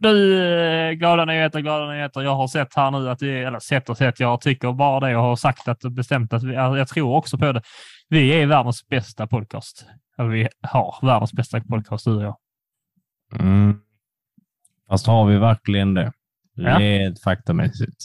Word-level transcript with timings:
Du, 0.00 0.42
eh, 0.42 0.92
glada 0.92 1.24
nyheter, 1.24 1.60
glada 1.60 1.92
nyheter. 1.92 2.20
Jag 2.20 2.34
har 2.34 2.48
sett 2.48 2.74
här 2.74 2.90
nu 2.90 3.10
att 3.10 3.18
det, 3.18 3.42
eller 3.42 3.58
sett 3.58 3.88
och 3.88 3.96
sett, 3.96 4.20
jag 4.20 4.40
tycker 4.40 4.72
bara 4.72 5.00
det. 5.00 5.10
Jag 5.10 5.22
har 5.22 5.36
sagt 5.36 5.68
att 5.68 5.80
bestämt 5.80 6.32
att 6.32 6.42
vi, 6.42 6.54
jag 6.54 6.88
tror 6.88 7.16
också 7.16 7.38
på 7.38 7.52
det. 7.52 7.62
Vi 8.08 8.30
är 8.30 8.46
världens 8.46 8.88
bästa 8.88 9.26
podcast. 9.26 9.86
Vi 10.18 10.48
har 10.62 11.06
världens 11.06 11.32
bästa 11.32 11.60
podcast, 11.60 12.04
du 12.04 12.16
och 12.16 12.22
jag. 12.22 12.36
Mm. 13.40 13.80
Fast 14.88 15.06
har 15.06 15.26
vi 15.26 15.38
verkligen 15.38 15.94
det? 15.94 16.12
Ja. 16.54 16.78
Rent 16.78 17.22
faktamässigt. 17.22 18.04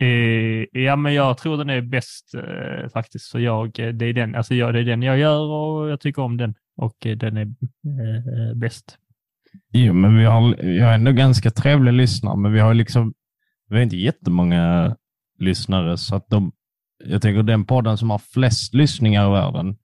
Eh, 0.00 0.80
ja, 0.82 0.96
men 0.96 1.14
jag 1.14 1.38
tror 1.38 1.56
den 1.56 1.70
är 1.70 1.80
bäst 1.80 2.34
eh, 2.34 2.88
faktiskt. 2.88 3.24
Så 3.24 3.40
jag, 3.40 3.72
det, 3.72 4.06
är 4.06 4.12
den, 4.12 4.34
alltså 4.34 4.54
jag, 4.54 4.74
det 4.74 4.80
är 4.80 4.84
den 4.84 5.02
jag 5.02 5.18
gör 5.18 5.40
och 5.40 5.90
jag 5.90 6.00
tycker 6.00 6.22
om 6.22 6.36
den. 6.36 6.54
Och 6.76 6.96
den 7.00 7.36
är 7.36 7.54
bäst. 8.54 8.98
Jo, 9.72 9.92
men 9.92 10.16
vi 10.18 10.24
har, 10.24 10.56
vi 10.62 10.80
har 10.80 10.92
ändå 10.92 11.12
ganska 11.12 11.50
trevliga 11.50 11.92
lyssnare, 11.92 12.36
men 12.36 12.52
vi 12.52 12.60
har 12.60 12.74
liksom, 12.74 13.14
vi 13.68 13.76
har 13.76 13.82
inte 13.82 13.96
jättemånga 13.96 14.96
lyssnare, 15.38 15.96
så 15.96 16.16
att 16.16 16.28
de, 16.28 16.52
jag 17.04 17.22
tänker 17.22 17.42
den 17.42 17.64
podden 17.64 17.98
som 17.98 18.10
har 18.10 18.18
flest 18.18 18.74
lyssningar 18.74 19.28
i 19.28 19.32
världen 19.32 19.76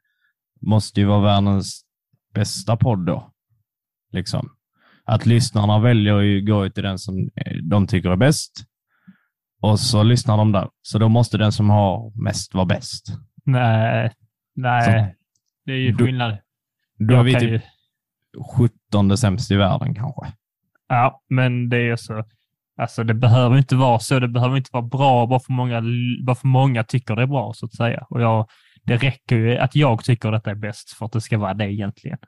måste 0.61 1.01
ju 1.01 1.07
vara 1.07 1.21
världens 1.21 1.83
bästa 2.35 2.77
podd 2.77 3.07
då. 3.07 3.33
Liksom. 4.13 4.49
Att 5.05 5.27
lyssnarna 5.27 5.79
väljer 5.79 6.21
ju 6.21 6.41
gå 6.47 6.69
till 6.71 6.83
den 6.83 6.99
som 6.99 7.29
de 7.63 7.87
tycker 7.87 8.11
är 8.11 8.17
bäst 8.17 8.65
och 9.61 9.81
så 9.81 10.03
lyssnar 10.03 10.37
de 10.37 10.53
där. 10.53 10.69
Så 10.83 10.99
då 10.99 11.09
måste 11.09 11.39
den 11.39 11.53
som 11.53 11.71
har 11.71 12.23
mest 12.25 12.55
vara 12.55 12.65
bäst. 12.67 13.07
Nej, 13.45 14.13
nej, 14.55 14.85
Så- 14.85 15.17
det 15.65 15.73
är 15.73 15.77
ju 15.77 15.97
skillnad. 15.97 16.39
Då 16.99 17.15
är 17.15 17.17
Jag 17.17 17.25
vi 17.25 17.35
typ 17.35 17.63
17 18.91 19.17
sämst 19.17 19.51
i 19.51 19.57
världen 19.57 19.95
kanske. 19.95 20.33
Ja, 20.89 21.23
men 21.29 21.69
det 21.69 21.77
är 21.77 21.97
så. 21.97 22.25
Alltså, 22.77 23.05
det 23.05 23.15
behöver 23.15 23.59
inte 23.59 23.77
vara 23.77 23.99
så. 23.99 24.19
Det 24.19 24.29
behöver 24.29 24.57
inte 24.57 24.71
vara 24.73 24.83
bra 24.83 25.27
bara 25.27 25.41
för 25.41 25.53
många, 25.53 25.83
bara 26.27 26.37
för 26.37 26.49
många 26.49 26.85
tycker 26.85 27.17
det 27.17 27.23
är 27.23 27.27
bra, 27.27 27.53
så 27.55 27.67
att 27.67 27.75
säga. 27.75 28.07
Och 28.11 28.23
jag, 28.23 28.49
det 28.83 28.97
räcker 28.97 29.37
ju 29.37 29.57
att 29.57 29.77
jag 29.77 30.05
tycker 30.05 30.33
detta 30.33 30.51
är 30.51 30.55
bäst 30.55 30.91
för 30.91 31.07
att 31.07 31.13
det 31.13 31.21
ska 31.21 31.39
vara 31.39 31.55
det 31.55 31.73
egentligen. 31.73 32.19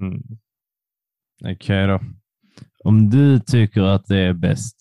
Mm. 0.00 0.22
Okej 1.44 1.86
då. 1.86 2.00
Om 2.84 3.10
du 3.10 3.40
tycker 3.40 3.82
att 3.82 4.06
det 4.06 4.18
är 4.18 4.32
bäst 4.32 4.78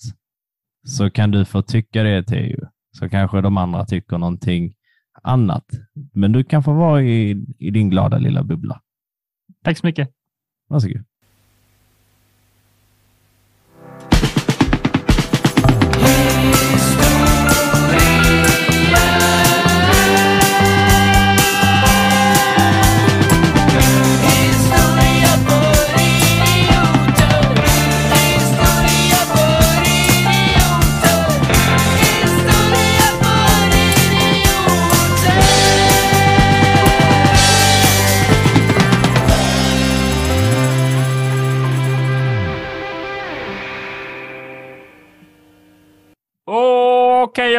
så 0.88 1.10
kan 1.10 1.32
du 1.32 1.46
få 1.46 1.62
tycka 1.62 2.04
det 2.04 2.24
Teo. 2.24 2.68
Så 2.92 3.10
kanske 3.10 3.42
de 3.42 3.58
andra 3.58 3.86
tycker 3.86 4.18
någonting 4.18 4.74
annat. 5.24 5.66
Men 6.14 6.32
du 6.32 6.44
kan 6.44 6.64
få 6.64 6.74
vara 6.74 7.02
i, 7.02 7.46
i 7.60 7.72
din 7.72 7.90
glada 7.90 8.18
lilla 8.18 8.44
bubbla. 8.44 8.82
Tack 9.64 9.78
så 9.78 9.86
mycket. 9.88 10.10
Varsågod. 10.70 11.11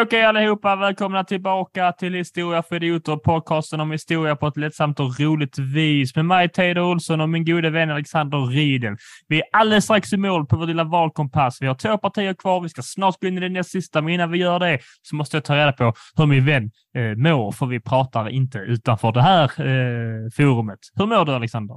Okej, 0.03 0.25
allihopa. 0.25 0.77
Välkomna 0.77 1.25
tillbaka 1.25 1.93
till 1.93 2.15
Historia 2.15 2.63
för 2.63 2.77
idioter, 2.77 3.17
podcasten 3.17 3.81
om 3.81 3.91
historia 3.93 4.37
på 4.37 4.47
ett 4.47 4.57
lättsamt 4.57 5.01
och 5.01 5.21
roligt 5.21 5.59
vis 5.59 6.17
med 6.17 6.25
mig, 6.25 6.49
Teodor 6.49 6.83
Olsson 6.83 7.21
och 7.21 7.29
min 7.29 7.45
gode 7.45 7.71
vän 7.71 7.91
Alexander 7.91 8.39
Riedel. 8.39 8.97
Vi 9.29 9.39
är 9.39 9.45
alldeles 9.53 9.85
strax 9.85 10.13
i 10.13 10.17
mål 10.17 10.47
på 10.47 10.57
vår 10.57 10.67
lilla 10.67 10.85
valkompass. 10.85 11.63
Vi 11.63 11.67
har 11.67 11.75
två 11.75 11.99
partier 11.99 12.35
kvar. 12.35 12.61
Vi 12.61 12.69
ska 12.69 12.83
snart 12.83 13.21
gå 13.21 13.29
in 13.29 13.37
i 13.37 13.41
det 13.41 13.49
näst 13.49 13.71
sista, 13.71 14.03
men 14.03 14.15
innan 14.15 14.31
vi 14.31 14.39
gör 14.39 14.59
det 14.59 14.79
så 15.03 15.17
måste 15.17 15.37
jag 15.37 15.45
ta 15.45 15.57
reda 15.57 15.73
på 15.73 15.95
hur 16.17 16.27
min 16.27 16.45
vän 16.45 16.71
eh, 16.97 17.17
mår, 17.17 17.53
för 17.53 17.67
vi 17.67 17.81
pratar 17.81 18.29
inte 18.29 18.59
utanför 18.59 19.13
det 19.13 19.23
här 19.23 19.45
eh, 19.45 20.31
forumet. 20.37 20.79
Hur 20.95 21.07
mår 21.07 21.25
du, 21.25 21.33
Alexander? 21.33 21.77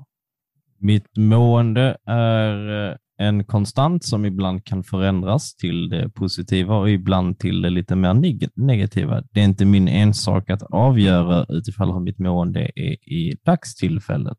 Mitt 0.79 1.17
mående 1.17 1.97
är 2.07 2.89
eh, 2.89 2.95
en 3.17 3.43
konstant 3.43 4.03
som 4.03 4.25
ibland 4.25 4.63
kan 4.65 4.83
förändras 4.83 5.55
till 5.55 5.89
det 5.89 6.09
positiva 6.09 6.75
och 6.77 6.89
ibland 6.89 7.39
till 7.39 7.61
det 7.61 7.69
lite 7.69 7.95
mer 7.95 8.13
neg- 8.13 8.49
negativa. 8.55 9.23
Det 9.31 9.39
är 9.39 9.43
inte 9.43 9.65
min 9.65 9.87
ensak 9.87 10.49
att 10.49 10.61
avgöra 10.63 11.45
utifall 11.49 11.93
hur 11.93 11.99
mitt 11.99 12.19
mående 12.19 12.61
är 12.75 13.09
i 13.13 13.37
dagstillfället. 13.45 14.37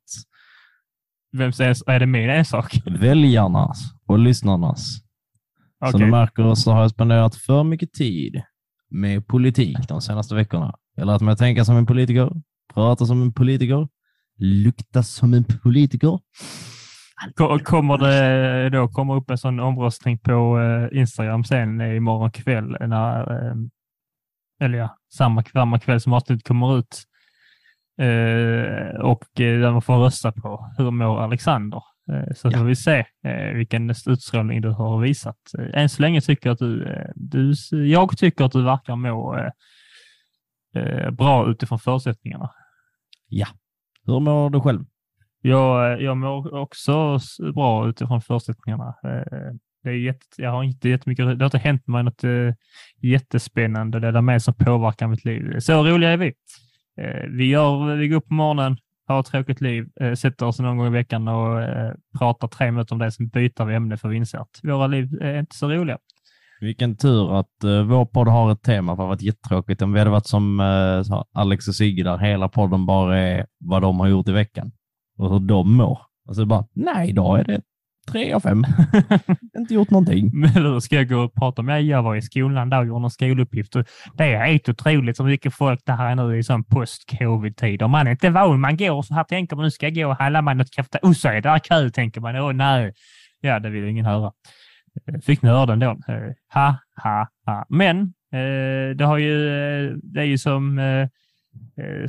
Vem 1.33 1.53
säger, 1.53 1.91
är 1.91 2.01
det 2.01 2.07
min 2.07 2.31
ensak? 2.31 2.83
Väljarnas 2.87 3.79
och 4.07 4.19
lyssnarnas. 4.19 4.97
Som 5.79 5.89
Okej. 5.89 6.01
du 6.01 6.11
märker 6.11 6.55
så 6.55 6.73
har 6.73 6.81
jag 6.81 6.91
spenderat 6.91 7.35
för 7.37 7.65
mycket 7.65 7.93
tid 7.93 8.43
med 8.91 9.27
politik 9.27 9.77
de 9.89 10.01
senaste 10.01 10.35
veckorna. 10.35 10.75
Jag 10.97 11.07
lärt 11.07 11.21
mig 11.21 11.33
att 11.33 11.39
tänka 11.39 11.65
som 11.65 11.77
en 11.77 11.87
politiker, 11.87 12.31
prata 12.75 13.07
som 13.07 13.23
en 13.23 13.33
politiker, 13.33 13.89
lukta 14.39 15.03
som 15.03 15.35
en 15.35 15.45
politiker. 15.45 16.19
Ko- 17.35 17.59
Kommer 17.59 17.99
det 17.99 18.71
då 18.71 18.89
komma 18.89 19.17
upp 19.17 19.31
en 19.31 19.39
sån 19.39 19.61
omröstning 19.61 20.19
på 20.19 20.61
eh, 20.61 20.99
Instagram 21.01 21.45
sen 21.45 21.81
imorgon 21.81 22.31
kväll 22.31 22.77
när, 22.81 23.47
eh, 23.47 23.55
eller 24.61 24.79
ja, 24.79 24.97
samma, 25.15 25.43
samma 25.43 25.79
kväll 25.79 26.01
som 26.01 26.13
avsnittet 26.13 26.49
kommer 26.49 26.79
ut. 26.79 27.03
Eh, 28.01 29.01
och 29.01 29.25
där 29.35 29.73
man 29.73 29.83
får 29.83 29.97
rösta 29.97 30.33
på 30.33 30.71
hur 30.79 30.91
mår 30.91 31.21
Alexander. 31.23 31.83
Så 32.35 32.49
Ja. 32.53 32.59
får 32.59 32.65
vi 32.65 32.77
se 32.77 33.05
vilken 33.55 33.91
utstrålning 33.91 34.61
du 34.63 34.69
har 34.71 35.01
visat. 35.01 35.37
Än 35.75 35.89
så 35.89 36.03
länge 36.03 36.21
tycker 36.21 36.49
jag 36.49 36.53
att 36.55 36.59
du, 36.59 36.97
du, 37.15 37.53
jag 37.87 38.19
tycker 38.19 38.45
att 38.45 38.53
du 38.53 38.63
verkar 38.63 38.97
må 38.97 39.51
bra 41.13 41.51
utifrån 41.51 41.79
förutsättningarna. 41.79 42.51
Hur 44.05 44.21
mår 44.21 44.51
du 44.51 44.61
själv? 44.61 44.85
Jag, 45.47 46.03
jag 46.03 46.17
mår 46.17 46.55
också 46.55 47.19
bra 47.55 47.89
utifrån 47.89 48.21
förutsättningarna. 48.21 48.95
Eh, 49.05 49.55
det, 49.83 49.91
är 49.91 49.95
jätte, 49.95 50.27
jag 50.37 50.51
har 50.51 50.63
inte 50.63 50.89
jättemycket, 50.89 51.27
det 51.27 51.45
har 51.45 51.47
inte 51.47 51.59
hänt 51.59 51.87
mig 51.87 52.03
något 52.03 52.25
eh, 52.25 52.55
jättespännande 53.03 54.01
det 54.01 54.13
där 54.13 54.21
med 54.21 54.43
som 54.43 54.55
påverkar 54.55 55.07
mitt 55.07 55.25
liv. 55.25 55.61
Så 55.61 55.85
roliga 55.85 56.11
är 56.11 56.17
vi. 56.17 56.33
Eh, 57.01 57.27
vi, 57.29 57.49
gör, 57.49 57.97
vi 57.97 58.09
går 58.09 58.17
upp 58.17 58.29
på 58.29 58.35
morgonen, 58.35 58.77
har 59.07 59.21
ett 59.21 59.27
tråkigt 59.27 59.61
liv, 59.61 59.89
sätter 60.17 60.47
oss 60.47 60.59
någon 60.59 60.77
gång 60.77 60.87
i 60.87 60.91
veckan 60.91 61.29
och 61.29 61.63
pratar 62.19 62.49
tre 62.49 62.71
minuter 62.71 62.95
om 62.95 62.99
det, 62.99 63.13
sen 63.13 63.29
byter 63.29 63.65
vi 63.65 63.75
ämne 63.75 63.97
för 63.97 64.09
vi 64.09 64.17
inser 64.17 64.39
att 64.39 64.61
våra 64.63 64.87
liv 64.87 65.19
är 65.21 65.39
inte 65.39 65.57
så 65.57 65.69
roliga. 65.69 65.99
Vilken 66.61 66.97
tur 66.97 67.41
att 67.41 67.65
uh, 67.65 67.83
vår 67.83 68.07
podd 68.07 68.29
har 68.29 68.53
ett 68.53 68.63
tema, 68.63 68.93
för 68.93 68.97
det 68.97 69.03
har 69.03 69.09
varit 69.09 69.23
jättetråkigt 69.23 69.83
om 69.83 69.93
vi 69.93 69.99
hade 69.99 70.11
varit 70.11 70.27
som 70.27 70.61
uh, 70.61 71.23
Alex 71.33 71.69
och 71.69 71.75
Sigge 71.75 72.03
där 72.03 72.19
hela 72.19 72.49
podden 72.49 72.87
bara 72.87 73.19
är 73.19 73.47
vad 73.59 73.83
de 73.83 74.01
har 74.01 74.07
gjort 74.07 74.29
i 74.29 74.33
veckan 74.33 74.73
och 75.17 75.33
hur 75.33 75.41
de 75.41 75.77
mår. 75.77 75.99
Och 76.29 76.37
så 76.37 76.47
bara, 76.47 76.65
nej, 76.75 77.09
idag 77.09 77.41
är 77.41 77.45
det 77.45 77.61
tre 78.13 78.33
av 78.33 78.41
fem. 78.41 78.65
inte 79.59 79.75
gjort 79.75 79.91
någonting. 79.91 80.31
Men 80.33 80.51
hur 80.51 80.81
ska 80.81 80.97
jag 80.97 81.09
gå 81.09 81.19
och 81.19 81.35
prata 81.35 81.63
med? 81.63 81.83
Jag 81.83 82.03
var 82.03 82.17
i 82.17 82.23
skolan 82.23 82.71
där 82.71 82.79
och 82.79 82.87
gjorde 82.87 83.07
en 83.07 83.11
skoluppgift. 83.11 83.73
Det 84.15 84.25
är 84.25 84.47
helt 84.47 84.69
otroligt 84.69 85.21
hur 85.21 85.25
mycket 85.25 85.55
folk 85.55 85.81
det 85.85 85.93
här 85.93 86.11
är 86.11 86.15
nu 86.15 86.39
i 86.39 86.43
sån 86.43 86.65
post-covid-tid. 86.65 87.83
Om 87.83 87.91
man 87.91 88.07
är 88.07 88.11
inte 88.11 88.31
van, 88.31 88.61
man 88.61 88.77
går 88.77 89.03
så 89.03 89.15
här 89.15 89.25
tänker 89.25 89.57
man 89.57 89.65
nu 89.65 89.71
ska 89.71 89.87
jag 89.87 89.95
gå 89.95 90.09
och 90.09 90.17
handla 90.17 90.43
mig 90.43 90.55
något 90.55 90.71
kaffe. 90.71 90.99
Och 91.03 91.17
så 91.17 91.29
är 91.29 91.41
det 91.41 91.61
kö, 91.65 91.91
tänker 91.91 92.21
man. 92.21 92.37
Åh 92.37 92.53
nej. 92.53 92.93
Ja, 93.41 93.59
det 93.59 93.71
vill 93.71 93.85
ingen 93.85 94.07
höra. 94.07 94.33
Eh, 95.09 95.21
Fick 95.21 95.43
ni 95.43 95.49
höra 95.49 95.67
den 95.67 95.79
då? 95.79 95.91
Eh, 95.91 96.33
Ha, 96.55 96.77
ha, 97.03 97.29
ha. 97.47 97.67
Men 97.69 98.01
eh, 98.33 98.97
det 98.97 99.05
har 99.05 99.19
ju, 99.19 99.39
det 100.03 100.21
är 100.21 100.25
ju 100.25 100.39
som 100.39 100.79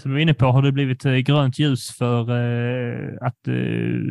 som 0.02 0.12
vi 0.12 0.16
var 0.16 0.20
inne 0.20 0.34
på 0.34 0.46
har 0.46 0.62
det 0.62 0.72
blivit 0.72 1.06
eh, 1.06 1.14
grönt 1.14 1.60
ljus 1.60 1.92
för 1.98 2.22
eh, 2.22 3.18
att 3.22 3.48
eh, 3.48 3.54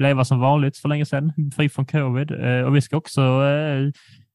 leva 0.00 0.24
som 0.24 0.40
vanligt 0.40 0.78
för 0.78 0.88
länge 0.88 1.06
sedan, 1.06 1.32
fri 1.56 1.68
från 1.68 1.86
covid. 1.86 2.30
Eh, 2.30 2.60
och 2.60 2.76
vi 2.76 2.80
ska 2.80 2.96
också, 2.96 3.20
eh, 3.20 3.90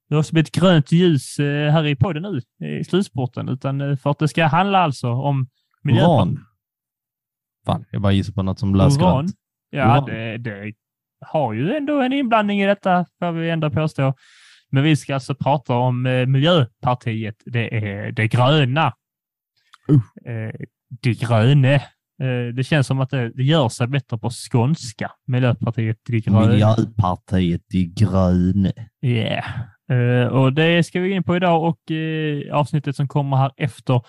det 0.10 0.16
har 0.16 0.20
också 0.20 0.34
blivit 0.34 0.52
grönt 0.52 0.92
ljus 0.92 1.40
eh, 1.40 1.72
här 1.72 1.86
i 1.86 1.96
podden 1.96 2.24
nu 2.24 2.68
i 2.80 2.84
slutspurten, 2.84 3.50
utan 3.50 3.82
eh, 3.82 3.96
för 3.96 4.12
att 4.12 4.20
det 4.20 4.28
ska 4.28 4.46
handla 4.46 4.80
alltså 4.80 5.10
om 5.10 5.48
miljö. 5.84 6.04
Uran. 6.04 6.46
Fan, 7.66 7.86
jag 7.92 8.02
bara 8.02 8.14
gissar 8.14 8.34
på 8.34 8.44
något 8.44 8.60
som 8.60 8.76
lösgrönt. 8.76 9.32
Ja, 9.70 10.06
det, 10.08 10.38
det 10.38 10.74
har 11.26 11.54
ju 11.54 11.76
ändå 11.76 12.02
en 12.02 12.14
inblandning 12.14 12.62
i 12.62 12.66
detta, 12.66 13.06
får 13.20 13.32
vi 13.32 13.50
ändå 13.50 13.70
påstå. 13.70 14.14
Men 14.70 14.84
vi 14.84 14.96
ska 14.96 15.14
alltså 15.14 15.36
prata 15.36 15.76
om 15.76 16.06
eh, 16.06 16.26
Miljöpartiet, 16.26 17.36
det 17.46 17.76
är 17.76 18.12
det 18.12 18.28
gröna. 18.28 18.94
Uh. 19.92 20.02
Det 21.02 21.20
gröne. 21.20 21.76
Eh, 22.22 22.54
det 22.56 22.64
känns 22.64 22.88
som 22.88 23.00
att 23.00 23.10
det, 23.10 23.32
gör 23.36 23.70
sig 23.70 23.88
bättre 23.88 24.18
på 24.18 24.30
skånska. 24.30 25.12
Miljöpartiet 25.28 25.98
de 26.08 26.20
gröna. 26.20 26.48
Miljöpartiet 26.48 27.62
de 27.70 27.86
gröna. 27.86 28.72
Yeah. 29.06 29.46
Eh, 29.92 30.28
och 30.28 30.54
det 30.54 30.84
ska 30.84 31.00
vi 31.00 31.10
gå 31.10 31.16
in 31.16 31.24
på 31.24 31.36
idag 31.36 31.64
och 31.64 31.92
eh, 31.92 32.56
avsnittet 32.56 32.96
som 32.96 33.08
kommer 33.08 33.38
här 33.38 33.52
efter 33.58 34.02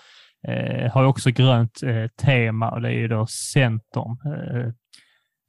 har 0.91 1.03
också 1.03 1.29
grönt 1.29 1.81
tema 2.21 2.71
och 2.71 2.81
det 2.81 2.87
är 2.87 2.93
ju 2.93 3.07
då 3.07 3.27
Centern. 3.27 4.17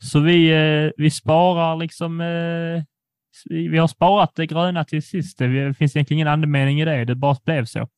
Så 0.03 0.21
vi, 0.21 0.93
vi 0.97 1.11
sparar 1.11 1.77
liksom, 1.77 2.19
vi, 3.51 3.69
vi 3.69 3.79
har 3.79 3.89
sparat 3.89 4.33
det 4.35 4.47
gröna 4.47 4.85
till 4.85 5.03
sist. 5.03 5.39
Det 5.39 5.75
finns 5.75 5.97
egentligen 5.97 6.19
ingen 6.19 6.29
andemening 6.29 6.81
i 6.81 6.85
det, 6.85 7.05
det 7.05 7.15
bara 7.15 7.37
blev 7.45 7.65
så. 7.65 7.89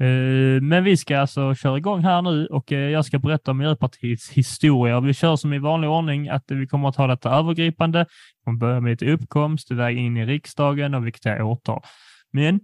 Eh, 0.00 0.62
Men 0.62 0.84
vi 0.84 0.96
ska 0.96 1.18
alltså 1.18 1.54
köra 1.54 1.78
igång 1.78 2.04
här 2.04 2.22
nu 2.22 2.46
och 2.46 2.72
eh, 2.72 2.90
jag 2.90 3.04
ska 3.04 3.18
berätta 3.18 3.50
om 3.50 3.58
Miljöpartiets 3.58 4.30
historia. 4.30 5.00
Vi 5.00 5.14
kör 5.14 5.36
som 5.36 5.52
i 5.52 5.58
vanlig 5.58 5.90
ordning 5.90 6.28
att 6.28 6.44
vi 6.46 6.66
kommer 6.66 6.88
att 6.88 6.94
ta 6.94 7.06
detta 7.06 7.30
övergripande. 7.30 7.98
Vi 8.08 8.44
kommer 8.44 8.58
börja 8.58 8.80
med 8.80 8.90
lite 8.90 9.12
uppkomst, 9.12 9.70
väg 9.70 9.98
in 9.98 10.16
i 10.16 10.26
riksdagen 10.26 10.94
och 10.94 11.06
viktiga 11.06 11.44
årtal. 11.44 11.82
Men 12.32 12.60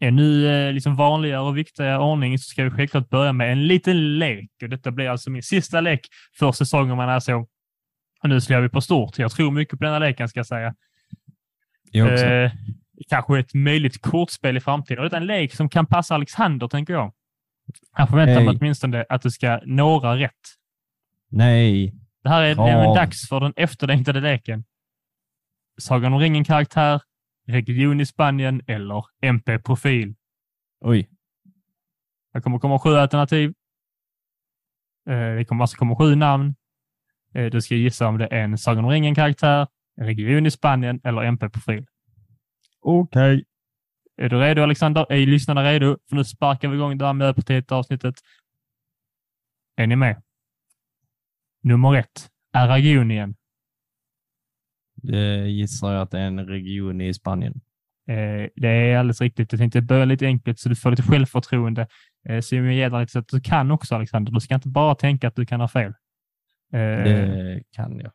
i 0.00 0.10
nu 0.10 0.48
eh, 0.48 0.72
liksom 0.72 0.96
vanligare 0.96 1.40
och 1.40 1.58
viktigare 1.58 1.98
ordning 1.98 2.38
så 2.38 2.44
ska 2.44 2.64
vi 2.64 2.70
självklart 2.70 3.08
börja 3.08 3.32
med 3.32 3.52
en 3.52 3.66
liten 3.66 4.18
lek 4.18 4.50
och 4.62 4.68
detta 4.68 4.90
blir 4.90 5.08
alltså 5.08 5.30
min 5.30 5.42
sista 5.42 5.80
lek 5.80 6.00
för 6.38 6.52
säsongen 6.52 6.96
man 6.96 7.08
är 7.08 7.20
så. 7.20 7.46
Och 8.22 8.28
nu 8.28 8.40
slår 8.40 8.60
vi 8.60 8.68
på 8.68 8.80
stort. 8.80 9.18
Jag 9.18 9.32
tror 9.32 9.50
mycket 9.50 9.78
på 9.78 9.84
denna 9.84 9.98
leken 9.98 10.28
ska 10.28 10.38
jag 10.38 10.46
säga. 10.46 10.74
Jag 11.90 12.12
också. 12.12 12.24
Kanske 13.08 13.38
ett 13.38 13.54
möjligt 13.54 14.02
kortspel 14.02 14.56
i 14.56 14.60
framtiden. 14.60 15.04
Och 15.04 15.10
det 15.10 15.16
är 15.16 15.20
en 15.20 15.26
lek 15.26 15.54
som 15.54 15.68
kan 15.68 15.86
passa 15.86 16.14
Alexander, 16.14 16.68
tänker 16.68 16.92
jag. 16.92 17.12
Han 17.92 18.06
förväntar 18.08 18.34
mig 18.34 18.44
Hej. 18.46 18.56
åtminstone 18.60 19.04
att 19.08 19.22
det 19.22 19.30
ska 19.30 19.60
några 19.66 20.16
rätt. 20.16 20.32
Nej. 21.28 21.94
Det 22.22 22.28
här 22.28 22.42
är, 22.42 22.48
Ja. 22.56 22.94
dags 22.94 23.28
för 23.28 23.40
den 23.40 23.52
efterlängtade 23.56 24.20
leken. 24.20 24.64
Sagan 25.80 26.12
om 26.12 26.18
ringen-karaktär, 26.20 27.00
region 27.46 28.00
i 28.00 28.06
Spanien 28.06 28.62
eller 28.66 29.04
MP-profil. 29.22 30.14
Oj. 30.80 31.08
Det 32.32 32.40
kommer 32.40 32.58
komma 32.58 32.78
sju 32.78 32.90
alternativ. 32.96 33.54
Eh, 35.10 35.34
Det 35.36 35.44
kommer 35.48 35.64
alltså 35.64 35.76
komma 35.76 35.96
sju 35.96 36.14
namn. 36.14 36.54
Eh, 37.34 37.46
Du 37.50 37.60
ska 37.60 37.74
gissa 37.74 38.08
om 38.08 38.18
det 38.18 38.28
är 38.30 38.42
en 38.44 38.58
Sagan 38.58 38.84
om 38.84 38.90
ringen-karaktär, 38.90 39.66
en 39.96 40.06
region 40.06 40.46
i 40.46 40.50
Spanien 40.50 41.00
eller 41.04 41.22
MP-profil. 41.22 41.86
Okej. 42.80 43.44
Är 44.16 44.28
du 44.28 44.38
redo 44.38 44.62
Alexander? 44.62 45.06
Är 45.12 45.26
lyssnarna 45.26 45.64
redo? 45.64 45.98
För 46.08 46.16
nu 46.16 46.24
sparkar 46.24 46.68
vi 46.68 46.76
igång 46.76 46.98
det 46.98 47.06
här 47.06 47.12
Miljöpartiet-avsnittet. 47.12 48.14
Är 49.76 49.86
ni 49.86 49.96
med? 49.96 50.22
Nummer 51.62 51.96
ett. 51.96 52.30
Aragonien. 52.52 53.34
Det 54.94 55.48
gissar 55.48 55.92
jag 55.92 56.02
att 56.02 56.10
det 56.10 56.18
är 56.18 56.26
en 56.26 56.46
region 56.46 57.00
i 57.00 57.14
Spanien. 57.14 57.60
Eh, 58.08 58.48
det 58.56 58.68
är 58.68 58.98
alldeles 58.98 59.20
riktigt. 59.20 59.52
Jag 59.52 59.58
tänkte 59.58 59.80
börja 59.82 60.04
lite 60.04 60.26
enkelt 60.26 60.58
så 60.58 60.68
du 60.68 60.76
får 60.76 60.90
lite 60.90 61.02
självförtroende. 61.02 61.86
Eh, 62.28 62.40
så 62.40 62.56
jag 62.56 62.72
ger 62.72 62.90
dig 62.90 63.00
lite 63.00 63.12
så 63.12 63.18
att 63.18 63.28
du 63.28 63.40
kan 63.40 63.70
också 63.70 63.94
Alexander. 63.94 64.32
Du 64.32 64.40
ska 64.40 64.54
inte 64.54 64.68
bara 64.68 64.94
tänka 64.94 65.28
att 65.28 65.36
du 65.36 65.46
kan 65.46 65.60
ha 65.60 65.68
fel. 65.68 65.92
Eh, 66.72 66.80
Det 66.80 67.62
kan 67.70 67.98
jag. 67.98 68.12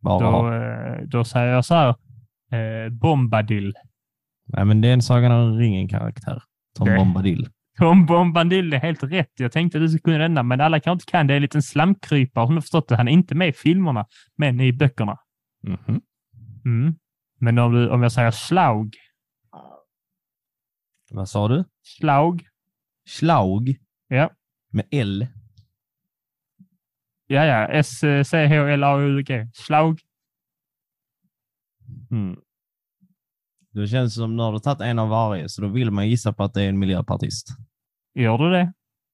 Bara 0.00 0.30
då, 0.30 0.52
eh, 0.52 1.02
då 1.06 1.24
säger 1.24 1.52
jag 1.52 1.64
så 1.64 1.74
här. 1.74 1.94
Eh, 2.54 2.88
Bombadil. 2.90 3.74
Nej, 4.46 4.64
men 4.64 4.80
det 4.80 4.88
är 4.88 4.92
en 4.92 5.02
Sagan 5.02 5.32
om 5.32 5.58
ringen-karaktär. 5.58 6.42
Som 6.76 6.86
Det- 6.88 6.96
Bombadil. 6.96 7.48
Tom 7.78 8.06
Bombadil 8.06 8.72
är 8.72 8.78
helt 8.78 9.02
rätt. 9.02 9.32
Jag 9.36 9.52
tänkte 9.52 9.78
att 9.78 9.84
du 9.84 9.88
skulle 9.88 10.02
kunna 10.02 10.18
denna, 10.18 10.42
men 10.42 10.60
alla 10.60 10.80
kanske 10.80 10.92
inte 11.02 11.10
kan. 11.10 11.26
Det 11.26 11.32
är 11.34 11.36
en 11.36 11.42
liten 11.42 11.62
slamkrypare 11.62 12.46
som 12.46 12.54
jag 12.54 12.62
förstått 12.64 12.88
det. 12.88 12.96
Han 12.96 13.08
är 13.08 13.12
inte 13.12 13.34
med 13.34 13.48
i 13.48 13.52
filmerna, 13.52 14.06
men 14.36 14.60
i 14.60 14.72
böckerna. 14.72 15.18
Mhm. 15.62 16.00
Mm. 16.64 16.94
Men 17.40 17.58
om, 17.58 17.72
du, 17.74 17.88
om 17.90 18.02
jag 18.02 18.12
säger 18.12 18.30
Slaug. 18.30 18.94
Vad 21.10 21.28
sa 21.28 21.48
du? 21.48 21.64
Slaug. 21.82 22.46
Slaug 23.08 23.76
Ja. 24.08 24.30
med 24.70 24.84
L. 24.90 25.26
Ja, 27.26 27.44
ja. 27.44 27.66
S-C-H-L-A-U-G. 27.68 29.48
Slaug. 29.54 30.00
Mm. 32.10 32.36
Det 33.74 33.86
känns 33.86 34.14
som 34.14 34.36
när 34.36 34.52
du 34.52 34.58
tagit 34.58 34.80
en 34.80 34.98
av 34.98 35.08
varje, 35.08 35.48
så 35.48 35.62
då 35.62 35.68
vill 35.68 35.90
man 35.90 36.08
gissa 36.08 36.32
på 36.32 36.42
att 36.44 36.54
det 36.54 36.62
är 36.62 36.68
en 36.68 36.78
miljöpartist. 36.78 37.48
Gör 38.14 38.38
du 38.38 38.50
det? 38.50 38.72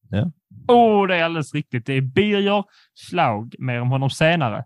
Ja. 0.08 0.32
Oh, 0.68 1.06
det 1.06 1.16
är 1.16 1.24
alldeles 1.24 1.54
riktigt. 1.54 1.86
Det 1.86 1.92
är 1.92 2.00
Birger 2.00 2.64
Schlaug. 2.94 3.54
Mer 3.58 3.80
om 3.80 3.90
honom 3.90 4.10
senare. 4.10 4.64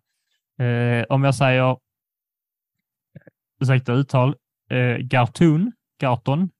Eh, 0.58 1.04
om 1.08 1.24
jag 1.24 1.34
säger, 1.34 1.76
ursäkta 3.60 3.92
uttal, 3.92 4.34
eh, 4.70 4.96
Garton, 4.96 5.72
Garton, 6.00 6.50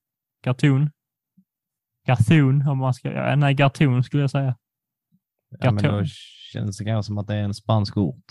Garton, 0.45 0.91
Garton, 2.07 2.69
om 2.69 2.79
man 2.79 2.95
ska, 2.95 3.13
ja, 3.13 3.37
nej, 3.37 3.55
Garton 3.55 4.05
skulle 4.05 4.23
jag 4.23 4.31
säga. 4.31 4.57
Ja, 5.59 5.71
men 5.71 5.85
då 5.85 6.05
känns 6.53 6.79
det 6.79 6.85
kanske 6.85 7.07
som 7.07 7.19
att 7.19 7.27
det 7.27 7.35
är 7.35 7.43
en 7.43 7.55
spansk 7.55 7.97
ort. 7.97 8.25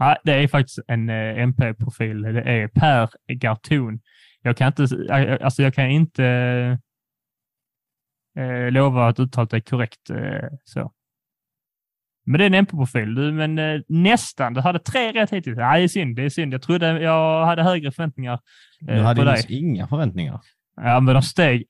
Nej, 0.00 0.16
det 0.24 0.32
är 0.32 0.48
faktiskt 0.48 0.78
en 0.88 1.08
eh, 1.08 1.38
MP-profil. 1.38 2.22
Det 2.22 2.42
är 2.42 2.68
Per 2.68 3.08
Garton. 3.34 4.00
Jag 4.42 4.56
kan 4.56 4.66
inte, 4.66 4.82
eh, 5.10 5.44
alltså 5.44 5.62
jag 5.62 5.74
kan 5.74 5.90
inte 5.90 6.24
eh, 8.38 8.70
lova 8.70 9.08
att 9.08 9.20
uttalet 9.20 9.52
är 9.52 9.60
korrekt. 9.60 10.10
Eh, 10.10 10.48
så. 10.64 10.92
Men 12.26 12.38
det 12.38 12.44
är 12.44 12.46
en 12.46 12.54
MP-profil. 12.54 13.14
Du, 13.14 13.32
men 13.32 13.58
eh, 13.58 13.80
nästan. 13.88 14.54
Du 14.54 14.60
hade 14.60 14.78
tre 14.78 15.12
rätt 15.12 15.30
hittills. 15.32 15.56
Nej, 15.56 15.80
det 15.80 15.84
är 15.84 15.88
synd. 15.88 16.16
Det 16.16 16.22
är 16.22 16.28
synd. 16.28 16.54
Jag 16.54 16.62
trodde 16.62 17.00
jag 17.00 17.46
hade 17.46 17.62
högre 17.62 17.92
förväntningar 17.92 18.40
Du 18.80 18.92
eh, 18.92 19.02
hade 19.04 19.20
på 19.20 19.24
dig. 19.24 19.44
inga 19.48 19.86
förväntningar. 19.88 20.40
Ja, 20.80 21.00
men 21.00 21.14
de 21.14 21.22
steg 21.22 21.64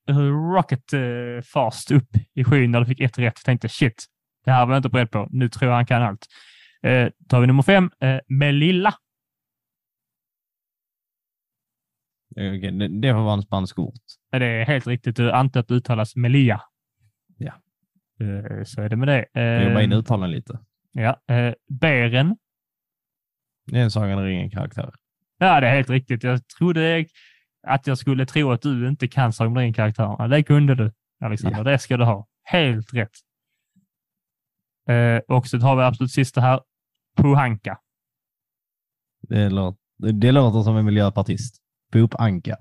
rocket 0.54 0.92
eh, 0.92 1.00
fast 1.52 1.90
upp 1.90 2.08
i 2.34 2.44
skyn 2.44 2.70
när 2.70 2.80
du 2.80 2.86
fick 2.86 3.00
ett 3.00 3.18
rätt. 3.18 3.34
Jag 3.36 3.44
tänkte 3.44 3.68
shit, 3.68 4.04
det 4.44 4.50
här 4.50 4.66
var 4.66 4.74
jag 4.74 4.78
inte 4.78 4.88
beredd 4.88 5.10
på. 5.10 5.28
Nu 5.30 5.48
tror 5.48 5.70
jag 5.70 5.76
han 5.76 5.86
kan 5.86 6.02
allt. 6.02 6.26
Eh, 6.82 7.08
tar 7.28 7.40
vi 7.40 7.46
nummer 7.46 7.62
fem, 7.62 7.90
eh, 8.00 8.18
Melilla. 8.28 8.88
Eh, 8.88 8.94
okej, 12.08 12.17
Det, 13.00 13.12
får 13.12 13.22
vara 13.22 13.34
en 13.34 13.42
spansk 13.42 13.78
ort. 13.78 13.94
Det 14.30 14.46
är 14.46 14.64
helt 14.66 14.86
riktigt. 14.86 15.18
Antar 15.20 15.60
att 15.60 15.70
uttalas 15.70 16.16
Melia. 16.16 16.60
Ja. 17.36 17.52
Eh, 18.20 18.64
Så 18.64 18.82
är 18.82 18.88
det 18.88 18.96
med 18.96 19.08
det. 19.08 19.26
Jag 19.32 19.64
jobbar 19.68 19.80
in 19.80 19.92
Eh, 19.92 19.98
uttalen 19.98 20.30
lite. 20.30 20.58
Ja. 20.92 21.34
eh, 21.34 21.54
Bären. 21.68 22.36
Det 23.66 23.78
är 23.78 23.82
en 23.82 23.90
Sagan 23.90 24.24
ringen-karaktär. 24.24 24.94
Ja, 25.38 25.60
det 25.60 25.68
är 25.68 25.74
helt 25.74 25.90
riktigt. 25.90 26.22
Jag 26.22 26.48
trodde 26.48 27.06
att 27.66 27.86
jag 27.86 27.98
skulle 27.98 28.26
tro 28.26 28.52
att 28.52 28.62
du 28.62 28.88
inte 28.88 29.08
kan 29.08 29.32
Sagan 29.32 29.52
om 29.52 29.58
ringen-karaktärerna. 29.58 30.28
Det 30.28 30.42
kunde 30.42 30.74
du, 30.74 30.92
Alexander. 31.20 31.58
Ja. 31.58 31.64
Det 31.64 31.78
ska 31.78 31.96
du 31.96 32.04
ha. 32.04 32.26
Helt 32.42 32.94
rätt. 32.94 33.10
Eh, 34.88 35.36
Och 35.36 35.46
så 35.46 35.58
har 35.58 35.76
vi 35.76 35.82
absolut 35.82 36.10
sista 36.12 36.40
här. 36.40 36.60
Pohanka. 37.16 37.78
Det 39.28 39.48
låter, 39.50 39.78
det 40.12 40.32
låter 40.32 40.62
som 40.62 40.76
en 40.76 40.84
miljöpartist. 40.84 41.62
Boop 41.92 42.14
Anka. 42.18 42.56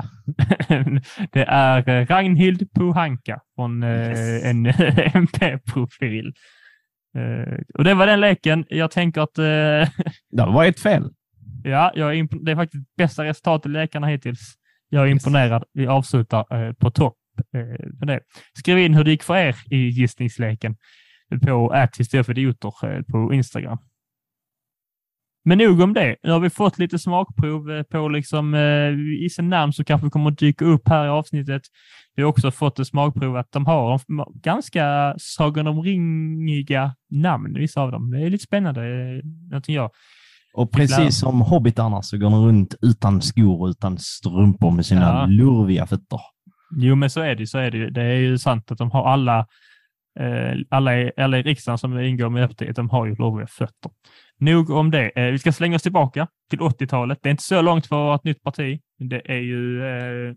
det 1.32 1.44
är 1.48 1.90
eh, 1.90 2.06
Ragnhild 2.06 2.74
Pohanka 2.74 3.40
från 3.56 3.84
eh, 3.84 3.90
Yes. 4.10 4.44
en 4.44 4.66
MP-profil. 5.14 6.34
Eh, 7.18 7.58
och 7.74 7.84
det 7.84 7.94
var 7.94 8.08
den 8.08 8.20
leken. 8.22 8.66
Jag 8.70 8.92
tänker 8.92 9.22
att 9.22 9.34
Det 10.32 10.46
var 10.46 10.66
ett 10.66 10.80
fel. 10.80 11.10
ja, 11.64 11.92
jag 11.96 12.18
är 12.20 12.46
det 12.46 12.52
är 12.52 12.56
faktiskt 12.56 12.96
bästa 12.98 13.24
resultatet 13.24 13.66
i 13.66 13.70
lekarna 13.70 14.08
hittills. 14.08 14.54
Jag 14.90 15.04
är 15.04 15.08
Yes. 15.08 15.12
imponerad. 15.26 15.64
Vi 15.74 15.88
avslutar 15.88 16.74
på 16.74 16.92
topp. 16.92 17.16
Med 18.00 18.08
det. 18.08 18.20
Skriv 18.60 18.78
in 18.78 18.94
hur 18.94 19.04
det 19.04 19.12
gick 19.12 19.24
för 19.24 19.36
er 19.38 19.56
i 19.72 19.78
gissningsleken 19.78 20.76
på 21.46 21.74
@historieföridioter 21.98 22.96
eh, 22.96 23.02
på 23.02 23.34
Instagram. 23.34 23.78
Men 25.48 25.58
nog 25.58 25.82
om 25.82 25.94
det. 25.94 26.16
Nu 26.24 26.32
har 26.32 26.40
vi 26.40 26.50
fått 26.50 26.80
lite 26.80 27.00
smakprov 27.00 27.72
eh, 27.72 27.84
på 27.84 28.08
liksom, 28.10 28.54
eh, 28.54 28.90
vissa 29.22 29.42
namn 29.42 29.74
som 29.74 29.86
kanske 29.86 30.10
kommer 30.10 30.32
att 30.32 30.38
dyka 30.38 30.66
upp 30.66 30.88
här 30.90 31.06
i 31.06 31.10
avsnittet. 31.10 31.62
Vi 32.16 32.22
har 32.24 32.30
också 32.30 32.52
fått 32.52 32.80
ett 32.80 32.88
smakprov 32.88 33.38
att 33.38 33.52
de 33.52 33.66
har 33.66 34.02
ganska 34.42 35.16
Sagan 35.18 35.68
om 35.68 35.82
ringiga 35.82 36.96
namn, 37.12 37.54
vissa 37.54 37.82
av 37.82 37.92
dem. 37.92 38.12
Det 38.12 38.22
är 38.26 38.30
lite 38.30 38.44
spännande. 38.44 38.82
eh, 38.82 39.24
Någonting 39.50 39.76
jag. 39.76 39.92
Och 40.54 40.72
precis 40.72 41.20
som 41.20 41.42
hobbitarna 41.42 42.02
så 42.02 42.18
går 42.18 42.30
de 42.30 42.46
runt 42.46 42.76
utan 42.82 43.22
skor 43.22 43.62
och 43.62 43.68
utan 43.68 43.98
strumpor 43.98 44.72
med 44.72 44.86
sina 44.86 45.02
Ja. 45.02 45.26
lurviga 45.26 45.86
fötter. 45.86 46.20
Jo, 46.78 46.96
men 46.96 47.10
så 47.10 47.22
är 47.22 47.36
det. 47.36 47.48
Så 47.48 47.58
är 47.58 47.72
det. 47.72 47.90
Det 47.90 48.02
är 48.02 48.16
ju 48.20 48.38
sant 48.38 48.72
att 48.72 48.78
de 48.78 48.92
har 48.92 49.06
alla, 49.08 49.40
eh, 50.20 50.58
alla, 50.70 50.98
i, 51.02 51.12
alla 51.18 51.38
i 51.40 51.42
riksdagen 51.44 51.78
som 51.78 52.00
ingår 52.00 52.28
i 52.28 52.30
Miljöpartiet, 52.30 52.76
de 52.76 52.90
har 52.90 53.06
ju 53.06 53.16
låga 53.16 53.48
fötter. 53.48 53.92
Nog 54.40 54.70
om 54.70 54.92
det. 54.92 55.20
Eh, 55.20 55.32
vi 55.32 55.40
ska 55.40 55.52
slänga 55.52 55.76
oss 55.76 55.84
tillbaka 55.84 56.28
till 56.50 56.60
80-talet. 56.60 57.20
Det 57.22 57.30
är 57.30 57.32
inte 57.32 57.44
så 57.44 57.62
långt 57.62 57.88
för 57.88 57.96
att 57.96 58.06
vara 58.06 58.16
ett 58.16 58.24
nytt 58.24 58.44
parti. 58.44 58.80
Det 59.00 59.32
är 59.32 59.40
ju 59.40 59.84
eh, 59.84 60.36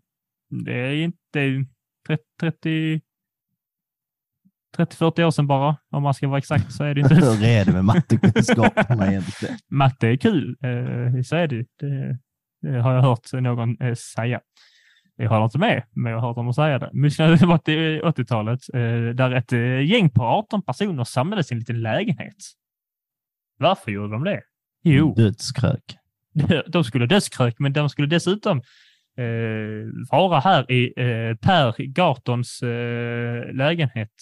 det 0.64 0.72
är 0.72 0.92
inte 0.92 1.64
30, 2.06 2.24
30 2.40 3.00
30-40 4.76 5.22
år 5.24 5.30
sedan 5.30 5.46
bara, 5.46 5.76
om 5.90 6.02
man 6.02 6.14
ska 6.14 6.28
vara 6.28 6.38
exakt, 6.38 6.72
så 6.72 6.84
är 6.84 6.94
det 6.94 7.00
inte. 7.00 7.14
Hur 7.24 7.44
är 7.44 7.64
det 7.64 7.72
med 7.72 7.84
mattekunskaperna 7.84 9.06
egentligen? 9.10 9.56
Matte 9.70 10.08
är 10.08 10.16
kul, 10.16 10.56
eh, 10.62 11.22
så 11.22 11.36
är 11.36 11.46
det. 11.46 11.66
det. 11.78 12.18
Det 12.62 12.80
har 12.80 12.94
jag 12.94 13.02
hört 13.02 13.32
någon 13.32 13.80
eh, 13.80 13.94
säga. 13.94 14.40
Jag 15.16 15.28
håller 15.28 15.44
inte 15.44 15.58
med, 15.58 15.82
men 15.90 16.12
jag 16.12 16.20
har 16.20 16.28
hört 16.28 16.36
dem 16.36 16.54
säga 16.54 16.78
det. 16.78 16.90
Musklerna 16.92 17.46
var 17.46 17.58
till 17.58 18.02
80-talet, 18.02 18.60
eh, 18.74 19.14
där 19.14 19.30
ett 19.30 19.52
eh, 19.52 19.90
gäng 19.90 20.10
på 20.10 20.22
18 20.22 20.62
personer 20.62 21.04
samlades 21.04 21.50
i 21.50 21.54
en 21.54 21.58
liten 21.58 21.82
lägenhet. 21.82 22.36
Varför 23.60 23.90
gjorde 23.90 24.12
de 24.12 24.24
det? 24.24 24.42
Jo, 24.82 25.14
Dödskrök. 25.14 25.96
de 26.66 26.84
skulle 26.84 27.06
dödskrök, 27.06 27.58
men 27.58 27.72
de 27.72 27.88
skulle 27.88 28.08
dessutom 28.08 28.58
eh, 29.16 30.08
vara 30.10 30.40
här 30.40 30.72
i 30.72 30.92
eh, 30.96 31.36
Per 31.36 31.82
Gartons 31.82 32.62
eh, 32.62 33.54
lägenhet. 33.54 34.12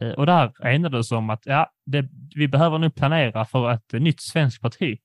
Eh, 0.00 0.10
och 0.10 0.26
där 0.26 0.66
enades 0.66 1.12
om 1.12 1.30
att 1.30 1.46
ja, 1.46 1.72
det, 1.86 2.08
vi 2.34 2.48
behöver 2.48 2.78
nu 2.78 2.90
planera 2.90 3.44
för 3.44 3.72
ett 3.72 3.92
nytt 3.92 4.20
svenskt 4.20 4.62
parti. 4.62 4.98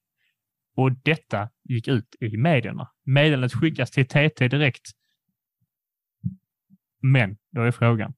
Och 0.76 0.92
detta 0.92 1.50
gick 1.64 1.88
ut 1.88 2.16
i 2.20 2.38
medierna. 2.38 2.90
Meddelandet 3.06 3.54
skickas 3.54 3.92
till 3.92 4.08
TT 4.08 4.48
direkt. 4.48 4.92
Men 7.02 7.38
då 7.52 7.62
är 7.62 7.72
frågan. 7.72 8.14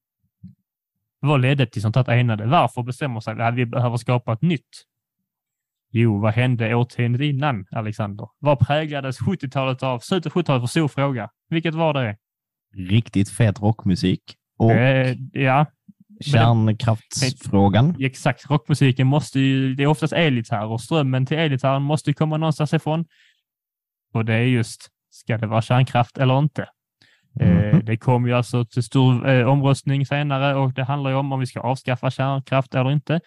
Vad 1.25 1.41
ledde 1.41 1.65
till 1.65 1.81
sånt 1.81 1.95
här 1.95 2.09
enade? 2.09 2.45
Varför 2.45 2.83
bestämmer 2.83 3.19
sig 3.19 3.41
att 3.41 3.55
vi 3.55 3.65
behöver 3.65 3.97
skapa 3.97 4.33
ett 4.33 4.41
nytt? 4.41 4.83
Jo, 5.91 6.19
vad 6.19 6.33
hände 6.33 6.75
årtiondet 6.75 7.21
innan, 7.21 7.65
Alexander? 7.71 8.27
Vad 8.39 8.59
präglades 8.59 9.19
70-talet 9.19 9.83
av? 9.83 9.99
Slutet 9.99 10.35
av 10.35 10.41
70-talet 10.41 10.61
var 10.61 10.67
stor 10.67 10.87
fråga. 10.87 11.29
Vilket 11.49 11.73
var 11.73 11.93
det? 11.93 12.17
Riktigt 12.89 13.29
fet 13.29 13.61
rockmusik. 13.61 14.21
Och 14.57 14.71
Eh, 14.71 15.15
ja, 15.33 15.65
kärnkraftsfrågan. 16.21 17.95
exakt. 17.99 18.49
Rockmusiken 18.49 19.07
måste 19.07 19.39
ju, 19.39 19.75
det 19.75 19.83
är 19.83 19.87
oftast 19.87 20.13
elgitarr 20.13 20.65
och 20.65 20.81
strömmen 20.81 21.25
till 21.25 21.37
elgitarren 21.37 21.81
måste 21.81 22.09
ju 22.09 22.13
komma 22.13 22.37
någonstans 22.37 22.73
ifrån. 22.73 23.05
Och 24.13 24.25
det 24.25 24.33
är 24.33 24.43
just, 24.43 24.89
ska 25.09 25.37
det 25.37 25.47
vara 25.47 25.61
kärnkraft 25.61 26.17
eller 26.17 26.39
inte? 26.39 26.67
Mhm. 27.39 27.85
det 27.85 27.97
kom 27.97 28.27
ju 28.27 28.33
alltså 28.33 28.65
till 28.65 28.83
stor 28.83 29.29
eh, 29.29 29.47
omröstning 29.47 30.05
senare 30.05 30.55
och 30.55 30.73
det 30.73 30.83
handlar 30.83 31.11
ju 31.11 31.17
om 31.17 31.31
om 31.31 31.39
vi 31.39 31.45
ska 31.45 31.59
avskaffa 31.59 32.11
kärnkraft 32.11 32.75
eller 32.75 32.91
inte. 32.91 33.19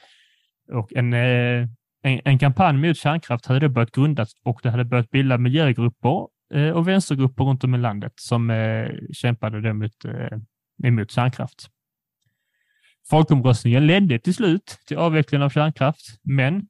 Och 0.73 0.93
en, 0.93 1.13
eh, 1.13 1.69
en, 2.03 2.21
en 2.25 2.39
kampanj 2.39 2.77
mot 2.77 2.97
kärnkraft 2.97 3.47
hade 3.47 3.61
då 3.61 3.69
börjat 3.69 3.93
grundas 3.93 4.33
och 4.45 4.61
det 4.63 4.71
hade 4.71 4.85
börjat 4.85 5.11
bilda 5.11 5.39
miljögrupper 5.39 6.29
och 6.75 6.89
vänstergrupper 6.89 7.45
runt 7.45 7.65
om 7.65 7.75
i 7.75 7.79
landet 7.79 8.13
som 8.17 8.53
kämpade 9.13 9.61
då 9.61 9.75
mot, 9.75 9.93
emot 10.85 11.11
kärnkraft. 11.11 11.69
Folkomröstningen 13.11 13.87
ledde 13.87 14.19
till 14.19 14.35
slut 14.35 14.79
till 14.87 14.97
avvecklingen 14.97 15.43
av 15.43 15.51
kärnkraft, 15.51 16.01
men 16.23 16.69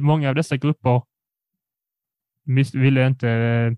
många 0.00 0.28
av 0.28 0.34
dessa 0.34 0.56
grupper 0.56 1.02
ville 2.74 3.06
inte 3.06 3.76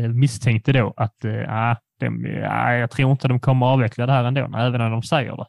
misstänkte 0.00 0.72
då 0.72 0.94
att 0.96 1.24
eh, 1.24 1.44
ah, 1.48 1.76
de, 2.00 2.26
ah, 2.48 2.72
jag 2.72 2.90
tror 2.90 3.10
inte 3.10 3.28
de 3.28 3.40
kommer 3.40 3.66
avveckla 3.66 4.06
det 4.06 4.12
här 4.12 4.24
ändå, 4.24 4.40
även 4.40 4.80
när 4.80 4.90
de 4.90 5.02
säger 5.02 5.36
det. 5.36 5.46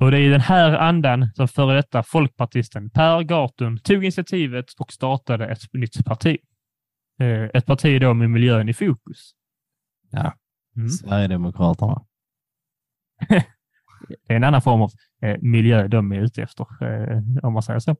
Och 0.00 0.10
det 0.10 0.18
är 0.18 0.20
i 0.20 0.28
den 0.28 0.40
här 0.40 0.72
andan 0.72 1.30
som 1.34 1.48
före 1.48 1.74
detta 1.74 2.02
folkpartisten 2.02 2.90
Per 2.90 3.20
Gartun 3.20 3.78
tog 3.78 4.04
initiativet 4.04 4.66
och 4.78 4.92
startade 4.92 5.46
ett 5.46 5.72
nytt 5.72 6.04
parti. 6.04 6.38
Eh, 7.20 7.50
ett 7.54 7.66
parti 7.66 8.00
då 8.00 8.14
med 8.14 8.30
miljön 8.30 8.68
i 8.68 8.74
fokus. 8.74 9.32
Ja. 10.10 10.34
Mm. 10.76 10.88
Sverigedemokraterna. 10.88 12.04
Det 14.08 14.32
är 14.32 14.36
en 14.36 14.44
annan 14.44 14.62
form 14.62 14.82
av 14.82 14.90
eh, 15.22 15.38
miljö 15.40 15.88
de 15.88 16.12
är 16.12 16.20
ute 16.20 16.42
efter, 16.42 16.66
eh, 16.82 17.22
om 17.42 17.52
man 17.52 17.62
säger 17.62 17.80
så. 17.80 17.96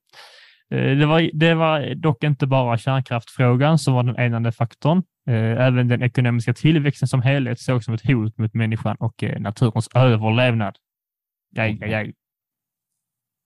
Eh, 0.73 0.97
det, 0.97 1.07
var, 1.07 1.31
det 1.33 1.55
var 1.55 1.95
dock 1.95 2.25
inte 2.25 2.47
bara 2.47 2.79
kärnkraftfrågan 2.79 3.79
som 3.79 3.95
var 3.95 4.03
den 4.03 4.17
enande 4.19 4.53
faktorn. 4.53 5.03
Eh, 5.27 5.67
även 5.67 5.89
den 5.89 6.03
ekonomiska 6.03 6.55
tillväxten 6.55 7.09
som 7.09 7.23
helhet 7.23 7.61
sågs 7.61 7.85
som 7.85 7.95
ett 7.95 8.07
hot 8.07 8.39
mot 8.39 8.55
människan 8.55 8.97
och 8.97 9.23
eh, 9.23 9.41
naturens 9.41 9.89
överlevnad. 9.95 10.77
Jaj, 11.57 11.79
jaj, 11.81 11.91
jaj. 11.91 12.15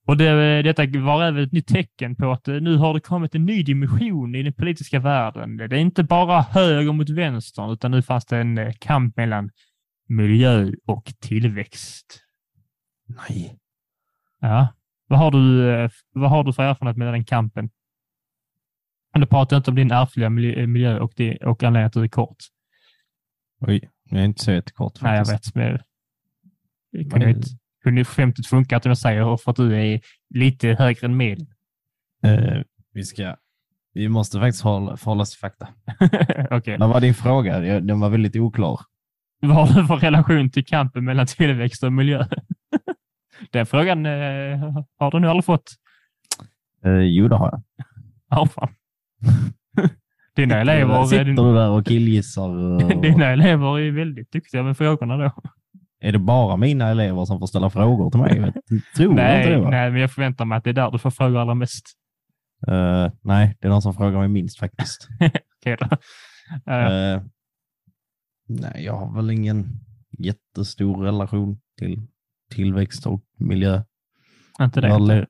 Och 0.07 0.17
det, 0.17 0.63
detta 0.63 0.87
var 0.87 1.25
även 1.25 1.43
ett 1.43 1.53
nytt 1.53 1.67
tecken 1.67 2.17
på 2.17 2.33
att 2.33 2.47
nu 2.47 2.77
har 2.77 2.95
det 2.95 3.01
kommit 3.01 3.35
en 3.35 3.47
ny 3.47 3.63
dimension 3.63 4.35
i 4.35 4.43
den 4.43 4.53
politiska 4.53 5.01
världen. 5.01 5.57
Det 5.57 5.65
är 5.65 5.75
inte 5.75 6.05
bara 6.05 6.41
höger 6.41 6.93
mot 6.93 7.11
vänster, 7.11 7.73
utan 7.73 7.91
nu 7.91 8.03
fanns 8.03 8.27
det 8.27 8.39
en 8.39 8.73
kamp 8.79 9.17
mellan 9.17 9.51
miljö 10.09 10.73
och 10.87 11.13
tillväxt. 11.21 12.21
Nej. 13.07 13.59
Ja. 14.41 14.69
Vad 15.07 15.19
har 15.19 15.31
du, 15.31 15.71
eh, 15.71 15.91
vad 16.13 16.31
har 16.31 16.45
du 16.45 16.53
för 16.53 16.63
erfarenhet 16.63 16.97
med 16.97 17.13
den 17.15 17.25
kampen? 17.25 17.71
Men 19.13 19.21
Du 19.21 19.27
pratar 19.27 19.57
inte 19.57 19.71
om 19.71 19.75
din 19.77 19.91
ärftliga 19.93 20.31
miljö, 20.31 20.61
eh, 20.61 20.67
miljö 20.67 20.99
och, 20.99 21.13
det, 21.17 21.37
och 21.37 21.63
anledningen 21.63 21.91
till 21.91 21.99
att 22.01 22.03
det 22.03 22.07
är 22.07 22.27
kort. 22.27 22.37
Oj, 23.61 23.91
jag 24.11 24.21
är 24.21 24.25
inte 24.25 24.45
så 24.45 24.53
jättekort 24.53 25.03
Nej, 25.03 25.17
jag 25.17 25.27
faktiskt. 25.27 25.57
vet. 25.57 25.65
Men 25.73 25.79
det 26.93 27.11
kunde, 27.11 27.27
Men- 27.27 27.37
inte, 27.37 27.49
kunde 27.85 28.05
skämtet 28.05 28.47
funka 28.47 28.77
att 28.77 28.85
jag 28.85 28.99
säger 28.99 29.37
för 29.37 29.51
att 29.51 29.57
du 29.57 29.77
är 29.77 30.01
lite 30.35 30.69
högre 30.69 31.07
än 31.07 31.17
medel. 31.17 31.47
Eh, 32.23 32.63
vi 32.93 33.05
ska... 33.05 33.37
Vi 33.93 34.09
måste 34.09 34.41
faktiskt 34.41 34.63
hålla, 34.65 34.97
förhålla 34.97 35.23
oss 35.23 35.31
till 35.31 35.41
fakta. 35.41 35.69
Okej. 36.57 36.79
Vad 36.79 36.89
var 36.89 37.01
din 37.01 37.15
fråga? 37.15 37.61
Den 37.81 38.01
var 38.01 38.09
väldigt 38.11 38.37
oklar. 38.37 38.81
Vad 39.41 39.57
har 39.57 39.67
du 39.83 39.87
för 39.87 39.97
relation 39.97 40.51
till 40.51 40.65
kampen 40.67 41.05
mellan 41.05 41.27
tillväxt 41.27 41.83
och 41.83 41.93
miljö? 41.93 42.27
Den 43.51 43.67
frågan 43.67 44.07
eh, 44.07 44.13
har 44.99 45.11
du 45.11 45.19
nog 45.19 45.31
aldrig 45.31 45.45
fått. 45.45 45.71
Eh, 46.85 46.99
jo, 47.01 47.29
det 47.29 47.37
har 47.37 47.51
jag. 47.53 47.63
Ja, 48.31 48.47
fan. 48.47 48.69
Dina 50.37 50.61
elever, 50.61 51.05
Sitter 51.05 51.25
din, 51.25 51.37
du 51.37 51.55
där 51.55 51.71
och 51.71 51.87
killgissar? 51.87 52.49
och- 52.49 53.03
dina 53.03 53.27
elever 53.27 53.79
är 53.79 53.91
väldigt 53.91 54.33
duktiga 54.33 54.63
med 54.63 54.77
frågorna 54.77 55.17
då. 55.17 55.33
Är 56.01 56.13
det 56.13 56.19
bara 56.19 56.57
mina 56.57 56.89
elever 56.89 57.25
som 57.25 57.39
får 57.39 57.47
ställa 57.47 57.71
frågor 57.71 58.11
till 58.11 58.21
mig? 58.21 58.53
Jag 58.69 58.83
tror 58.97 59.11
inte 59.11 59.23
Nej, 59.23 59.51
det. 59.51 59.61
Va? 59.61 59.71
nej, 59.71 59.91
men 59.91 60.01
jag 60.01 60.11
förväntar 60.13 60.45
mig 60.45 60.59
att 60.59 60.65
det 60.65 60.71
är 60.71 60.75
där 60.75 60.91
du 60.91 60.99
får 60.99 61.11
fråga 61.11 61.41
allra 61.41 61.55
mest. 61.55 61.87
Eh, 62.69 63.11
nej, 63.23 63.57
det 63.61 63.67
är 63.67 63.71
någon 63.71 63.83
som 63.83 63.95
frågar 63.95 64.19
mig 64.19 64.29
minst 64.29 64.59
faktiskt. 64.59 65.09
Okej 65.61 65.77
då. 65.81 65.89
Eh, 66.73 66.87
Eh, 67.13 67.23
nej, 68.49 68.85
jag 68.85 68.97
har 68.97 69.15
väl 69.17 69.31
ingen 69.31 69.67
jättestor 70.19 71.05
relation 71.05 71.61
till 71.79 72.03
tillväxt 72.51 73.07
och 73.07 73.23
miljö. 73.39 73.83
inte 74.61 74.81
det. 74.81 74.99
Le- 74.99 75.27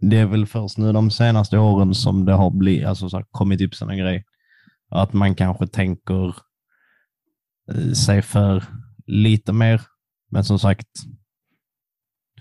Det 0.00 0.16
är 0.16 0.26
väl 0.26 0.46
först 0.46 0.78
nu 0.78 0.92
de 0.92 1.10
senaste 1.10 1.58
åren 1.58 1.94
som 1.94 2.24
det 2.24 2.32
har 2.32 2.50
blivit, 2.50 2.86
alltså 2.86 3.08
så 3.08 3.16
här, 3.16 3.26
kommit 3.30 3.60
upp 3.60 3.74
sådana 3.74 3.96
grej. 3.96 4.24
Att 4.90 5.12
man 5.12 5.34
kanske 5.34 5.66
tänker 5.66 6.26
eh, 7.72 7.92
sig 7.92 8.22
för 8.22 8.64
lite 9.06 9.52
mer. 9.52 9.80
Men 10.30 10.44
som 10.44 10.58
sagt, 10.58 10.86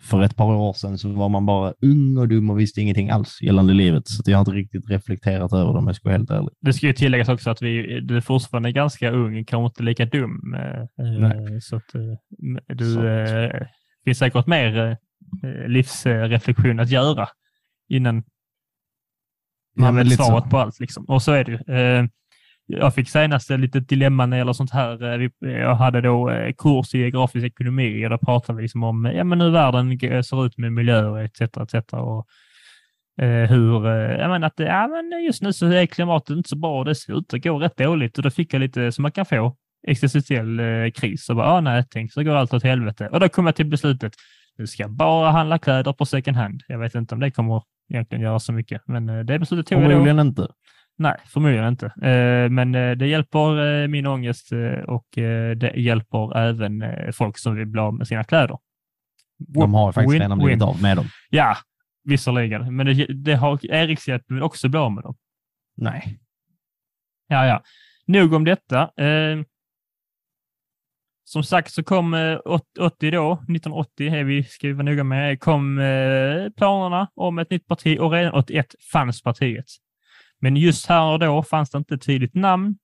för 0.02 0.22
ett 0.22 0.36
par 0.36 0.56
år 0.56 0.74
sedan 0.74 0.98
så 0.98 1.10
var 1.14 1.30
man 1.30 1.46
bara 1.46 1.74
ung 1.82 2.18
och 2.18 2.28
dum 2.28 2.50
och 2.50 2.60
visste 2.60 2.82
ingenting 2.82 3.10
alls 3.10 3.42
gällande 3.42 3.74
livet. 3.74 4.08
Så 4.08 4.22
jag 4.26 4.38
har 4.38 4.42
inte 4.42 4.52
riktigt 4.52 4.90
reflekterat 4.90 5.54
över 5.54 5.74
det 5.74 5.80
om 5.80 5.88
jag 5.88 5.96
ska 5.96 6.10
vara 6.10 6.18
helt 6.18 6.30
ärlig. 6.32 6.50
Det 6.62 6.74
ska 6.74 6.88
ju 6.88 6.94
tilläggas 6.94 7.30
också 7.30 7.50
att 7.50 7.62
vi, 7.62 8.00
du 8.02 8.18
är 8.18 8.22
fortfarande 8.22 8.72
ganska 8.72 9.12
ung, 9.12 9.46
kanske 9.46 9.66
inte 9.66 9.84
lika 9.84 10.06
dum. 10.06 10.54
eh, 10.54 10.82
eh, 10.82 11.20
Nej. 11.20 11.62
Så 11.62 11.76
att 11.76 11.96
eh, 11.96 12.02
du 12.76 12.94
Sant. 12.94 13.06
Finns 14.08 14.18
säkert 14.18 14.48
mer 14.48 14.98
eh, 15.44 15.68
livsreflektion 15.68 16.80
att 16.80 16.90
göra 16.90 17.28
innan 17.90 18.24
man 19.78 19.96
vet 19.96 20.06
lite 20.06 20.18
så. 20.18 20.24
svaret 20.24 20.50
på 20.50 20.58
allt. 20.58 20.80
Liksom. 20.80 21.06
Och 21.06 21.22
så 21.22 21.32
är 21.32 21.44
det 21.44 21.52
ju. 21.52 21.76
Eh, 21.76 22.06
Jag 22.66 22.96
fick 22.96 23.10
senast 23.10 23.52
ett 23.52 23.60
litet 23.60 23.90
dilemma 23.90 24.26
när 24.26 24.38
det 24.38 24.40
gäller 24.40 24.54
sånt 24.54 24.72
här. 24.72 25.24
Eh, 25.24 25.52
Jag 25.52 25.76
hade 25.76 26.02
då 26.02 26.32
kurs 26.58 26.96
i 26.96 26.98
geografisk 26.98 27.46
ekonomi 27.46 28.06
och 28.06 28.10
där 28.10 28.18
pratade 28.18 28.58
vi 28.58 28.62
liksom 28.62 28.84
om 28.84 29.06
ja, 29.06 29.24
men 29.24 29.42
hur 29.42 29.50
världen 29.50 30.00
ser 30.24 30.46
ut 30.46 30.58
med 30.58 30.74
miljöer 30.74 31.24
etc. 31.24 31.42
etc. 31.42 31.94
Och, 31.94 32.28
hur, 33.50 33.88
jag 33.92 34.30
menar 34.30 34.48
att 34.48 34.60
ja, 34.60 34.88
men 34.88 35.24
just 35.26 35.42
nu 35.42 35.54
så 35.54 35.66
är 35.66 35.86
klimatet 35.86 36.38
inte 36.38 36.50
så 36.50 36.56
bra 36.56 36.80
och 36.80 36.86
det 36.86 36.96
ser 36.96 37.18
ut 37.20 37.34
att 37.34 37.44
gå 37.44 37.60
rätt 37.60 37.78
dåligt 37.78 38.18
och 38.18 38.24
då 38.24 38.30
fick 38.30 38.54
jag 38.54 38.60
lite 38.60 38.92
som 38.92 39.02
man 39.02 39.12
kan 39.12 39.26
få 39.26 39.58
existentiell 39.88 40.60
eh, 40.60 40.92
kris 40.96 41.30
och 41.30 41.36
bara, 41.36 41.48
ah, 41.48 41.62
nej, 41.62 41.86
tänk 41.90 42.14
så 42.14 42.24
går 42.24 42.36
allt 42.36 42.54
åt 42.54 42.64
helvete. 42.64 43.08
Och 43.12 43.20
då 43.20 43.30
kom 43.30 43.46
jag 43.46 43.56
till 43.56 43.66
beslutet, 43.66 44.14
nu 44.58 44.68
ska 44.68 44.84
jag 44.84 44.92
bara 44.92 45.32
handla 45.32 45.60
kläder 45.60 45.94
på 45.94 46.06
second 46.06 46.38
hand. 46.38 46.64
Jag 46.68 46.80
vet 46.80 46.96
inte 46.96 47.16
om 47.16 47.20
det 47.22 47.32
kommer 47.32 47.64
egentligen 47.90 48.22
göra 48.24 48.40
så 48.40 48.54
mycket, 48.54 48.82
men 48.88 49.10
eh, 49.10 49.20
det 49.20 49.40
beslutet 49.40 49.68
tog 49.68 49.78
jag 49.78 49.84
då. 49.86 49.90
Förmodligen 49.90 50.20
inte. 50.20 50.48
Nej, 51.00 51.16
förmodligen 51.26 51.68
inte. 51.68 51.86
Eh, 51.86 52.50
Men 52.50 52.72
det 52.72 53.08
hjälper 53.08 53.88
min 53.88 54.08
ångest 54.08 54.52
och 54.88 55.08
det 55.58 55.74
hjälper 55.76 56.38
även 56.38 56.84
folk 57.14 57.38
som 57.38 57.56
vill 57.56 57.66
bli 57.68 57.82
av 57.82 57.94
med 57.94 58.08
sina 58.08 58.24
kläder. 58.24 58.58
De 59.40 59.74
har 59.74 59.92
faktiskt 59.92 60.14
Win- 60.16 60.20
redan 60.22 60.38
blivit 60.38 60.62
av 60.64 60.82
med 60.82 60.98
dem. 60.98 61.06
Ja, 61.30 61.58
visserligen. 62.04 62.76
Men 62.76 62.86
det, 62.86 63.06
det 63.06 63.36
har 63.36 63.66
Eriks 63.72 64.08
hjälp 64.08 64.24
också 64.42 64.70
bli 64.70 64.80
av 64.80 64.92
med 64.92 65.04
dem. 65.04 65.16
Nej. 65.78 66.20
Ja, 67.28 67.46
ja. 67.46 67.64
Nog 68.08 68.34
om 68.34 68.46
detta. 68.46 68.82
Eh, 68.82 69.38
som 71.28 71.44
sagt 71.44 71.72
så 71.72 71.84
kom 71.84 72.14
eh, 72.14 72.38
80 72.80 73.12
då, 73.12 73.34
1980 73.34 74.14
är 74.14 74.24
vi, 74.24 74.44
ska 74.44 74.68
vi 74.68 74.74
vara 74.74 74.84
noga 74.84 75.04
med, 75.04 75.32
eh, 75.32 75.38
kom 75.38 75.80
eh, 75.80 76.50
planerna 76.58 77.08
om 77.16 77.40
ett 77.40 77.50
nytt 77.50 77.68
parti 77.68 77.98
och 78.00 78.12
redan 78.12 78.34
81 78.34 78.66
fanns 78.92 79.22
partiet. 79.22 79.66
Men 80.42 80.58
just 80.58 80.86
här 80.86 81.12
och 81.12 81.20
då 81.20 81.44
fanns 81.44 81.70
det 81.70 81.78
inte 81.78 81.96
ett 81.96 82.02
tydligt 82.02 82.34
namn. 82.34 82.78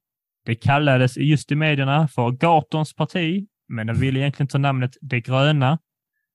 Det 0.45 0.55
kallades 0.55 1.17
just 1.17 1.51
i 1.51 1.55
medierna 1.55 2.07
för 2.07 2.31
Gartons 2.31 2.95
parti, 2.95 3.47
men 3.67 3.87
de 3.87 3.93
ville 3.93 4.19
egentligen 4.19 4.47
ta 4.47 4.57
namnet 4.57 4.97
De 5.01 5.19
gröna. 5.21 5.79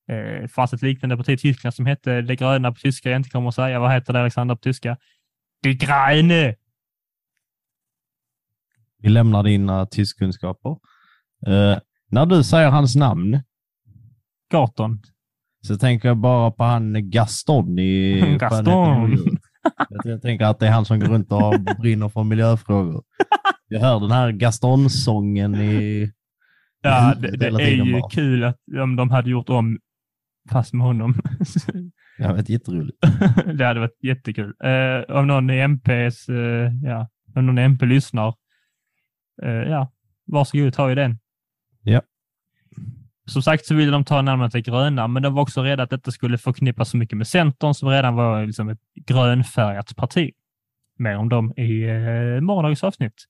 Det 0.07 0.53
fanns 0.53 0.73
ett 0.73 0.83
liknande 0.83 1.17
parti 1.17 1.29
i 1.29 1.39
Tyskland 1.39 1.75
som 1.75 1.87
hette 1.87 2.23
De 2.23 2.35
gröna 2.37 2.73
på 2.73 2.81
tyska. 2.81 3.11
Jag 3.11 3.19
inte 3.19 3.31
kommer 3.31 3.49
att 3.49 3.55
säga. 3.55 3.81
Vad 3.81 3.93
heter 3.93 4.13
det 4.13 4.21
Alexander 4.21 4.55
på 4.55 4.61
tyska? 4.61 4.97
De 5.63 5.75
gröne! 5.75 6.55
Vi 8.99 9.09
lämnar 9.09 9.43
dina 9.43 9.87
tyskkunskaper 9.87 10.77
när 12.11 12.27
du 12.27 12.45
säger 12.45 12.71
hans 12.71 12.97
namn 12.97 13.41
Gaton. 14.51 15.03
så 15.67 15.77
tänker 15.77 16.09
jag 16.09 16.17
bara 16.17 16.51
på 16.51 16.65
han 16.65 17.11
Gaston 17.11 17.79
i 17.79 18.21
Gaston. 18.41 19.19
Jag, 20.05 20.23
tänker 20.23 20.45
att 20.45 20.59
det 20.59 20.67
är 20.67 20.71
han 20.71 20.85
som 20.85 21.01
går 21.01 21.07
runt 21.07 21.33
och 21.33 21.55
brinner 21.81 22.09
för 22.09 22.25
miljöfrågor. 22.25 23.05
Jag 23.69 23.81
hör 23.81 24.01
den 24.01 24.11
här 24.11 24.33
Gaston-sången 24.33 25.55
i... 25.55 26.13
Ja, 26.83 27.15
det, 27.21 27.37
det 27.37 27.47
är 27.47 27.85
ju 27.85 27.93
bara. 27.93 28.11
kul 28.11 28.45
att 28.45 28.57
om 28.83 28.97
de 28.97 29.11
hade 29.11 29.31
gjort 29.31 29.49
om 29.49 29.79
fast 30.51 30.73
med 30.73 30.87
honom. 30.87 31.15
Jag 32.19 32.35
vet, 32.35 32.49
jätteroligt. 32.49 32.99
det 33.59 33.65
hade 33.65 33.81
varit 33.81 34.05
jättekul. 34.05 34.55
Eh, 34.65 35.17
om 35.17 35.27
någon 35.27 35.51
i 35.51 35.59
MPs, 35.59 36.29
eh, 36.29 36.73
ja, 36.83 37.09
om 37.37 37.47
någon 37.47 37.59
i 37.59 37.63
MP 37.63 37.87
lyssnar, 37.87 38.35
eh, 39.43 39.51
ja, 39.51 39.93
varsågod, 40.27 40.75
ta 40.75 40.93
i 40.93 40.95
den. 40.95 41.19
Ja. 41.83 42.03
Som 43.27 43.43
sagt 43.43 43.67
så 43.67 43.75
ville 43.75 43.93
de 43.93 44.05
ta 44.05 44.23
namnet 44.23 44.53
det 44.53 44.61
gröna, 44.61 45.09
men 45.09 45.23
de 45.23 45.35
var 45.35 45.43
också 45.43 45.63
rädda 45.63 45.83
att 45.83 45.91
detta 45.91 46.11
skulle 46.11 46.39
förknippas 46.39 46.91
så 46.91 46.97
mycket 46.97 47.19
med 47.19 47.27
Centern 47.27 47.75
som 47.75 47.89
redan 47.89 48.15
var 48.15 48.47
liksom 48.47 48.69
ett 48.69 48.79
grönfärgat 49.07 49.97
parti. 49.97 50.31
Mer 50.99 51.17
om 51.17 51.29
dem 51.29 51.53
i 51.57 51.83
eh, 51.83 52.41
morgondagens 52.41 52.85
avsnitt. 52.85 53.25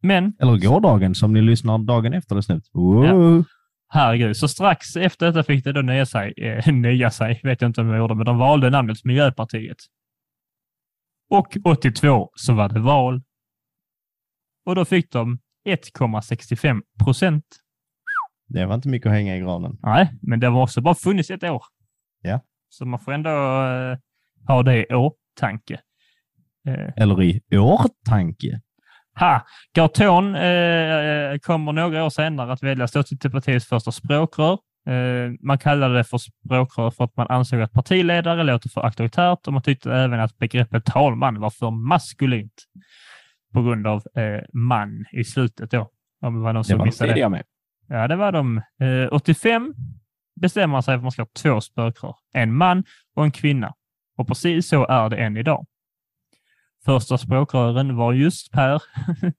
Men 0.00 0.32
Eller 0.38 0.56
gårdagen 0.56 1.14
som 1.14 1.32
ni 1.32 1.42
lyssnar 1.42 1.78
dagen 1.78 2.12
efter 2.12 2.36
det 2.36 2.42
slut. 2.42 2.70
Wow. 2.72 3.44
Herregud, 3.88 4.36
så 4.36 4.48
strax 4.48 4.96
efter 4.96 5.26
detta 5.26 5.42
fick 5.42 5.64
det 5.64 5.72
då 5.72 5.82
nöja 5.82 6.06
sig, 6.06 6.34
eh, 6.36 6.72
nöja 6.72 7.10
sig, 7.10 7.40
vet 7.42 7.60
jag 7.60 7.68
inte 7.68 7.80
om 7.80 7.88
de 7.88 7.96
gjorde, 7.96 8.14
men 8.14 8.26
de 8.26 8.38
valde 8.38 8.70
namnet 8.70 9.04
Miljöpartiet. 9.04 9.78
Och 11.30 11.56
82 11.64 12.30
så 12.34 12.52
var 12.54 12.68
det 12.68 12.80
val. 12.80 13.22
Och 14.66 14.74
då 14.74 14.84
fick 14.84 15.10
de 15.10 15.38
1,65 15.64 16.80
procent. 17.04 17.44
Det 18.48 18.66
var 18.66 18.74
inte 18.74 18.88
mycket 18.88 19.06
att 19.06 19.12
hänga 19.12 19.36
i 19.36 19.40
granen. 19.40 19.78
Nej, 19.82 20.10
men 20.22 20.40
det 20.40 20.46
har 20.46 20.62
också 20.62 20.80
bara 20.80 20.94
funnits 20.94 21.30
ett 21.30 21.44
år. 21.44 21.64
Ja. 22.22 22.40
Så 22.68 22.84
man 22.84 23.00
får 23.00 23.12
ändå 23.12 23.30
eh, 23.30 23.98
ha 24.46 24.62
det 24.62 24.92
i 24.92 24.94
åtanke. 24.94 25.80
Eh, 26.68 26.88
Eller 26.96 27.22
i 27.22 27.42
årtanke. 27.58 28.60
Ha! 29.18 29.46
Garton 29.76 30.34
eh, 30.34 31.38
kommer 31.38 31.72
några 31.72 32.04
år 32.04 32.10
senare 32.10 32.52
att 32.52 32.62
väljas 32.62 32.92
till 32.92 33.30
partiets 33.30 33.66
första 33.66 33.92
språkrör. 33.92 34.58
Eh, 34.88 35.32
man 35.40 35.58
kallade 35.58 35.96
det 35.96 36.04
för 36.04 36.18
språkrör 36.18 36.90
för 36.90 37.04
att 37.04 37.16
man 37.16 37.26
ansåg 37.30 37.60
att 37.60 37.72
partiledare 37.72 38.42
låter 38.42 38.68
för 38.68 38.80
auktoritärt 38.80 39.46
och 39.46 39.52
man 39.52 39.62
tyckte 39.62 39.92
även 39.92 40.20
att 40.20 40.38
begreppet 40.38 40.84
talman 40.84 41.40
var 41.40 41.50
för 41.50 41.70
maskulint 41.70 42.62
på 43.52 43.62
grund 43.62 43.86
av 43.86 44.02
eh, 44.16 44.40
man 44.52 45.04
i 45.12 45.24
slutet 45.24 45.70
då. 45.70 45.90
Om 46.20 46.34
det 46.34 46.40
var 46.40 46.52
någon 46.52 46.64
Det 46.68 46.76
var 46.76 46.86
de 46.86 46.92
tidiga 46.92 47.28
med. 47.28 47.42
Ja, 47.88 48.08
det 48.08 48.16
var 48.16 48.32
de. 48.32 48.56
Eh, 48.58 49.08
85 49.12 49.74
bestämmer 50.40 50.66
man 50.66 50.82
sig 50.82 50.92
för 50.92 50.96
att 50.96 51.02
man 51.02 51.12
ska 51.12 51.22
ha 51.22 51.28
två 51.42 51.60
spökrör. 51.60 52.14
En 52.32 52.54
man 52.54 52.84
och 53.14 53.24
en 53.24 53.30
kvinna. 53.30 53.74
Och 54.16 54.28
precis 54.28 54.68
så 54.68 54.86
är 54.86 55.10
det 55.10 55.16
än 55.16 55.36
idag. 55.36 55.66
Första 56.84 57.18
språkrören 57.18 57.96
var 57.96 58.12
just 58.12 58.52
Per 58.52 58.82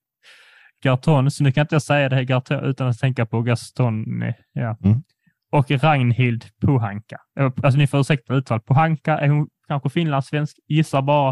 Garton, 0.83 1.31
så 1.31 1.43
nu 1.43 1.51
kan 1.51 1.61
inte 1.61 1.75
jag 1.75 1.81
säga 1.81 2.09
det 2.09 2.15
här 2.15 2.23
Garton 2.23 2.63
utan 2.65 2.87
att 2.87 2.99
tänka 2.99 3.25
på 3.25 3.41
Gaston. 3.41 4.05
Ja. 4.53 4.77
Mm. 4.83 5.03
Och 5.51 5.71
Ragnhild 5.71 6.45
Pohanka. 6.61 7.17
Eh, 7.39 7.51
Alltså 7.63 7.77
ni 7.77 7.87
får 7.87 7.99
ursäkta 7.99 8.33
uttal. 8.33 8.59
Pohanka, 8.59 9.17
är 9.17 9.27
hon 9.27 9.47
kanske 9.67 9.89
finlandssvensk? 9.89 10.59
Gissar 10.67 11.01
bara. 11.01 11.29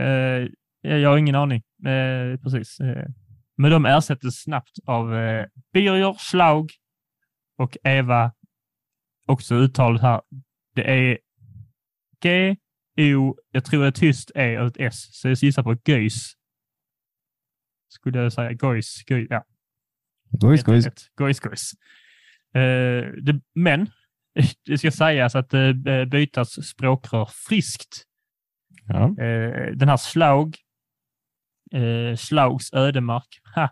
Eh, 0.00 0.48
jag 0.80 1.10
har 1.10 1.18
ingen 1.18 1.34
aning. 1.34 1.62
Eh, 1.86 2.40
precis. 2.40 2.80
Eh, 2.80 3.06
men 3.56 3.70
de 3.70 3.86
ersättes 3.86 4.42
snabbt 4.42 4.78
av 4.84 5.14
eh, 5.14 5.46
Birger 5.72 6.14
Schlaug 6.14 6.70
och 7.58 7.76
Eva, 7.84 8.32
också 9.26 9.54
uttalet 9.54 10.02
här, 10.02 10.20
det 10.74 10.90
är 10.90 11.18
G, 12.20 12.56
O, 12.98 13.36
jag 13.50 13.64
tror 13.64 13.82
det 13.82 13.86
är 13.86 13.90
tyst 13.90 14.30
E 14.34 14.58
och 14.58 14.66
ett 14.66 14.76
S, 14.78 15.08
så 15.12 15.28
jag 15.28 15.36
gissar 15.36 15.62
på 15.62 15.76
Göis. 15.84 16.32
Skulle 17.88 18.18
jag 18.18 18.32
säga 18.32 18.52
Gois, 18.52 19.04
Gois 19.04 19.26
ja. 19.30 19.44
Gojs, 21.16 21.40
gojs. 21.40 21.72
Eh, 22.54 23.12
det, 23.22 23.40
men 23.54 23.90
det 24.66 24.78
ska 24.78 24.90
sägas 24.90 25.34
att 25.34 25.50
det 25.50 25.68
eh, 25.86 26.04
bytas 26.04 26.66
språkrör 26.66 27.28
friskt 27.48 28.06
Ja. 28.88 29.22
Eh, 29.24 29.72
den 29.76 29.88
här 29.88 29.96
Slaug, 29.96 30.56
eh, 31.72 32.16
Slaugs 32.16 32.72
ödemark, 32.72 33.40
ha, 33.54 33.68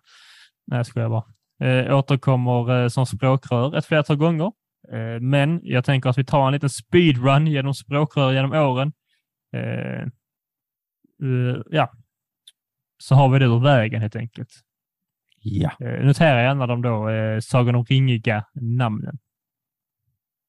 nej 0.66 0.76
jag 0.78 0.87
skojar 0.87 1.09
bara, 1.09 1.24
eh, 1.68 1.96
återkommer 1.98 2.83
eh, 2.83 2.88
som 2.88 3.07
språkrör 3.07 3.76
ett 3.76 3.87
flertal 3.87 4.16
gånger. 4.16 4.52
Eh, 4.92 5.20
men 5.20 5.61
jag 5.62 5.85
tänker 5.85 6.11
att 6.11 6.18
vi 6.18 6.24
tar 6.24 6.46
en 6.46 6.52
liten 6.52 6.70
speedrun 6.70 7.46
genom 7.46 7.74
språkrör 7.74 8.33
genom 8.33 8.52
åren. 8.52 8.92
Eh, 9.52 10.02
eh, 11.22 11.57
ja, 11.70 11.92
så 12.98 13.14
har 13.14 13.28
vi 13.28 13.38
det 13.38 13.44
ur 13.44 13.61
vägen 13.61 14.00
helt 14.00 14.16
enkelt. 14.16 14.50
ja. 15.40 15.70
Eh, 15.80 16.04
notera 16.04 16.42
gärna 16.42 16.66
de 16.66 16.83
då 16.83 17.09
eh, 17.09 17.40
Sagan 17.40 17.74
om 17.74 17.85
ringiga 17.85 18.44
namnen. 18.54 19.18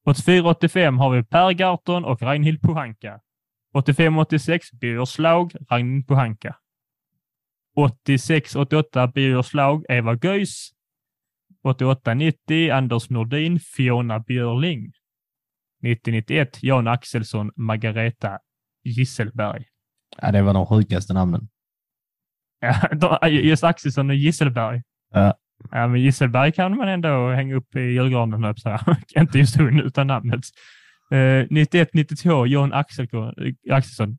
84-85 0.06 0.98
har 0.98 1.10
vi 1.10 1.24
Per 1.24 1.50
Garton 1.50 2.04
och 2.04 2.22
Ragnhild 2.22 2.60
Pohanka. 2.60 3.20
85-86 3.74 4.60
Birger 4.80 5.06
Schlaug, 5.06 5.52
Ragnhild 5.70 6.06
Pohanka. 6.06 6.56
86-88 7.76 9.12
Birger 9.14 9.42
Schlaug, 9.42 9.84
Eva 9.88 10.14
Göis. 10.16 10.72
88-90 11.64 12.70
Anders 12.72 13.10
Nordin, 13.10 13.58
Fiona 13.60 14.18
Björling. 14.18 14.92
90-91 15.84 16.58
Jan 16.62 16.88
Axelsson, 16.88 17.50
Margareta 17.56 18.38
Gisselberg. 18.84 19.64
ja, 20.22 20.32
det 20.32 20.42
var 20.42 20.54
de 20.54 20.66
sjukaste 20.66 21.14
namnen. 21.14 21.48
Ja, 23.00 23.28
just 23.28 23.64
Axelsson 23.64 24.10
och 24.10 24.16
Gisselberg. 24.16 24.82
Ja. 25.14 25.34
Ja, 25.70 25.86
men 25.88 26.00
Gisselberg 26.00 26.52
kan 26.52 26.76
man 26.76 26.88
ändå 26.88 27.30
hänga 27.30 27.54
upp 27.54 27.76
i 27.76 27.80
julgranen. 27.80 28.44
Inte 29.18 29.38
just 29.38 29.56
hon, 29.56 29.80
utan 29.80 30.06
namnet. 30.06 30.44
Eh, 31.10 31.44
91-92, 31.50 32.46
John 32.46 32.72
Axelsson, 32.72 33.34
Axelsson. 33.70 34.18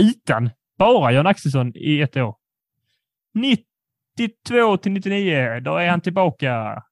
Utan 0.00 0.50
bara 0.78 1.12
John 1.12 1.26
Axelsson 1.26 1.72
i 1.76 2.00
ett 2.00 2.16
år. 2.16 2.36
92 3.34 4.76
till 4.76 4.92
99, 4.92 5.60
då 5.60 5.76
är 5.76 5.88
han 5.88 6.00
tillbaka. 6.00 6.82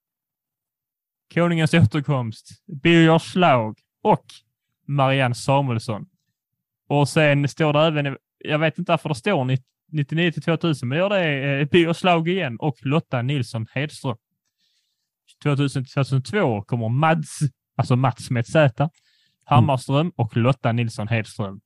Konungens 1.34 1.74
återkomst, 1.74 2.48
Birger 2.82 3.18
Schlaug 3.18 3.78
och 4.02 4.24
Marianne 4.86 5.34
Samuelsson. 5.34 6.06
Och 6.88 7.08
sen 7.08 7.48
står 7.48 7.72
det 7.72 7.80
även, 7.80 8.16
jag 8.38 8.58
vet 8.58 8.78
inte 8.78 8.92
varför 8.92 9.08
det 9.08 9.14
står 9.14 9.44
99 9.92 10.32
till 10.32 10.42
2000, 10.42 10.88
men 10.88 10.96
det 10.96 11.02
gör 11.02 11.10
det 11.10 11.60
eh, 11.60 11.68
Birger 11.68 11.94
Schlaug 11.94 12.28
igen 12.28 12.56
och 12.58 12.76
Lotta 12.80 13.22
Nilsson 13.22 13.66
Hedström. 13.70 14.16
2000 15.42 15.84
till 15.84 15.92
2002 15.92 16.62
kommer 16.62 16.88
Mads, 16.88 17.38
alltså 17.76 17.96
Mats 17.96 18.30
med 18.30 18.40
ett 18.40 18.48
Z, 18.48 18.90
Hammarström 19.44 20.12
och 20.16 20.36
Lotta 20.36 20.72
Nilsson 20.72 21.08
Hedström. 21.08 21.60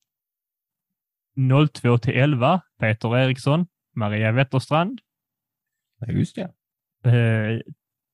02 1.72 1.98
till 1.98 2.14
11 2.14 2.60
Peter 2.80 3.18
Eriksson, 3.18 3.66
Maria 4.00 4.32
Wetterstrand. 4.32 5.00
Ja, 6.00 6.12
just 6.12 6.36
det. 6.36 6.50
Eh, 7.04 7.60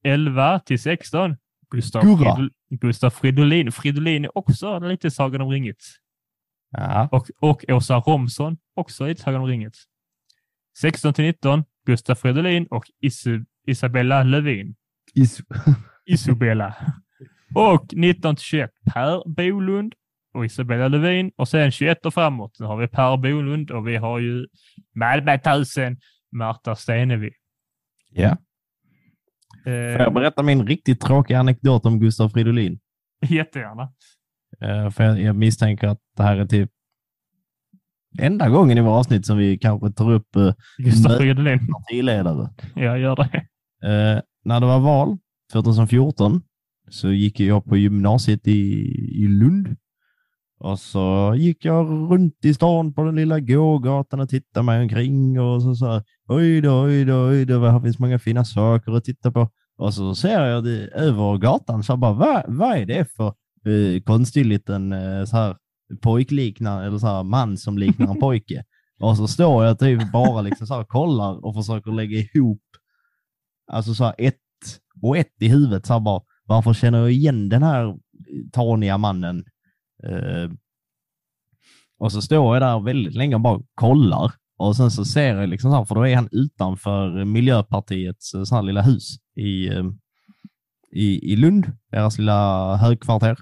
11 0.04 0.60
till 0.60 0.78
16 0.82 1.36
Gustav. 1.70 2.00
Fridol, 2.02 2.50
Gustav 2.70 3.10
Fridolin. 3.10 3.72
Fridolin 3.72 4.24
är 4.24 4.38
också 4.38 4.78
lite 4.78 5.10
Sagan 5.10 5.40
om 5.40 5.48
ringet. 5.50 5.76
Ja. 6.70 7.08
Och, 7.12 7.30
och 7.40 7.64
Åsa 7.68 7.96
Romson, 7.96 8.56
också 8.74 9.08
i 9.08 9.16
Sagan 9.16 9.40
om 9.40 9.46
ringet. 9.46 9.74
16 10.78 11.14
till 11.14 11.24
19, 11.24 11.64
Gustaf 11.86 12.18
Fridolin 12.18 12.66
och 12.70 12.84
Isu, 13.00 13.44
Isabella 13.66 14.22
Lövin. 14.22 14.74
Is- 15.14 15.40
Isabella. 16.06 16.74
Och 17.54 17.86
19 17.92 18.36
till 18.36 18.44
21, 18.44 18.70
Per 18.94 19.28
Bolund 19.28 19.94
och 20.36 20.44
Isabella 20.44 20.88
Lövin. 20.88 21.30
Och 21.36 21.48
sen 21.48 21.70
21 21.70 22.06
och 22.06 22.14
framåt, 22.14 22.54
då 22.58 22.66
har 22.66 22.76
vi 22.76 22.88
Per 22.88 23.16
Bolund 23.16 23.70
och 23.70 23.88
vi 23.88 23.96
har 23.96 24.18
ju 24.18 24.46
Malmö 24.94 25.38
tusen, 25.38 25.96
Marta 26.32 26.76
Stenevi. 26.76 27.30
ja. 28.12 28.36
Får 29.64 29.72
jag 29.72 30.00
Eh, 30.00 30.12
berätta 30.12 30.42
min 30.42 30.66
riktigt 30.66 31.00
tråkiga 31.00 31.38
anekdot 31.38 31.86
om 31.86 32.00
Gustav 32.00 32.28
Fridolin? 32.28 32.78
jättegärna. 33.28 33.82
Eh, 34.60 34.90
För 34.90 35.04
jag, 35.16 35.36
misstänker 35.36 35.86
att 35.88 35.98
det 36.16 36.22
här 36.22 36.36
är 36.36 36.46
typ 36.46 36.70
enda 38.18 38.48
gången 38.48 38.78
i 38.78 38.80
våra 38.80 38.92
avsnitt 38.98 39.26
som 39.26 39.38
vi 39.38 39.58
kanske 39.58 39.90
tar 39.92 40.10
upp 40.12 40.36
eh, 40.36 40.52
Gustav. 40.78 41.16
Fridolin. 41.18 41.60
partiledare. 41.72 42.48
Jag 42.74 42.98
gör 42.98 43.16
det. 43.16 43.36
Eh, 43.88 44.22
när 44.44 44.60
det 44.60 44.66
var 44.66 44.80
val 44.80 45.18
2014 45.52 46.42
så 46.90 47.12
gick 47.12 47.40
jag 47.40 47.64
på 47.64 47.76
gymnasiet 47.76 48.46
i, 48.48 48.82
i 49.24 49.28
Lund. 49.28 49.76
Och 50.58 50.78
så 50.78 51.34
gick 51.36 51.64
jag 51.64 51.86
runt 51.86 52.44
i 52.44 52.54
stan 52.54 52.94
på 52.94 53.04
den 53.04 53.16
lilla 53.16 53.40
gågatan 53.40 54.20
och 54.20 54.28
tittade 54.28 54.66
mig 54.66 54.82
omkring 54.82 55.40
och 55.40 55.62
så 55.62 55.74
sa 55.74 56.02
oj 56.28 56.60
då, 56.60 56.82
oj 56.82 57.04
då, 57.04 57.28
oj 57.28 57.44
då, 57.44 57.66
här 57.66 57.80
finns 57.80 57.98
många 57.98 58.18
fina 58.18 58.44
saker 58.44 58.92
att 58.92 59.04
titta 59.04 59.32
på. 59.32 59.48
Och 59.78 59.94
så 59.94 60.14
ser 60.14 60.46
jag 60.46 60.64
det 60.64 60.86
över 60.86 61.38
gatan 61.38 61.82
så 61.82 61.96
bara, 61.96 62.12
vad, 62.12 62.44
vad 62.48 62.78
är 62.78 62.86
det 62.86 63.16
för 63.16 63.26
eh, 63.66 64.02
konstig 64.04 64.46
liten 64.46 64.92
eh, 64.92 65.24
så 65.24 65.36
här 65.36 65.56
pojkliknande, 66.02 66.86
eller 66.86 66.98
så 66.98 67.06
här 67.06 67.22
man 67.22 67.56
som 67.56 67.78
liknar 67.78 68.10
en 68.10 68.20
pojke? 68.20 68.64
och 69.00 69.16
så 69.16 69.28
står 69.28 69.64
jag 69.64 69.78
typ 69.78 70.12
bara 70.12 70.40
liksom 70.40 70.66
så 70.66 70.74
här 70.74 70.84
kollar 70.84 71.44
och 71.44 71.54
försöker 71.54 71.92
lägga 71.92 72.18
ihop 72.18 72.60
Alltså 73.72 73.94
så 73.94 74.04
här 74.04 74.14
ett 74.18 74.36
och 75.02 75.16
ett 75.16 75.42
i 75.42 75.48
huvudet. 75.48 75.86
Så 75.86 75.92
här 75.92 76.00
bara, 76.00 76.22
varför 76.44 76.74
känner 76.74 76.98
jag 76.98 77.12
igen 77.12 77.48
den 77.48 77.62
här 77.62 77.96
taniga 78.52 78.98
mannen? 78.98 79.44
Eh, 80.02 80.50
och 81.98 82.12
så 82.12 82.22
står 82.22 82.56
jag 82.56 82.62
där 82.62 82.84
väldigt 82.84 83.14
länge 83.14 83.34
och 83.34 83.40
bara 83.40 83.60
kollar. 83.74 84.32
Och 84.58 84.76
sen 84.76 84.90
så 84.90 85.04
ser 85.04 85.36
jag, 85.36 85.48
liksom 85.48 85.70
så 85.70 85.76
här, 85.76 85.84
för 85.84 85.94
då 85.94 86.06
är 86.06 86.16
han 86.16 86.28
utanför 86.32 87.24
Miljöpartiets 87.24 88.34
eh, 88.34 88.44
så 88.44 88.54
här 88.54 88.62
lilla 88.62 88.82
hus 88.82 89.16
i, 89.36 89.68
eh, 89.68 89.84
i, 90.92 91.32
i 91.32 91.36
Lund, 91.36 91.72
deras 91.90 92.18
lilla 92.18 92.76
högkvarter. 92.76 93.38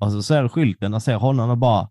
Och 0.00 0.12
så 0.12 0.22
ser 0.22 0.42
jag 0.42 0.52
skylten 0.52 0.94
och 0.94 1.02
ser 1.02 1.16
honom 1.16 1.50
och 1.50 1.58
bara, 1.58 1.90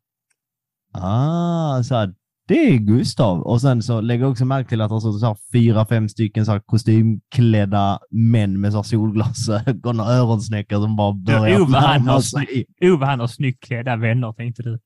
ah, 0.93 1.83
så 1.83 1.95
här, 1.95 2.15
det 2.47 2.73
är 2.73 2.77
Gustav. 2.77 3.41
Och 3.41 3.61
sen 3.61 3.81
så 3.83 4.01
lägger 4.01 4.23
jag 4.23 4.31
också 4.31 4.45
märke 4.45 4.69
till 4.69 4.81
att 4.81 4.89
det 4.89 4.99
står 5.01 5.11
så 5.11 5.35
fyra, 5.53 5.85
fem 5.85 6.09
stycken 6.09 6.45
så 6.45 6.51
här 6.51 6.59
kostymklädda 6.59 7.99
män 8.11 8.61
med 8.61 8.71
så 8.71 8.77
här 8.77 8.83
solglasögon 8.83 9.99
och 9.99 10.05
öronsnäckor 10.05 10.81
som 10.81 10.95
bara 10.95 11.13
börjar 11.13 11.59
han 11.59 11.71
närma 11.71 12.11
har, 12.11 12.21
sig. 12.21 12.65
Ove, 12.81 13.05
han 13.05 13.19
har 13.19 13.27
snyggt 13.27 13.63
klädda 13.63 13.95
vänner, 13.95 14.33
tänkte 14.33 14.63
du. 14.63 14.79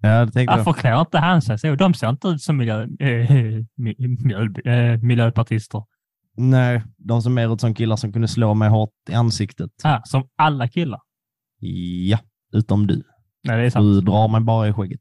Ja, 0.00 0.24
det 0.24 0.32
tänkte 0.32 0.52
jag. 0.56 0.64
Varför 0.64 0.80
klär 0.80 1.00
inte 1.00 1.18
han 1.18 1.42
sig 1.42 1.58
så? 1.58 1.74
De 1.74 1.94
ser 1.94 2.08
inte 2.08 2.28
ut 2.28 2.42
som 2.42 2.56
miljö, 2.56 2.82
eh, 2.82 3.30
mi- 3.80 3.96
miljö, 4.24 4.72
eh, 4.72 5.00
miljöpartister. 5.02 5.82
Nej, 6.36 6.82
de 6.98 7.22
som 7.22 7.38
är 7.38 7.54
ut 7.54 7.60
som 7.60 7.74
killar 7.74 7.96
som 7.96 8.12
kunde 8.12 8.28
slå 8.28 8.54
mig 8.54 8.68
hårt 8.68 8.90
i 9.10 9.14
ansiktet. 9.14 9.70
Ah, 9.84 10.00
som 10.04 10.28
alla 10.36 10.68
killar. 10.68 11.00
Ja, 12.08 12.18
utom 12.52 12.86
du. 12.86 13.02
Nej, 13.44 13.56
det 13.60 13.66
är 13.66 13.70
sant. 13.70 13.84
Du 13.84 14.00
drar 14.00 14.28
mig 14.28 14.40
bara 14.40 14.68
i 14.68 14.72
skägget. 14.72 15.00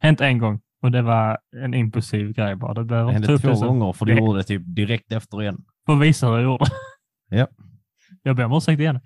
Hänt 0.00 0.20
en 0.20 0.38
gång 0.38 0.60
och 0.86 0.92
det 0.92 1.02
var 1.02 1.38
en 1.64 1.74
impulsiv 1.74 2.32
grej 2.32 2.56
bara. 2.56 2.74
Det 2.74 2.84
behöver 2.84 3.12
hände 3.12 3.38
två 3.38 3.48
det 3.48 3.54
gånger 3.66 3.92
för 3.92 4.06
du 4.06 4.14
Det- 4.14 4.18
gjorde 4.20 4.38
det 4.38 4.44
typ 4.44 4.62
direkt 4.66 5.12
efter 5.12 5.42
igen. 5.42 5.64
Får 5.86 5.96
visa 5.96 6.26
hur 6.26 6.34
jag 6.34 6.42
gjorde. 6.42 6.64
Ja. 7.28 7.46
Jag 8.22 8.36
ber 8.36 8.44
om 8.44 8.52
ursäkt 8.52 8.80
igen. 8.80 9.00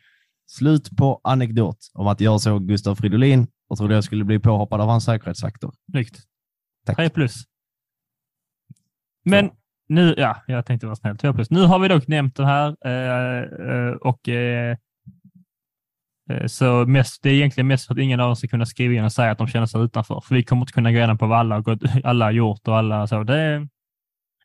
Slut 0.47 0.91
på 0.97 1.21
anekdot 1.25 1.77
om 1.95 2.07
att 2.07 2.21
jag 2.21 2.41
såg 2.41 2.69
Gustav 2.69 2.95
Fridolin 2.95 3.47
och 3.69 3.79
trodde 3.79 3.95
jag 3.95 4.05
skulle 4.05 4.25
bli 4.25 4.39
påhoppad 4.39 4.81
av 4.81 4.89
hans 4.89 5.05
säkerhetsvakter. 5.05 5.71
Snyggt. 5.91 6.21
Tack. 6.87 6.97
Tre 6.97 7.11
plus. 7.11 7.45
Men 9.25 9.51
nu, 9.89 10.15
ja, 10.17 10.37
jag 10.47 10.67
tänkte 10.67 10.87
vara 10.87 10.97
snäll. 10.97 11.19
Två 11.19 11.33
plus. 11.33 11.51
Nu 11.51 11.61
har 11.65 11.79
vi 11.79 11.89
dock 11.89 12.07
nämnt 12.09 12.37
det 12.37 12.47
här 12.47 12.77
eh, 12.87 13.39
eh, 13.89 13.93
och 13.93 14.29
eh, 14.29 14.77
Eh, 16.31 16.47
så 16.47 16.87
mest, 16.87 17.23
det 17.23 17.31
är 17.31 17.35
egentligen 17.35 17.67
mest 17.67 17.87
för 17.87 17.95
att 17.95 18.01
ingen 18.01 18.21
av 18.21 18.31
oss 18.31 18.39
ska 18.39 18.49
kunna 18.49 18.67
skriva 18.67 18.95
in 18.95 19.05
och 19.05 19.13
säga 19.13 19.31
att 19.31 19.39
de 19.39 19.47
känner 19.47 19.67
sig 19.67 19.81
utanför. 19.81 20.21
För 20.21 20.35
vi 20.35 20.43
kommer 20.43 20.63
inte 20.63 20.73
kunna 20.73 20.91
gå 20.91 20.97
igenom 20.97 21.19
på 21.19 21.27
vad 21.27 21.39
alla, 21.39 21.55
har 21.55 21.79
alla 22.05 22.25
har 22.25 22.33
gjort 22.33 22.69
och 22.69 22.77
alla 22.77 23.07
så. 23.07 23.23
Det, 23.23 23.69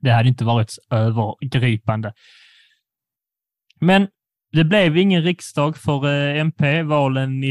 det 0.01 0.11
hade 0.11 0.29
inte 0.29 0.43
varit 0.45 0.77
övergripande. 0.89 2.13
Men 3.79 4.07
det 4.51 4.63
blev 4.63 4.97
ingen 4.97 5.23
riksdag 5.23 5.77
för 5.77 6.05
eh, 6.05 6.39
MP 6.39 6.83
valen 6.83 7.43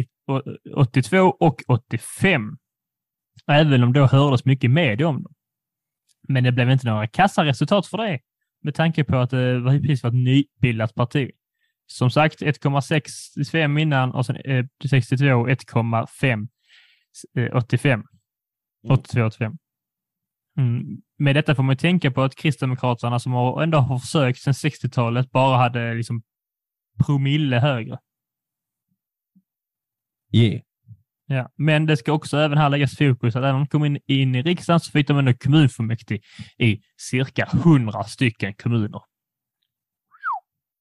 82 0.74 1.18
och 1.18 1.62
85. 1.68 2.56
Även 3.46 3.82
om 3.82 3.92
då 3.92 4.06
hördes 4.06 4.44
mycket 4.44 4.70
media 4.70 5.08
om 5.08 5.22
dem. 5.22 5.32
Men 6.28 6.44
det 6.44 6.52
blev 6.52 6.70
inte 6.70 6.86
några 6.86 7.06
kassaresultat 7.06 7.86
för 7.86 7.98
det 7.98 8.20
med 8.62 8.74
tanke 8.74 9.04
på 9.04 9.16
att 9.16 9.32
eh, 9.32 9.38
det 9.38 9.60
var 9.60 9.78
precis 9.78 10.02
var 10.02 10.10
ett 10.10 10.16
nybildat 10.16 10.94
parti. 10.94 11.30
Som 11.86 12.10
sagt 12.10 12.42
1,65 12.42 13.80
innan 13.80 14.10
och 14.10 14.26
sen 14.26 14.36
eh, 14.36 14.64
62 14.90 15.24
1,5 15.24 16.48
eh, 17.38 17.56
85. 17.56 18.04
82, 18.88 19.26
85. 19.26 19.52
Mm. 20.58 20.82
Med 21.18 21.36
detta 21.36 21.54
får 21.54 21.62
man 21.62 21.76
tänka 21.76 22.10
på 22.10 22.22
att 22.22 22.34
Kristdemokraterna 22.34 23.18
som 23.18 23.32
har 23.32 23.62
ändå 23.62 23.78
har 23.78 23.98
försökt 23.98 24.38
sedan 24.38 24.52
60-talet 24.52 25.30
bara 25.30 25.56
hade 25.56 25.94
liksom 25.94 26.22
promille 27.06 27.58
högre. 27.58 27.98
Yeah. 30.32 30.60
Ja, 31.26 31.50
men 31.56 31.86
det 31.86 31.96
ska 31.96 32.12
också 32.12 32.36
även 32.36 32.58
här 32.58 32.70
läggas 32.70 32.96
fokus 32.96 33.36
att 33.36 33.42
även 33.42 33.54
om 33.54 33.60
de 33.60 33.68
kommer 33.68 33.86
in, 33.86 33.98
in 34.06 34.34
i 34.34 34.42
riksdagen 34.42 34.80
så 34.80 34.90
fick 34.90 35.08
de 35.08 35.18
ändå 35.18 35.34
kommunfullmäktige 35.34 36.20
i 36.58 36.80
cirka 36.96 37.48
100 37.52 38.04
stycken 38.04 38.54
kommuner. 38.54 39.00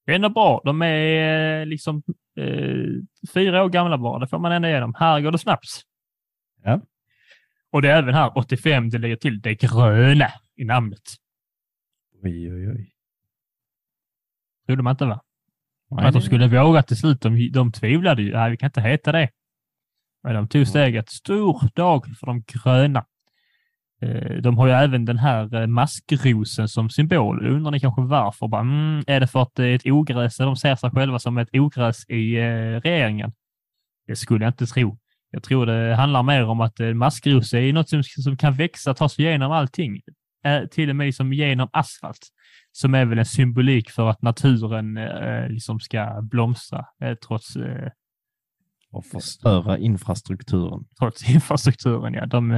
Det 0.06 0.12
är 0.12 0.16
ändå 0.16 0.30
bra. 0.30 0.62
De 0.66 0.82
är 0.82 1.60
eh, 1.62 1.66
liksom 1.66 2.04
eh, 2.38 3.28
fyra 3.34 3.63
år 3.63 3.70
gamla 3.70 3.98
bara. 3.98 4.20
Det 4.20 4.28
får 4.28 4.39
man 4.39 4.52
ändå 4.52 4.68
igenom. 4.68 4.94
Här 5.00 5.22
går 5.22 5.32
det 5.32 5.38
snabbt. 5.38 5.66
Ja. 6.63 6.82
Och 7.72 7.82
det 7.82 7.89
är 7.89 7.98
även 7.98 8.13
här 8.13 8.38
85, 8.38 8.89
det 8.89 8.98
lägger 8.98 9.16
till 9.16 9.42
det 9.42 9.56
gröna 9.56 10.28
i 10.56 10.66
namnet. 10.66 11.02
Oj, 12.24 12.54
oj, 12.54 12.70
oj. 12.70 12.94
Trodde 14.66 14.84
man 14.84 14.92
inte 14.92 15.06
va? 15.06 15.22
Nej, 15.92 16.06
att 16.06 16.13
de 16.13 16.22
skulle 16.22 16.48
våga 16.48 16.84
till 16.84 16.98
slut. 16.98 17.22
De, 17.22 17.52
de 17.54 17.72
tvivlade 17.72 18.22
ju. 18.22 18.34
Nej, 18.34 18.52
vi 18.52 18.58
kan 18.58 18.68
inte 18.68 18.82
heta 18.82 19.12
det. 19.12 19.30
Men 20.24 20.36
de 20.36 20.48
tog 20.48 20.68
steget. 20.68 21.10
Stor 21.10 21.70
dag 21.76 22.06
för 22.20 22.28
de 22.28 22.44
gröna. 22.48 23.06
Eh, 24.04 24.42
De 24.42 24.58
har 24.58 24.68
ju 24.68 24.74
även 24.74 25.06
den 25.06 25.18
här 25.18 25.56
eh, 25.62 25.68
maskrosen 25.68 26.68
som 26.70 26.89
symbol. 26.89 27.48
Undrar 27.48 27.72
ni 27.72 27.80
kanske 27.80 28.02
varför? 28.02 28.48
Bara, 28.48 28.62
mm, 28.62 29.04
är 29.08 29.20
det 29.20 29.28
för 29.28 29.42
att 29.42 29.56
det 29.56 29.66
är 29.66 29.76
ett 29.76 29.86
ogräs? 29.86 30.38
De 30.38 30.56
ser 30.56 30.76
sig 30.76 30.92
själva 30.92 31.20
som 31.20 31.38
ett 31.38 31.50
ogräs 31.54 32.10
i 32.10 32.36
eh, 32.36 32.82
regeringen? 32.82 33.32
Det 34.08 34.16
skulle 34.16 34.46
jag 34.46 34.50
inte 34.50 34.66
tro. 34.66 34.98
Jag 35.32 35.44
tror 35.44 35.66
det 35.66 35.96
handlar 35.96 36.24
mer 36.24 36.46
om 36.46 36.62
att 36.62 36.80
maskros 36.96 37.54
är 37.54 37.74
något 37.74 37.89
som, 37.89 38.04
som 38.04 38.38
kan 38.38 38.54
växa, 38.54 38.94
ta 38.94 39.10
sig 39.10 39.26
igenom 39.26 39.52
allting. 39.52 40.02
Till 40.72 40.89
och 40.89 40.96
med 40.96 41.06
liksom 41.06 41.34
genom 41.34 41.70
asfalt 41.74 42.28
som 42.72 42.96
är 42.96 43.06
väl 43.06 43.20
en 43.20 43.26
symbolik 43.26 43.89
för 43.89 44.10
att 44.10 44.22
naturen 44.22 45.00
liksom 45.50 45.80
ska 45.80 46.22
blomstra 46.22 46.86
trots, 47.28 47.58
Och 48.92 49.06
förstöra 49.06 49.78
infrastrukturen. 49.78 50.84
trots 51.00 51.30
infrastrukturen. 51.36 52.13
Ja. 52.13 52.26
De, 52.26 52.52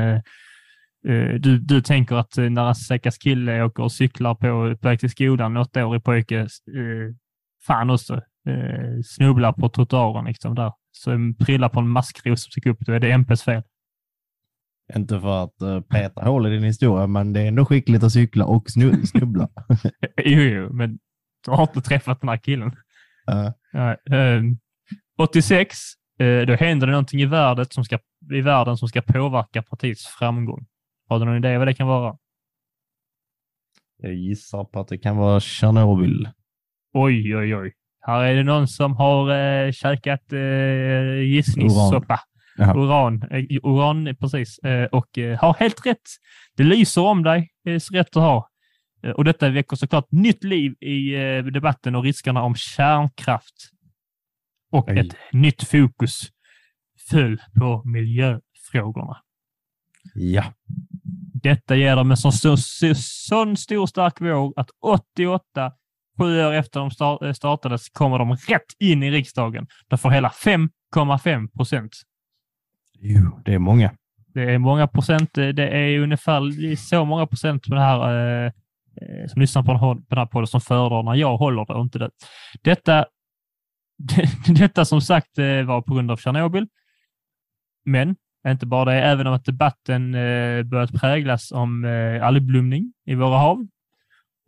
du, 1.40 1.60
du 1.60 1.82
tänker 1.82 2.16
att 2.16 2.38
eh, 2.38 2.50
när 2.50 2.74
stackars 2.74 3.18
kille 3.18 3.64
åker 3.64 3.84
och 3.84 3.92
cyklar 3.92 4.36
på, 4.36 4.78
på 4.78 4.88
väg 4.88 5.00
till 5.00 5.10
skolan, 5.10 5.58
åttaårig 5.58 6.04
pojke, 6.04 6.40
eh, 6.40 6.48
fan 7.68 7.90
också, 7.90 8.14
eh, 8.48 9.02
snubblar 9.06 9.54
på 9.54 9.70
trottoaren 9.70 10.26
liksom 10.26 10.56
där. 10.56 10.72
Så 10.92 11.12
prillar 11.46 11.70
på 11.70 11.80
en 11.80 11.90
maskros 11.90 12.44
som 12.44 12.52
sticker 12.52 12.70
upp, 12.70 12.80
då 12.80 12.94
är 12.94 13.00
det 13.00 13.12
MPs 13.12 13.44
fel. 13.44 13.64
Inte 14.96 15.20
för 15.20 15.44
att 15.44 15.62
uh, 15.64 15.82
peta 15.82 16.22
hål 16.22 16.48
i 16.48 16.50
din 16.50 16.64
historia, 16.64 17.08
men 17.08 17.34
det 17.34 17.42
är 17.42 17.48
ändå 17.48 17.66
skickligt 17.66 18.04
att 18.04 18.12
cykla 18.12 18.46
och 18.46 18.66
snu- 18.68 19.06
snubbla. 19.12 19.50
jo, 20.24 20.42
jo, 20.42 20.74
men 20.74 21.00
du 21.46 21.52
har 21.52 21.64
inte 21.64 21.82
träffat 21.82 22.22
den 22.22 22.30
här 22.30 22.38
killen. 22.38 22.68
Eh, 23.32 23.52
Ja, 23.72 23.92
eh, 24.16 24.42
86, 25.18 25.78
eh, 26.20 26.42
då 26.42 26.54
händer 26.54 26.88
det 26.88 26.92
någonting 26.92 27.22
i 27.22 27.26
världen, 27.26 27.66
som 27.70 27.84
ska, 27.84 28.00
i 28.34 28.42
världen 28.42 28.78
som 28.78 28.88
ska 28.88 29.02
påverka 29.02 29.62
partiets 29.64 30.08
framgång. 30.08 30.66
Har 31.08 31.20
du 31.20 31.26
någon 31.26 31.38
idé 31.38 31.58
vad 31.58 31.68
det 31.68 31.74
kan 31.74 31.88
vara? 31.88 32.18
jag 33.98 34.14
gissar 34.14 34.64
på 34.64 34.80
att 34.80 34.88
det 34.88 34.98
kan 34.98 35.18
vara 35.18 35.40
Tjernobyl. 35.40 36.30
Oj, 36.94 37.38
oj, 37.38 37.56
oj. 37.56 37.74
Här 38.02 38.24
är 38.24 38.36
det 38.36 38.44
någon 38.44 38.68
som 38.68 38.96
har 38.96 39.32
eh, 39.32 39.72
käkat 39.72 40.34
eh, 40.34 41.22
gissningssoppa. 41.22 42.20
Jaha. 42.58 42.78
Uran, 42.78 43.24
eh, 43.32 43.46
uran 43.64 44.16
precis. 44.20 44.60
Eh, 44.60 44.86
och 44.86 45.18
eh, 45.18 45.40
har 45.40 45.54
helt 45.54 45.86
rätt. 45.86 46.02
Det 46.58 46.64
lyser 46.64 47.02
om 47.02 47.24
dig. 47.24 47.50
Det 47.64 47.72
är 47.72 47.80
så 47.80 47.94
rätt 47.94 48.08
att 48.08 48.24
ha. 48.24 48.50
Eh, 49.04 49.12
och 49.12 49.24
detta 49.24 49.50
väcker 49.50 49.76
såklart 49.76 50.12
nytt 50.12 50.44
liv 50.44 50.72
i 50.80 51.16
eh, 51.16 51.44
debatten 51.46 51.96
och 51.96 52.04
riskerna 52.04 52.44
om 52.44 52.56
kärnkraft. 52.56 53.56
Och 54.72 54.90
Oj. 54.90 55.00
ett 55.00 55.16
nytt 55.34 55.64
fokus 55.64 56.22
föll 57.10 57.38
på 57.60 57.82
miljöfrågorna. 57.86 59.18
Ja. 60.14 60.44
Detta 61.46 61.76
ger 61.76 61.96
dem 61.96 62.12
en 62.12 62.18
sån, 62.18 62.32
så, 62.32 62.58
så, 62.58 62.94
sån 62.96 63.58
stor 63.58 63.86
stark 63.88 64.22
våg 64.22 64.54
att 64.56 64.70
88 64.82 65.72
Sju 66.18 66.46
år 66.46 66.54
efter 66.54 66.80
de 66.80 67.26
eh, 67.28 67.34
startades 67.34 67.90
kommer 67.90 68.20
de 68.20 68.36
rätt 68.36 68.74
in 68.80 69.04
i 69.04 69.12
riksdagen. 69.12 69.68
De 69.88 69.98
får 69.98 70.10
hela 70.10 70.30
5,5 70.30 71.48
procent. 71.48 71.92
Jo, 73.00 73.42
det 73.46 73.54
är 73.54 73.60
många. 73.60 73.92
Det 74.34 74.42
är 74.54 74.58
många 74.58 74.88
procent. 74.88 75.34
Det 75.34 75.52
det 75.52 75.68
är 75.70 76.00
ungefär 76.00 76.62
det 76.62 76.72
är 76.72 76.76
så 76.76 77.06
många 77.06 77.28
procent 77.28 77.64
på 77.64 77.76
det 77.76 77.82
här 77.82 78.00
eh, 78.46 78.46
eh, 79.02 79.28
som 79.28 79.42
lyssnar 79.42 79.64
på 79.64 79.72
den, 79.72 79.82
här- 79.82 79.96
på 79.96 80.06
den 80.10 80.18
här 80.18 80.26
podden 80.26 80.48
som 80.48 80.62
föredrar 80.62 81.04
när 81.04 81.16
jag 81.16 81.38
håller 81.38 81.66
det 81.66 81.74
och 81.74 81.82
inte 81.82 82.00
det. 82.00 82.10
Detta, 82.62 83.06
detta 84.48 84.86
som 84.86 85.02
sagt 85.02 85.38
eh, 85.38 85.62
var 85.64 85.82
på 85.82 85.94
grund 85.94 86.12
av 86.12 86.18
Tjernobyl. 86.18 86.68
Men 87.86 88.16
inte 88.52 88.66
bara 88.66 88.86
det, 88.86 89.02
även 89.02 89.28
om 89.28 89.34
att 89.34 89.46
debatten 89.46 90.16
eh, 90.16 90.64
börjat 90.64 90.94
präglas 90.94 91.52
om 91.52 91.86
eh, 91.86 92.26
algblomning 92.28 92.94
i 93.06 93.16
våra 93.16 93.38
hav 93.38 93.68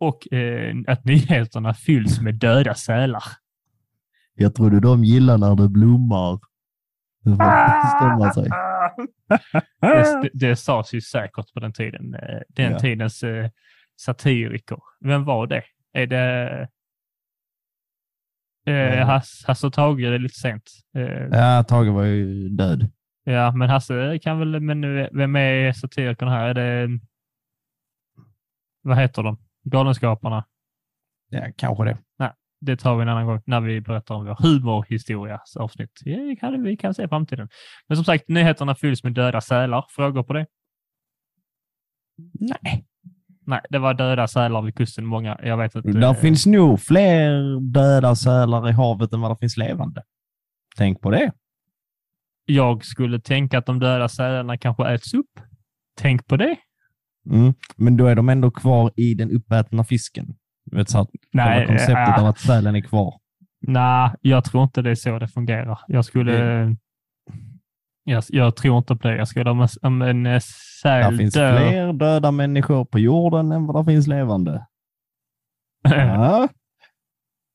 och 0.00 0.32
eh, 0.32 0.74
att 0.86 1.04
nyheterna 1.04 1.74
fylls 1.74 2.20
med 2.20 2.34
döda 2.34 2.74
sälar. 2.74 3.22
Jag 4.34 4.54
trodde 4.54 4.80
de 4.80 5.04
gillar 5.04 5.38
när 5.38 5.56
det 5.56 5.68
blommar. 5.68 6.38
Det 7.24 7.34
stämma 7.96 8.32
sig. 8.32 8.48
Det, 9.80 10.30
det, 10.32 10.56
sades 10.56 10.94
ju 10.94 11.00
säkert 11.00 11.52
på 11.54 11.60
den 11.60 11.72
tiden. 11.72 12.14
eh, 12.14 12.40
Den 12.48 12.72
Ja. 12.72 12.78
tidens 12.78 13.22
eh, 13.22 13.50
satiriker. 14.00 14.78
Vem 15.00 15.24
var 15.24 15.46
det? 15.46 15.62
Är 15.92 16.06
det 16.06 16.68
eh, 18.66 19.06
Hasse 19.46 19.66
och 19.66 19.72
Tage? 19.72 20.00
Det 20.00 20.14
är 20.14 20.18
lite 20.18 20.34
sent. 20.38 20.62
Eh, 20.96 21.02
Ja, 21.38 21.64
Tage 21.68 21.88
var 21.92 22.04
ju 22.04 22.48
död. 22.48 22.90
Ja, 23.32 23.52
men 23.52 23.70
Hasse 23.70 24.18
kan 24.22 24.38
väl... 24.38 24.60
Men 24.60 24.80
nu, 24.80 25.08
vem 25.12 25.36
är 25.36 25.72
satirikern 25.72 26.28
här? 26.28 26.48
Är 26.48 26.54
det... 26.54 27.00
Vad 28.82 28.98
heter 28.98 29.22
de? 29.22 29.38
Galenskaparna? 29.64 30.44
Ja, 31.28 31.42
kanske 31.56 31.84
det. 31.84 31.98
Det 32.60 32.76
tar 32.76 32.96
vi 32.96 33.02
en 33.02 33.08
annan 33.08 33.26
gång 33.26 33.42
när 33.44 33.60
vi 33.60 33.80
berättar 33.80 34.14
om 34.14 34.26
vår 34.26 34.36
humorhistorias 34.42 35.56
avsnitt. 35.56 36.00
Ja, 36.04 36.16
det 36.16 36.36
kan, 36.36 36.62
vi 36.62 36.76
kan 36.76 36.94
se 36.94 37.08
framtiden. 37.08 37.48
Men 37.86 37.96
som 37.96 38.04
sagt, 38.04 38.28
nyheterna 38.28 38.74
fylls 38.74 39.04
med 39.04 39.12
döda 39.12 39.40
sälar. 39.40 39.84
Frågor 39.88 40.22
på 40.22 40.32
det? 40.32 40.46
Nej. 42.32 42.84
Nej, 43.46 43.60
det 43.70 43.78
var 43.78 43.94
döda 43.94 44.28
sälar 44.28 44.62
vid 44.62 44.74
kusten. 44.74 45.06
Många, 45.06 45.38
jag 45.42 45.56
vet 45.56 45.76
att... 45.76 45.84
Där 45.84 46.02
eh, 46.02 46.14
finns 46.14 46.46
nog 46.46 46.80
fler 46.80 47.60
döda 47.60 48.16
sälar 48.16 48.68
i 48.68 48.72
havet 48.72 49.12
än 49.12 49.20
vad 49.20 49.30
det 49.30 49.36
finns 49.36 49.56
levande. 49.56 50.02
Tänk 50.76 51.00
på 51.00 51.10
det. 51.10 51.32
Jag 52.50 52.84
skulle 52.84 53.20
tänka 53.20 53.58
att 53.58 53.66
de 53.66 53.78
döda 53.78 54.08
sälarna 54.08 54.58
kanske 54.58 54.88
äts 54.94 55.14
upp. 55.14 55.40
Tänk 56.00 56.26
på 56.26 56.36
det. 56.36 56.56
Mm. 57.30 57.54
Men 57.76 57.96
då 57.96 58.06
är 58.06 58.14
de 58.14 58.28
ändå 58.28 58.50
kvar 58.50 58.92
i 58.96 59.14
den 59.14 59.30
uppätna 59.30 59.84
fisken. 59.84 60.26
Du 60.64 60.76
vet, 60.76 60.90
så 60.90 60.98
att 61.00 61.08
Nej, 61.32 61.58
Nej, 61.58 61.66
konceptet 61.66 62.08
äh, 62.08 62.20
av 62.20 62.26
att 62.26 62.38
sälen 62.38 62.76
är 62.76 62.80
kvar. 62.80 63.14
Nej, 63.60 64.10
jag 64.20 64.44
tror 64.44 64.62
inte 64.62 64.82
det 64.82 64.90
är 64.90 64.94
så 64.94 65.18
det 65.18 65.28
fungerar. 65.28 65.80
Jag 65.86 66.04
skulle... 66.04 66.76
Jag, 68.04 68.24
jag 68.28 68.56
tror 68.56 68.78
inte 68.78 68.96
på 68.96 69.08
det. 69.08 69.16
Jag 69.16 69.28
skulle 69.28 69.50
om 69.50 69.68
om 69.82 70.02
en 70.02 70.26
eh, 70.26 70.32
Det 70.32 70.40
säl 70.82 71.16
finns 71.16 71.34
dör... 71.34 71.68
fler 71.68 71.92
döda 71.92 72.30
människor 72.30 72.84
på 72.84 72.98
jorden 72.98 73.52
än 73.52 73.66
vad 73.66 73.86
det 73.86 73.92
finns 73.92 74.06
levande. 74.06 74.66
Ja. 75.90 76.48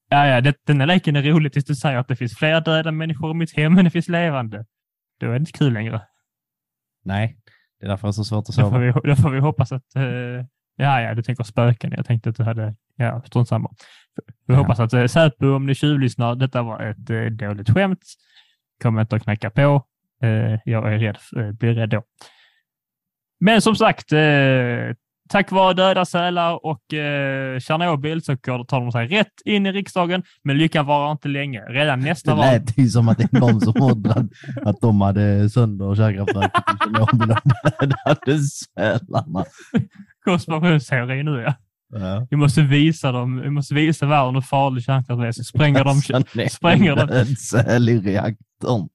ja, 0.09 0.27
ja, 0.27 0.41
det, 0.41 0.55
den 0.67 0.79
här 0.79 0.87
leken 0.87 1.15
är 1.15 1.21
rolig 1.21 1.53
tills 1.53 1.65
du 1.65 1.75
säger 1.75 1.97
att 1.97 2.07
det 2.07 2.15
finns 2.15 2.37
fler 2.37 2.61
döda 2.61 2.91
människor 2.91 3.31
i 3.31 3.33
mitt 3.33 3.57
hem 3.57 3.77
än 3.77 3.85
det 3.85 3.91
finns 3.91 4.09
levande. 4.09 4.65
Då 5.19 5.25
är 5.27 5.31
det 5.31 5.37
inte 5.37 5.51
kul 5.51 5.73
längre. 5.73 6.01
Nej, 7.05 7.37
det 7.79 7.85
är 7.85 7.89
därför 7.89 8.07
det 8.07 8.09
är 8.09 8.11
så 8.11 8.23
svårt 8.23 8.49
att 8.49 8.55
Då 8.55 8.61
får 8.61 8.61
sova. 8.61 8.77
vi, 8.79 8.91
då 9.09 9.15
får 9.15 9.29
vi 9.29 9.39
hoppas 9.39 9.71
att... 9.71 9.95
eh, 9.95 10.03
ja, 10.75 11.01
ja, 11.01 11.13
du 11.13 11.23
tänker 11.23 11.43
spöken. 11.43 11.91
Jag 11.97 12.05
tänkte 12.05 12.29
att 12.29 12.35
du 12.35 12.43
hade... 12.43 12.75
Ja, 12.95 13.21
strunt 13.25 13.47
samma. 13.47 13.69
Vi 14.47 14.53
Ja. 14.53 14.59
hoppas 14.59 14.79
att 14.79 14.93
uh, 14.93 15.05
Säpo, 15.05 15.55
om 15.55 15.65
ni 15.65 15.75
tjuvlyssnar, 15.75 16.35
detta 16.35 16.61
var 16.61 16.81
ett 16.81 17.09
uh, 17.09 17.25
dåligt 17.31 17.69
skämt. 17.69 17.99
Kommer 18.83 19.01
inte 19.01 19.15
att 19.15 19.23
knacka 19.23 19.49
på. 19.49 19.85
Eh, 20.21 20.59
jag 20.65 20.93
är 20.93 20.99
rädd, 20.99 21.17
uh, 21.37 21.51
blir 21.51 21.73
rädd 21.73 21.89
då. 21.89 22.03
Men 23.39 23.61
som 23.61 23.75
sagt, 23.75 24.11
eh, 24.11 24.19
tack 25.29 25.51
vare 25.51 25.73
döda 25.73 26.05
sälar 26.05 26.65
och 26.65 26.81
uh, 26.93 27.59
Tjernobyl 27.59 28.23
så 28.23 28.35
tar 28.37 28.79
de 28.81 28.91
sig 28.91 29.07
rätt 29.07 29.33
in 29.45 29.65
i 29.65 29.71
riksdagen, 29.71 30.23
men 30.43 30.57
lyckan 30.57 30.85
varar 30.85 31.11
inte 31.11 31.27
länge. 31.27 31.59
Redan 31.61 31.99
nästa 31.99 32.31
Det 32.31 32.37
val... 32.37 32.45
lät 32.45 32.77
ju 32.77 32.89
som 32.89 33.09
att 33.09 33.17
det 33.17 33.33
är 33.33 33.39
någon 33.39 33.61
som 33.61 33.73
undrade 33.91 34.27
att 34.65 34.81
de 34.81 35.01
hade 35.01 35.49
sönder 35.49 35.95
kärnkraftverket 35.95 36.63
i 36.75 36.77
Tjernobyl 36.83 37.31
och 37.31 37.87
dödade 37.87 38.39
sälarna. 38.39 39.45
Konspirationsteori 40.25 41.23
nu, 41.23 41.41
ja. 41.41 41.53
Ja. 41.95 42.27
Vi 42.29 42.37
måste 42.37 42.61
visa 42.61 43.11
dem, 43.11 43.41
vi 43.41 43.49
måste 43.49 43.73
visa 43.73 44.05
världen 44.05 44.35
hur 44.35 44.41
farlig 44.41 44.83
kärnkraft 44.83 45.21
är, 45.23 45.31
så 45.31 45.43
spränger 45.43 45.83
de... 45.83 46.49
spränger 46.49 46.95
de- 46.95 47.09
en 47.09 47.25
säl 47.35 47.89
i 47.89 47.99
reaktorn. 47.99 48.89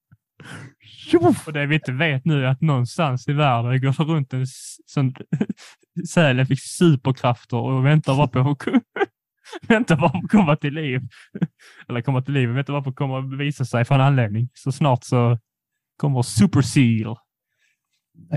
Och 1.47 1.53
det 1.53 1.67
vi 1.67 1.75
inte 1.75 1.93
vet 1.93 2.25
nu 2.25 2.45
är 2.45 2.49
att 2.49 2.61
någonstans 2.61 3.29
i 3.29 3.33
världen 3.33 3.81
går 3.81 4.05
det 4.05 4.13
runt 4.13 4.33
en 4.33 4.47
sån 4.87 5.15
sälen 6.09 6.47
fick 6.47 6.61
superkrafter 6.61 7.57
och 7.57 7.87
väntar 7.87 8.17
bara 8.17 8.29
på 8.29 8.51
att 8.51 8.83
väntar 9.69 9.97
bara 9.97 10.11
på 10.11 10.19
att 10.19 10.31
komma 10.31 10.57
till 10.57 10.75
liv. 10.75 11.01
Eller 11.89 12.03
komma 12.03 12.23
till 12.23 12.35
liv, 12.35 12.49
väntar 12.49 12.73
bara 12.73 12.83
på 12.83 12.91
att 12.91 12.97
komma 12.97 13.19
och 13.19 13.41
visa 13.41 13.65
sig 13.65 13.85
för 13.85 13.95
en 13.95 14.01
anledning. 14.01 14.49
Så 14.55 14.73
snart 14.73 15.05
så 15.05 15.39
kommer 15.97 16.23
Super 16.23 16.63
Seal 16.63 17.17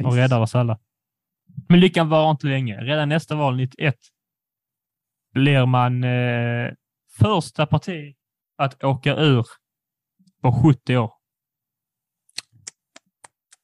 och 0.03 0.13
räddar 0.13 0.39
oss 0.39 0.55
alla. 0.55 0.79
Men 1.69 1.79
lyckan 1.79 2.09
var 2.09 2.31
inte 2.31 2.47
länge. 2.47 2.81
Redan 2.81 3.09
nästa 3.09 3.35
val, 3.35 3.55
91, 3.55 3.95
blir 5.33 5.65
man 5.65 6.03
eh, 6.03 6.73
första 7.19 7.65
parti 7.65 8.15
att 8.57 8.83
åka 8.83 9.15
ur 9.15 9.45
på 10.41 10.51
70 10.51 10.97
år. 10.97 11.20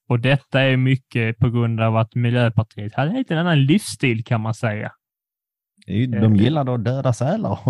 Och 0.09 0.19
detta 0.19 0.61
är 0.61 0.77
mycket 0.77 1.37
på 1.37 1.49
grund 1.49 1.79
av 1.81 1.97
att 1.97 2.15
Miljöpartiet 2.15 2.95
hade 2.95 3.23
en 3.29 3.37
annan 3.37 3.65
livsstil 3.65 4.23
kan 4.23 4.41
man 4.41 4.53
säga. 4.53 4.91
Ju- 5.87 6.07
De 6.07 6.35
gillade 6.35 6.73
att 6.73 6.83
döda 6.85 7.13
sälar 7.13 7.59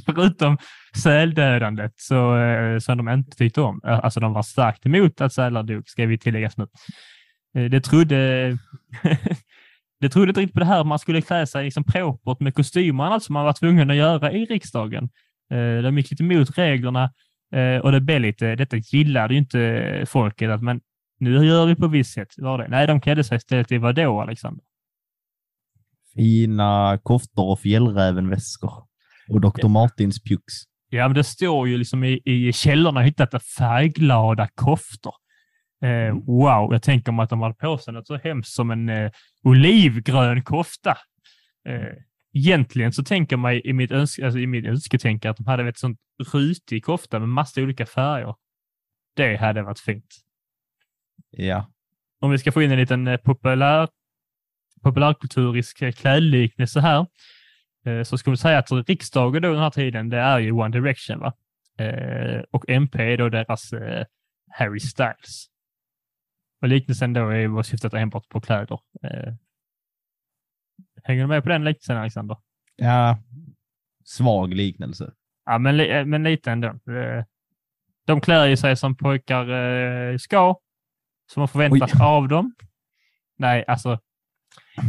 Förutom 0.06 0.58
säldödandet 0.96 1.92
så, 1.96 2.36
eh, 2.38 2.78
som 2.78 2.96
de 2.98 3.08
inte 3.08 3.36
tyckte 3.36 3.60
om. 3.60 3.80
Eh, 3.86 3.98
Alltså 4.04 4.20
de 4.20 4.32
var 4.32 4.42
starkt 4.42 4.86
emot 4.86 5.20
att 5.20 5.32
sälar 5.32 5.62
dog, 5.62 5.88
ska 5.88 6.06
vi 6.06 6.18
tilläggas 6.18 6.56
nu. 6.56 6.66
Eh, 7.56 7.70
Det 7.70 7.80
trodde, 7.80 8.16
det 10.00 10.08
trodde 10.08 10.28
inte 10.28 10.40
riktigt 10.40 10.54
på 10.54 10.60
det 10.60 10.66
här. 10.66 10.84
Man 10.84 10.98
skulle 10.98 11.22
klä 11.22 11.46
sig 11.46 11.64
liksom 11.64 11.84
propert 11.84 12.40
med 12.40 12.54
kostymer 12.54 13.06
och 13.06 13.12
allt 13.12 13.24
som 13.24 13.32
man 13.32 13.44
var 13.44 13.52
tvungen 13.52 13.90
att 13.90 13.96
göra 13.96 14.32
i 14.32 14.44
riksdagen. 14.44 15.08
Eh, 15.52 15.82
De 15.82 15.96
gick 15.98 16.10
lite 16.10 16.22
emot 16.24 16.58
reglerna 16.58 17.04
eh, 17.04 17.10
och 17.82 17.92
det 17.92 18.00
blev 18.00 18.20
lite, 18.20 18.56
detta 18.56 18.76
gillade 18.76 19.34
ju 19.34 19.40
inte 19.40 20.04
folket, 20.08 20.50
att 20.50 20.62
men 20.62 20.80
nu 21.20 21.46
gör 21.46 21.66
vi 21.66 21.74
på 21.74 21.88
visst 21.88 22.12
sätt. 22.12 22.34
Var 22.36 22.58
det? 22.58 22.68
Nej, 22.68 22.86
de 22.86 23.00
klädde 23.00 23.24
sig 23.24 23.36
istället 23.36 23.72
i 23.72 23.78
vadå, 23.78 24.20
Alexander? 24.20 24.64
Fina 26.14 26.98
koftor 27.02 27.50
och 27.50 27.60
fjällrävenväskor. 27.60 28.72
Och 29.28 29.40
Dr. 29.40 29.68
Martins 29.68 30.22
pjux. 30.22 30.44
Ja, 30.88 31.08
men 31.08 31.14
det 31.14 31.24
står 31.24 31.68
ju 31.68 31.78
liksom 31.78 32.04
i, 32.04 32.20
i 32.24 32.52
källorna 32.52 33.00
hittat 33.00 33.44
färgglada 33.44 34.48
koftor. 34.54 35.14
Eh, 35.84 36.14
wow, 36.14 36.72
jag 36.72 36.82
tänker 36.82 37.12
mig 37.12 37.22
att 37.22 37.30
de 37.30 37.42
hade 37.42 37.54
på 37.54 37.78
sig 37.78 37.94
något 37.94 38.06
så 38.06 38.16
hemskt 38.16 38.52
som 38.52 38.70
en 38.70 38.88
eh, 38.88 39.10
olivgrön 39.42 40.42
kofta. 40.42 40.90
Eh, 41.68 41.96
egentligen 42.32 42.92
så 42.92 43.04
tänker 43.04 43.36
mig 43.36 43.62
i 43.64 43.72
mitt, 43.72 43.90
öns 43.90 44.18
alltså, 44.18 44.38
i 44.38 44.46
mitt 44.46 44.66
önsketänk 44.66 45.24
att 45.24 45.36
de 45.36 45.46
hade 45.46 45.68
ett 45.68 45.78
sånt 45.78 45.98
rutig 46.32 46.84
kofta 46.84 47.18
med 47.18 47.28
massa 47.28 47.62
olika 47.62 47.86
färger. 47.86 48.34
Det 49.16 49.36
hade 49.36 49.62
varit 49.62 49.80
fint. 49.80 50.16
Ja. 51.30 51.72
Om 52.20 52.30
vi 52.30 52.38
ska 52.38 52.52
få 52.52 52.62
in 52.62 52.70
en 52.70 52.78
liten 52.78 53.08
eh, 53.08 53.16
populär, 53.16 53.88
populärkulturisk 54.82 55.82
eh, 55.82 55.92
klädliknelse 55.92 56.80
här, 56.80 57.06
eh, 57.86 58.02
så 58.02 58.18
skulle 58.18 58.32
vi 58.32 58.36
säga 58.36 58.58
att 58.58 58.88
riksdagen 58.88 59.42
då 59.42 59.52
den 59.52 59.62
här 59.62 59.70
tiden, 59.70 60.08
det 60.08 60.18
är 60.18 60.38
ju 60.38 60.52
One 60.52 60.80
Direction. 60.80 61.18
va? 61.18 61.34
Och 62.50 62.64
MP 62.68 63.12
är 63.12 63.16
då 63.16 63.28
deras 63.28 63.74
Harry 64.50 64.80
Styles. 64.80 65.46
Och 66.62 66.68
liknelsen 66.68 67.12
då 67.12 67.28
är 67.28 67.62
syftet 67.62 67.94
enbart 67.94 68.28
på 68.28 68.40
kläder. 68.40 68.78
Hänger 71.04 71.22
du 71.22 71.26
med 71.28 71.42
på 71.42 71.48
den 71.48 71.64
liknelsen, 71.64 71.96
Alexander? 71.96 72.36
ja. 72.76 73.18
Svag 74.04 74.54
liknelse. 74.54 75.12
Ja, 75.46 75.58
men, 75.58 75.80
eh, 75.80 76.04
men 76.04 76.22
lite 76.22 76.50
ändå. 76.50 76.68
Eh, 76.68 77.24
De 78.06 78.20
klär 78.20 78.46
ju 78.46 78.56
sig 78.56 78.76
som 78.76 78.96
pojkar 78.96 79.48
eh, 79.48 80.16
ska, 80.16 80.56
som 81.32 81.40
man 81.40 81.48
förväntas 81.48 81.94
Oj. 81.94 82.00
av 82.02 82.28
dem. 82.28 82.54
Nej, 83.38 83.64
alltså, 83.68 83.98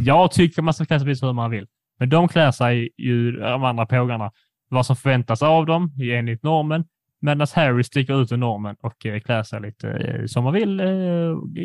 jag 0.04 0.30
tycker 0.32 0.62
man 0.62 0.74
ska 0.74 0.84
klä 0.84 0.98
sig 0.98 1.06
precis 1.06 1.22
hur 1.22 1.32
man 1.32 1.50
vill. 1.50 1.66
Men 1.98 2.08
de 2.08 2.28
klär 2.28 2.50
sig 2.50 2.90
ju, 2.98 3.32
de 3.32 3.64
andra 3.64 3.86
pågarna, 3.86 4.32
vad 4.68 4.86
som 4.86 4.96
förväntas 4.96 5.42
av 5.42 5.66
dem 5.66 5.92
enligt 6.02 6.42
normen. 6.42 6.84
Medan 7.20 7.46
Harry 7.54 7.84
sticker 7.84 8.22
ut 8.22 8.32
ur 8.32 8.36
normen 8.36 8.76
och 8.80 8.98
klär 9.24 9.42
sig 9.42 9.60
lite 9.60 10.24
som 10.28 10.44
man 10.44 10.52
vill. 10.52 10.82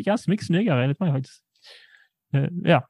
Ganska 0.04 0.30
mycket 0.30 0.46
snyggare 0.46 0.82
enligt 0.82 1.00
mig 1.00 1.12
faktiskt. 1.12 1.42
Ja. 2.64 2.88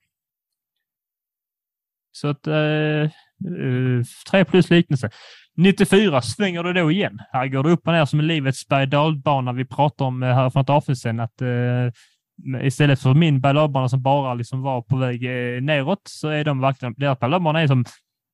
Så 2.20 2.28
att, 2.28 2.46
eh, 2.46 3.10
Uh, 3.46 4.02
tre 4.30 4.44
plus 4.44 4.70
liknelse. 4.70 5.10
94 5.56 6.22
svänger 6.22 6.62
det 6.62 6.72
då 6.72 6.90
igen. 6.90 7.18
Här 7.32 7.46
går 7.46 7.62
det 7.62 7.70
upp 7.70 7.86
och 7.86 7.92
ner 7.92 8.04
som 8.04 8.18
en 8.20 8.26
livets 8.26 8.68
berg 8.68 8.86
dalbana 8.86 9.52
vi 9.52 9.64
pratade 9.64 10.08
om 10.08 10.22
eh, 10.22 10.34
här 10.34 10.50
för 10.50 10.60
ett 10.60 10.70
avsnitt 10.70 10.98
sedan. 10.98 11.20
Att, 11.20 11.42
eh, 11.42 12.66
istället 12.66 13.00
för 13.00 13.14
min 13.14 13.40
berg 13.40 13.88
som 13.88 14.02
bara 14.02 14.34
liksom 14.34 14.62
var 14.62 14.82
på 14.82 14.96
väg 14.96 15.24
eh, 15.24 15.62
neråt 15.62 16.02
så 16.04 16.28
är 16.28 16.44
de 16.44 16.60
verkligen, 16.60 16.94
deras 16.96 17.18
berg 17.20 17.62
är 17.62 17.66
som, 17.66 17.84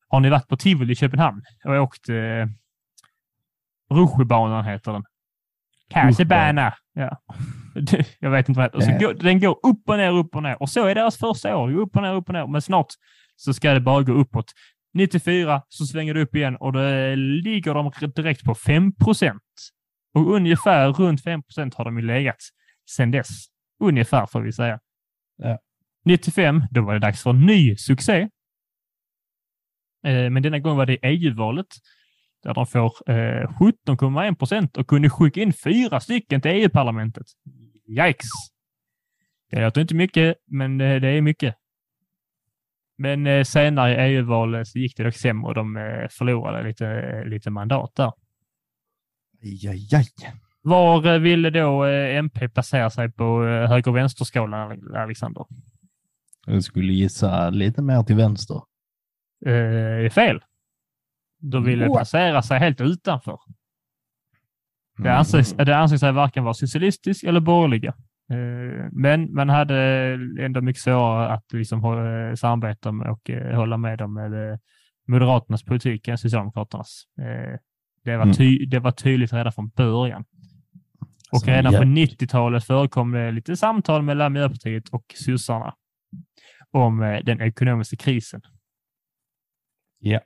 har 0.08 0.20
ni 0.20 0.30
varit 0.30 0.48
på 0.48 0.56
Tivoli 0.56 0.92
i 0.92 0.96
Köpenhamn 0.96 1.42
och 1.64 1.74
åkt 1.74 2.08
eh, 2.08 2.46
Rougebanan 3.90 4.64
heter 4.64 4.92
den. 4.92 5.04
Kassebana. 5.90 6.74
Ja. 6.94 7.18
Jag 8.18 8.30
vet 8.30 8.48
inte 8.48 8.60
vad 8.60 8.72
det 8.72 8.76
heter. 8.76 8.76
Och 8.76 8.84
så 8.84 8.90
Ja. 8.90 8.98
går, 8.98 9.14
den 9.14 9.40
går 9.40 9.58
upp 9.66 9.88
och 9.88 9.96
ner, 9.96 10.10
upp 10.12 10.36
och 10.36 10.42
ner. 10.42 10.62
Och 10.62 10.68
så 10.70 10.86
är 10.86 10.94
deras 10.94 11.18
första 11.18 11.56
år. 11.56 11.74
Upp 11.74 11.96
och 11.96 12.02
ner, 12.02 12.14
upp 12.14 12.28
och 12.28 12.32
ner. 12.34 12.46
Men 12.46 12.62
snart 12.62 12.86
så 13.36 13.54
ska 13.54 13.74
det 13.74 13.80
bara 13.80 14.02
gå 14.02 14.12
uppåt. 14.12 14.52
94 14.94 15.62
så 15.68 15.86
svänger 15.86 16.14
det 16.14 16.22
upp 16.22 16.34
igen 16.34 16.56
och 16.56 16.72
då 16.72 16.80
ligger 17.16 17.74
de 17.74 17.92
direkt 18.16 18.44
på 18.44 18.54
5 18.54 18.94
procent. 18.94 19.42
Och 20.14 20.34
ungefär 20.34 20.88
runt 20.92 21.24
5 21.24 21.42
procent 21.42 21.74
har 21.74 21.84
de 21.84 21.98
ju 21.98 22.06
legat 22.06 22.36
sedan 22.90 23.10
dess. 23.10 23.28
Ungefär 23.80 24.26
får 24.26 24.40
vi 24.40 24.52
säga. 24.52 24.80
Ja. 25.36 25.58
95, 26.04 26.62
då 26.70 26.82
var 26.82 26.94
det 26.94 27.00
dags 27.00 27.22
för 27.22 27.30
en 27.30 27.46
ny 27.46 27.76
succé. 27.76 28.28
Eh, 30.06 30.30
Men 30.30 30.42
denna 30.42 30.58
gång 30.58 30.76
var 30.76 30.86
det 30.86 30.98
EU-valet 31.02 31.66
där 32.42 32.54
de 32.54 32.66
får 32.66 33.10
eh, 33.10 33.48
17,1 33.48 34.34
procent 34.34 34.76
och 34.76 34.86
kunde 34.86 35.10
skicka 35.10 35.40
in 35.40 35.52
fyra 35.52 36.00
stycken 36.00 36.40
till 36.40 36.50
EU-parlamentet. 36.50 37.26
Yikes! 37.88 38.28
Det 39.50 39.64
låter 39.64 39.80
inte 39.80 39.94
mycket, 39.94 40.36
men 40.46 40.80
eh, 40.80 41.00
det 41.00 41.08
är 41.08 41.20
mycket. 41.20 41.54
Men 42.98 43.26
eh, 43.26 43.44
senare 43.44 43.92
i 44.08 44.14
EU-valet 44.16 44.68
så 44.68 44.78
gick 44.78 44.96
det 44.96 45.04
dock 45.04 45.14
sämre 45.14 45.48
och 45.48 45.54
de 45.54 45.76
eh, 45.76 46.08
förlorade 46.10 46.68
lite, 46.68 47.24
lite 47.26 47.50
mandat 47.50 47.92
där. 47.96 48.12
Aj, 49.42 49.68
aj, 49.68 49.88
aj. 49.94 50.06
Var 50.62 51.06
eh, 51.06 51.18
ville 51.18 51.50
då 51.50 51.84
eh, 51.84 52.16
MP 52.16 52.48
placera 52.48 52.90
sig 52.90 53.12
på 53.12 53.44
eh, 53.46 53.68
höger 53.68 53.90
och 53.90 53.96
vänsterskalan, 53.96 54.94
Alexander? 54.96 55.44
Jag 56.46 56.64
skulle 56.64 56.92
gissa 56.92 57.50
lite 57.50 57.82
mer 57.82 58.02
till 58.02 58.16
vänster. 58.16 58.60
Eh, 59.46 60.10
fel. 60.10 60.40
De 61.40 61.64
ville 61.64 61.88
What? 61.88 61.96
placera 61.98 62.42
sig 62.42 62.58
helt 62.58 62.80
utanför. 62.80 63.38
Det 64.98 65.08
Mm. 65.08 65.18
anses, 65.18 65.52
det 65.52 65.76
anses 65.76 66.02
varken 66.02 66.44
vara 66.44 66.54
socialistisk 66.54 67.24
eller 67.24 67.40
borgerliga. 67.40 67.94
Eh, 68.30 68.88
Men 68.92 69.34
man 69.34 69.48
hade 69.48 69.76
ändå 70.40 70.60
mycket 70.60 70.82
svårare 70.82 71.28
att 71.28 71.52
liksom 71.52 71.84
eh, 71.84 72.34
samarbeta 72.34 72.92
med 72.92 73.10
och 73.10 73.30
eh, 73.30 73.56
hålla 73.56 73.76
med 73.76 74.00
om 74.02 74.18
Moderaternas 75.08 75.62
politik 75.64 76.08
än 76.08 76.18
Socialdemokraternas. 76.18 77.04
Det 78.04 78.16
var, 78.16 78.24
Mm. 78.24 78.34
ty, 78.34 78.66
det 78.66 78.78
var 78.78 78.90
tydligt 78.90 79.32
redan 79.32 79.52
från 79.52 79.68
början. 79.68 80.24
Och 81.30 81.36
Alltså, 81.36 81.50
redan 81.50 81.72
på 81.72 81.78
jävlar. 81.78 81.94
90-talet 82.02 82.64
förekom 82.64 83.10
det 83.12 83.30
lite 83.32 83.56
samtal 83.56 84.02
mellan 84.02 84.32
Miljöpartiet 84.32 84.88
och 84.88 85.04
sossarna 85.14 85.74
om 86.70 86.98
den 87.24 87.40
ekonomiska 87.40 87.96
krisen. 87.96 88.42
Ja. 89.98 90.20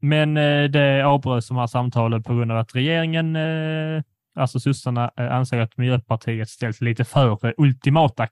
Men 0.00 0.34
det 0.72 1.02
avbröts 1.02 1.48
de 1.48 1.56
här 1.56 1.66
samtalen 1.66 2.22
på 2.22 2.34
grund 2.34 2.52
av 2.52 2.58
att 2.58 2.74
regeringen, 2.74 3.36
alltså 4.34 4.60
sossarna, 4.60 5.04
eh, 5.04 5.24
anser 5.24 5.30
ansåg 5.30 5.60
att 5.60 5.76
Miljöpartiet 5.76 6.48
ställt 6.48 6.80
lite 6.80 7.04
för 7.04 7.46
eh, 7.46 7.52
ultimata 7.56 8.28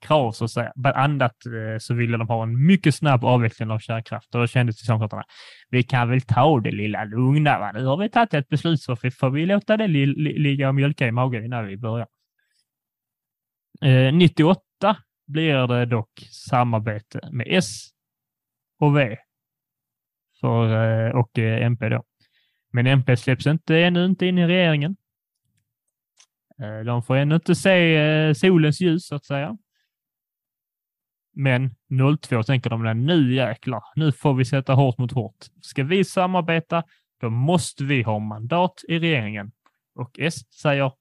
krav 0.00 0.32
så 0.32 0.44
att 0.44 0.50
säga. 0.50 0.72
Bland 0.76 0.96
annat 0.96 1.46
eh, 1.46 1.78
så 1.78 1.94
ville 1.94 2.16
de 2.16 2.28
ha 2.28 2.42
en 2.42 2.66
mycket 2.66 2.94
snabb 2.94 3.24
avveckling 3.24 3.70
av 3.70 3.78
kärnkraft 3.78 4.34
och 4.34 4.40
då 4.40 4.46
kände 4.46 4.72
Socialdemokraterna, 4.72 5.24
vi 5.70 5.82
kan 5.82 6.10
väl 6.10 6.20
ta 6.20 6.60
det 6.60 6.70
lilla 6.70 7.04
lugna. 7.04 7.58
Va? 7.58 7.72
Nu 7.72 7.84
har 7.84 7.96
vi 7.96 8.08
tagit 8.08 8.34
ett 8.34 8.48
beslut 8.48 8.82
så 8.82 8.96
får 8.96 9.30
vi 9.30 9.46
låta 9.46 9.76
det 9.76 9.86
li 9.88 10.06
li 10.06 10.38
ligga 10.38 10.68
och 10.68 10.74
mjölka 10.74 11.06
i 11.06 11.12
magen 11.12 11.44
innan 11.44 11.66
vi 11.66 11.76
börjar. 11.76 12.06
Eh, 13.82 14.12
98 14.12 14.96
blir 15.26 15.66
det 15.66 15.86
dock 15.86 16.10
samarbete 16.30 17.20
med 17.32 17.46
S 17.50 17.88
och 18.78 18.96
V 18.96 19.16
för, 20.40 21.06
eh, 21.06 21.14
och 21.14 21.38
eh, 21.38 21.66
MP 21.66 21.88
då. 21.88 22.04
Men 22.72 22.86
MP 22.86 23.16
släpps 23.16 23.46
inte 23.46 23.78
ännu 23.78 24.04
inte 24.04 24.26
in 24.26 24.38
i 24.38 24.46
regeringen. 24.46 24.96
Eh, 26.62 26.84
De 26.84 27.02
får 27.02 27.16
ännu 27.16 27.34
inte 27.34 27.54
se 27.54 27.96
eh, 27.96 28.32
solens 28.34 28.80
ljus 28.80 29.06
så 29.06 29.14
att 29.14 29.24
säga. 29.24 29.56
Men 31.36 31.70
02 32.20 32.42
tänker 32.42 32.70
de, 32.70 32.82
"Nej, 32.82 32.94
nu 32.94 33.34
jäklar, 33.34 33.82
nu 33.94 34.12
får 34.12 34.34
vi 34.34 34.44
sätta 34.44 34.74
hårt 34.74 34.98
mot 34.98 35.12
hårt. 35.12 35.36
Ska 35.62 35.84
vi 35.84 36.04
samarbeta, 36.04 36.82
då 37.20 37.30
måste 37.30 37.84
vi 37.84 38.02
ha 38.02 38.18
mandat 38.18 38.74
i 38.88 38.98
regeringen. 38.98 39.52
Och 39.94 40.18
S 40.18 40.34
säger 40.62 40.92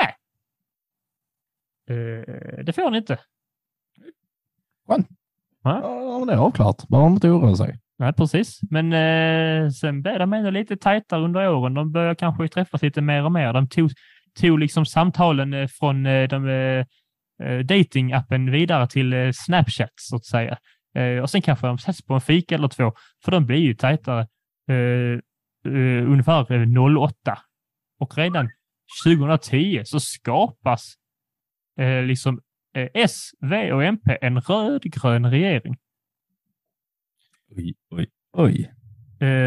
nej. 0.00 0.14
Eh, 1.98 2.64
Det 2.64 2.72
får 2.72 2.90
ni 2.90 2.98
inte. 2.98 3.18
Skönt. 4.88 5.08
Ja. 5.62 5.80
Det 6.26 6.32
är. 6.32 6.36
Behöver 6.88 7.04
man 7.08 7.12
inte 7.12 7.28
oroa 7.28 7.56
sig. 7.56 7.78
Nej, 7.98 8.12
precis. 8.12 8.60
Men 8.70 8.92
eh, 8.92 9.70
sen 9.70 10.02
blev 10.02 10.18
de 10.18 10.32
ändå 10.32 10.50
lite 10.50 10.76
tajtare 10.76 11.24
under 11.24 11.48
åren. 11.50 11.74
De 11.74 11.92
började 11.92 12.14
kanske 12.14 12.48
träffas 12.48 12.82
lite 12.82 13.00
mer 13.00 13.24
och 13.24 13.32
mer. 13.32 13.52
De 13.52 13.68
tog, 13.68 13.90
tog 14.40 14.58
liksom 14.58 14.86
samtalen 14.86 15.54
eh, 15.54 15.66
från 15.66 16.06
eh, 16.06 16.28
de, 16.28 16.48
eh, 16.48 17.58
datingappen 17.58 18.50
vidare 18.50 18.86
till 18.86 19.32
Snapchat, 19.34 19.92
så 19.94 20.16
att 20.16 20.24
säga. 20.24 20.58
Och 21.22 21.30
sen 21.30 21.42
kanske 21.42 21.66
de 21.66 21.78
sätts 21.78 22.02
på 22.02 22.14
en 22.14 22.20
fika 22.20 22.54
eller 22.54 22.68
två, 22.68 22.92
för 23.24 23.32
de 23.32 23.46
blir 23.46 23.58
ju 23.58 23.74
tajtare 23.74 24.28
ungefär 26.06 26.52
eh, 26.52 26.96
08. 26.98 27.38
Och 27.98 28.18
redan 28.18 28.50
2010 29.04 29.82
så 29.84 30.00
skapas 30.00 30.94
liksom 32.04 32.40
S, 32.94 33.30
V 33.40 33.72
och 33.72 33.84
MP 33.84 34.18
en 34.20 34.40
rödgrön 34.40 35.30
regering. 35.30 35.76
Oj, 37.56 37.74
oj, 37.90 38.06
oj. 38.32 38.70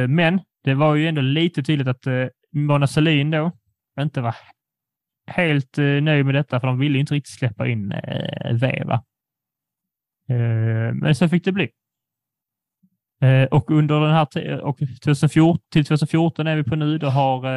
Men 0.07 0.39
det 0.63 0.73
var 0.73 0.95
ju 0.95 1.07
ändå 1.07 1.21
lite 1.21 1.63
tydligt 1.63 1.87
att 1.87 2.07
Mona 2.51 2.87
Sahlin 2.87 3.31
då 3.31 3.51
inte 3.99 4.21
var 4.21 4.35
helt 5.31 5.77
eh, 5.77 5.85
nöjd 5.85 6.25
med 6.25 6.35
detta, 6.35 6.59
för 6.59 6.67
de 6.67 6.79
ville 6.79 6.99
inte 6.99 7.13
riktigt 7.13 7.33
släppa 7.33 7.67
in 7.67 7.91
eh, 7.91 8.55
V. 8.55 8.83
Va? 8.85 9.03
Eh, 10.29 10.93
men 10.93 11.15
så 11.15 11.29
fick 11.29 11.45
det 11.45 11.51
bli. 11.51 11.69
Eh, 13.21 13.43
och 13.43 13.71
under 13.71 13.99
den 13.99 14.11
här 14.11 14.61
och 14.61 14.77
2014, 15.03 15.59
till 15.71 15.85
2014 15.85 16.47
är 16.47 16.55
vi 16.55 16.63
på 16.63 16.75
nu, 16.75 16.97
då 16.97 17.07
har 17.07 17.47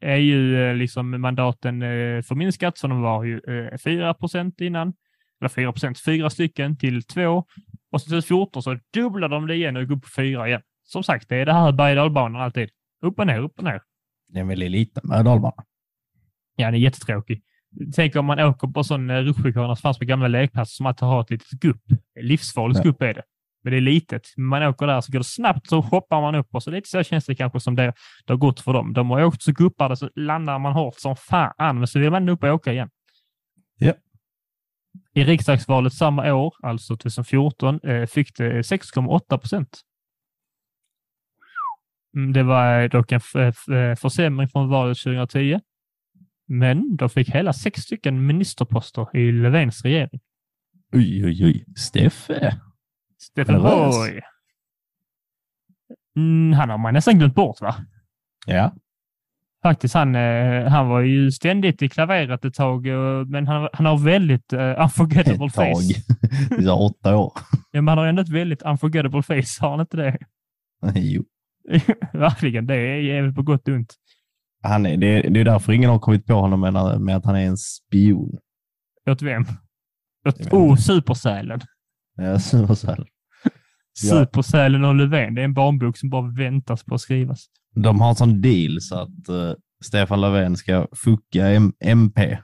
är 0.00 0.18
EU 0.18 0.56
eh, 0.56 0.74
liksom 0.74 1.20
mandaten 1.20 1.80
förminskat, 2.22 2.78
så 2.78 2.86
de 2.86 3.02
var 3.02 3.24
ju 3.24 3.40
4 3.84 4.14
procent 4.14 4.60
innan. 4.60 4.92
Eller 5.40 5.48
4 5.48 5.72
procent, 5.72 6.04
fyra 6.04 6.30
stycken 6.30 6.76
till 6.76 7.02
två. 7.02 7.44
Och 7.92 8.00
så 8.00 8.10
2014 8.10 8.62
så 8.62 8.78
dubblar 8.94 9.28
de 9.28 9.46
det 9.46 9.54
igen 9.54 9.76
och 9.76 9.86
går 9.86 9.96
upp 9.96 10.02
på 10.02 10.08
fyra 10.16 10.48
igen. 10.48 10.62
Som 10.84 11.02
sagt, 11.02 11.28
det 11.28 11.36
är 11.36 11.46
det 11.46 11.52
här 11.52 11.72
berg 11.72 11.98
och 12.00 12.42
alltid. 12.42 12.70
Upp 13.02 13.18
och 13.18 13.26
ner, 13.26 13.38
upp 13.38 13.58
och 13.58 13.64
ner. 13.64 13.80
Det 14.28 14.38
är 14.38 14.40
en 14.40 14.48
väldigt 14.48 14.70
liten 14.70 15.02
berg 15.08 15.24
dalbana. 15.24 15.64
Ja, 16.56 16.70
det 16.70 16.76
är 16.76 16.80
jättetråkigt. 16.80 17.44
Tänk 17.94 18.16
om 18.16 18.26
man 18.26 18.40
åker 18.40 18.68
på 18.68 18.84
sån 18.84 19.10
eh, 19.10 19.16
rutschkana 19.20 19.76
som 19.76 19.82
fanns 19.82 19.98
på 19.98 20.04
gamla 20.04 20.28
lekplatser 20.28 20.74
som 20.74 20.86
att 20.86 21.00
ha 21.00 21.20
ett 21.20 21.30
litet 21.30 21.50
gupp. 21.50 21.82
Livsfarligt 22.20 22.78
Ja. 22.78 22.82
gupp 22.84 23.02
är 23.02 23.14
det. 23.14 23.22
Men 23.62 23.70
det 23.72 23.76
är 23.78 23.80
litet. 23.80 24.22
Man 24.36 24.62
åker 24.62 24.86
där 24.86 25.00
så 25.00 25.12
går 25.12 25.18
det 25.18 25.24
snabbt 25.24 25.68
så 25.68 25.80
hoppar 25.80 26.20
man 26.20 26.34
upp 26.34 26.48
och 26.54 26.62
så 26.62 26.70
lite 26.70 26.88
så 26.88 27.02
känns 27.02 27.24
det 27.26 27.34
kanske 27.34 27.60
som 27.60 27.74
det, 27.76 27.82
det 28.26 28.32
har 28.32 28.36
gått 28.36 28.60
för 28.60 28.72
dem. 28.72 28.92
De 28.92 29.10
har 29.10 29.24
åkt 29.24 29.42
så 29.42 29.52
guppar 29.52 29.94
så 29.94 30.10
landar 30.14 30.58
man 30.58 30.72
hårt 30.72 30.94
som 30.98 31.16
fan, 31.16 31.52
men 31.78 31.86
så 31.86 31.98
vill 31.98 32.10
man 32.10 32.28
upp 32.28 32.42
och 32.42 32.48
åka 32.50 32.72
igen. 32.72 32.90
Ja. 33.78 33.92
I 35.14 35.24
riksdagsvalet 35.24 35.92
samma 35.92 36.34
år, 36.34 36.54
alltså 36.62 36.96
2014, 36.96 37.80
eh, 37.84 38.06
fick 38.06 38.36
det 38.36 38.62
6,8 38.62 39.38
procent. 39.38 39.80
Mm, 42.16 42.32
Det 42.32 42.42
var 42.42 42.88
dock 42.88 43.12
en 43.12 43.20
eh, 43.42 43.94
försämring 43.96 44.48
från 44.48 44.68
valet 44.68 44.98
2010. 44.98 45.60
Men 46.48 46.96
de 46.96 47.08
fick 47.08 47.28
hela 47.30 47.52
sex 47.52 47.80
stycken 47.80 48.26
ministerposter 48.26 49.16
i 49.16 49.32
Löfvens 49.32 49.84
regering. 49.84 50.20
Oj, 50.92 51.24
oj, 51.24 51.44
oj. 51.44 51.64
Steffe. 51.76 52.58
Nervös. 53.36 53.94
Borg. 53.96 54.20
Mm, 56.16 56.52
han 56.52 56.70
har 56.70 56.78
man 56.78 56.94
nästan 56.94 57.18
glömt 57.18 57.34
bort, 57.34 57.60
va? 57.60 57.74
Ja. 58.46 58.72
Faktiskt, 59.62 59.94
han, 59.94 60.14
eh, 60.14 60.66
han 60.68 60.88
var 60.88 61.00
ju 61.00 61.30
ständigt 61.30 61.82
i 61.82 61.88
klaveret 61.88 62.44
ett 62.44 62.54
tag, 62.54 62.86
eh, 62.86 63.26
men 63.26 63.46
han, 63.46 63.68
han 63.72 63.86
har 63.86 63.98
väldigt 63.98 64.52
uh, 64.52 64.82
unforgettable 64.82 65.46
Ett 65.46 65.54
tag. 65.54 65.76
face. 65.76 66.14
Det 66.58 66.64
är 66.64 66.80
åtta 66.82 67.16
år. 67.16 67.32
Ja, 67.70 67.80
men 67.80 67.88
han 67.88 67.98
har 67.98 68.06
ändå 68.06 68.22
ett 68.22 68.28
väldigt 68.28 68.62
unforgettable 68.62 69.22
face, 69.22 69.60
har 69.60 69.70
han 69.70 69.80
inte 69.80 69.96
det? 69.96 70.18
Jo. 70.94 71.24
Verkligen, 72.12 72.66
det 72.66 72.74
är 72.74 72.96
jävligt 72.96 73.34
på 73.34 73.42
gott 73.42 73.68
och 73.68 73.74
ont. 73.74 73.94
Han 74.64 74.86
är, 74.86 74.96
det, 74.96 75.06
är, 75.06 75.30
det 75.30 75.40
är 75.40 75.44
därför 75.44 75.72
ingen 75.72 75.90
har 75.90 75.98
kommit 75.98 76.26
på 76.26 76.34
honom 76.34 76.60
med, 76.60 77.00
med 77.00 77.16
att 77.16 77.24
han 77.24 77.36
är 77.36 77.46
en 77.46 77.56
spion. 77.56 78.38
Åt 79.10 79.22
vem? 79.22 79.44
Åt, 80.28 80.52
oh, 80.52 80.76
supersälen. 80.76 81.60
Ja. 82.16 82.24
Ja. 82.24 82.38
Supersälen 83.98 84.84
och 84.84 84.94
Löfven, 84.94 85.34
det 85.34 85.40
är 85.40 85.44
en 85.44 85.54
barnbok 85.54 85.98
som 85.98 86.10
bara 86.10 86.30
väntas 86.30 86.84
på 86.84 86.94
att 86.94 87.00
skrivas. 87.00 87.44
De 87.74 88.00
har 88.00 88.08
en 88.08 88.14
sån 88.14 88.40
deal 88.40 88.80
så 88.80 88.98
att 88.98 89.28
eh, 89.28 89.52
Stefan 89.84 90.20
Löfven 90.20 90.56
ska 90.56 90.86
fucka 90.96 91.46
M- 91.48 91.72
MP 91.84 92.38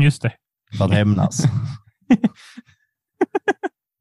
Just 0.00 0.22
det. 0.22 0.32
för 0.78 0.84
att 0.84 0.92
hämnas. 0.92 1.42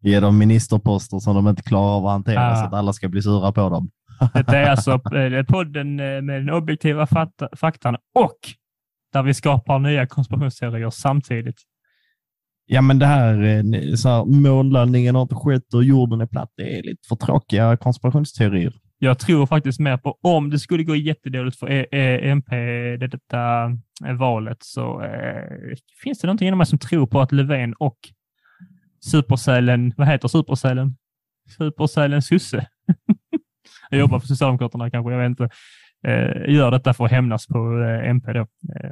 Ge 0.02 0.20
dem 0.20 0.38
ministerposter 0.38 1.20
som 1.20 1.36
de 1.36 1.48
inte 1.48 1.64
klarar 1.64 1.96
av 1.98 2.06
att 2.06 2.12
hantera 2.12 2.52
Ah. 2.52 2.56
så 2.56 2.66
att 2.66 2.74
alla 2.74 2.94
ska 2.94 3.10
bli 3.10 3.22
sura 3.22 3.52
på 3.52 3.70
dem. 3.70 3.90
Detta 4.34 4.58
är 4.58 4.70
alltså 4.70 4.92
eh, 5.16 5.44
podden 5.44 6.00
eh, 6.00 6.22
med 6.22 6.42
den 6.42 6.50
objektiva 6.50 7.06
fakta- 7.06 7.50
faktan 7.58 7.96
och 8.16 8.38
där 9.14 9.24
vi 9.24 9.34
skapar 9.34 9.80
nya 9.80 10.08
konspirationsteorier 10.08 10.90
samtidigt. 10.90 11.62
Ja, 12.66 12.82
men 12.82 13.00
det 13.00 13.06
här, 13.06 13.44
eh, 13.44 13.94
så 13.96 14.10
här 14.10 14.26
månlandningen 14.26 15.16
har 15.16 15.22
inte 15.22 15.36
skett 15.36 15.74
och 15.74 15.84
jorden 15.84 16.22
är 16.22 16.26
platt. 16.28 16.54
Det 16.58 16.78
är 16.80 16.84
lite 16.84 17.08
för 17.10 17.16
tråkiga 17.16 17.78
konspirationsteorier. 17.78 18.74
Jag 19.00 19.20
tror 19.20 19.46
faktiskt 19.46 19.80
mer 19.80 19.98
på 19.98 20.18
om 20.22 20.50
det 20.50 20.60
skulle 20.60 20.84
gå 20.84 20.96
jättedåligt 20.96 21.60
för 21.60 21.72
E- 21.72 21.86
E- 21.92 22.30
MP 22.30 22.56
det, 22.98 23.08
detta 23.08 23.72
valet 24.20 24.58
så 24.62 25.02
eh, 25.04 25.76
finns 26.04 26.20
det 26.20 26.28
någonting 26.28 26.48
inom 26.48 26.58
mig 26.58 26.68
som 26.68 26.80
tror 26.80 27.08
på 27.08 27.22
att 27.22 27.32
Löfven 27.32 27.74
och 27.74 27.98
supersälen, 29.06 29.94
vad 29.98 30.08
heter 30.08 30.28
supersälen? 30.28 30.96
Supersälen 31.58 32.22
Susse. 32.22 32.68
jag 33.90 34.00
jobbar 34.00 34.20
för 34.20 34.28
Socialdemokraterna 34.28 34.90
kanske, 34.90 35.12
jag 35.12 35.20
vet 35.20 35.30
inte. 35.30 35.50
Eh, 36.08 36.54
gör 36.54 36.72
detta 36.72 36.94
för 36.94 37.06
att 37.06 37.12
hämnas 37.12 37.48
på 37.48 37.80
eh, 37.82 38.10
MP 38.10 38.34
då. 38.34 38.40
Eh, 38.40 38.92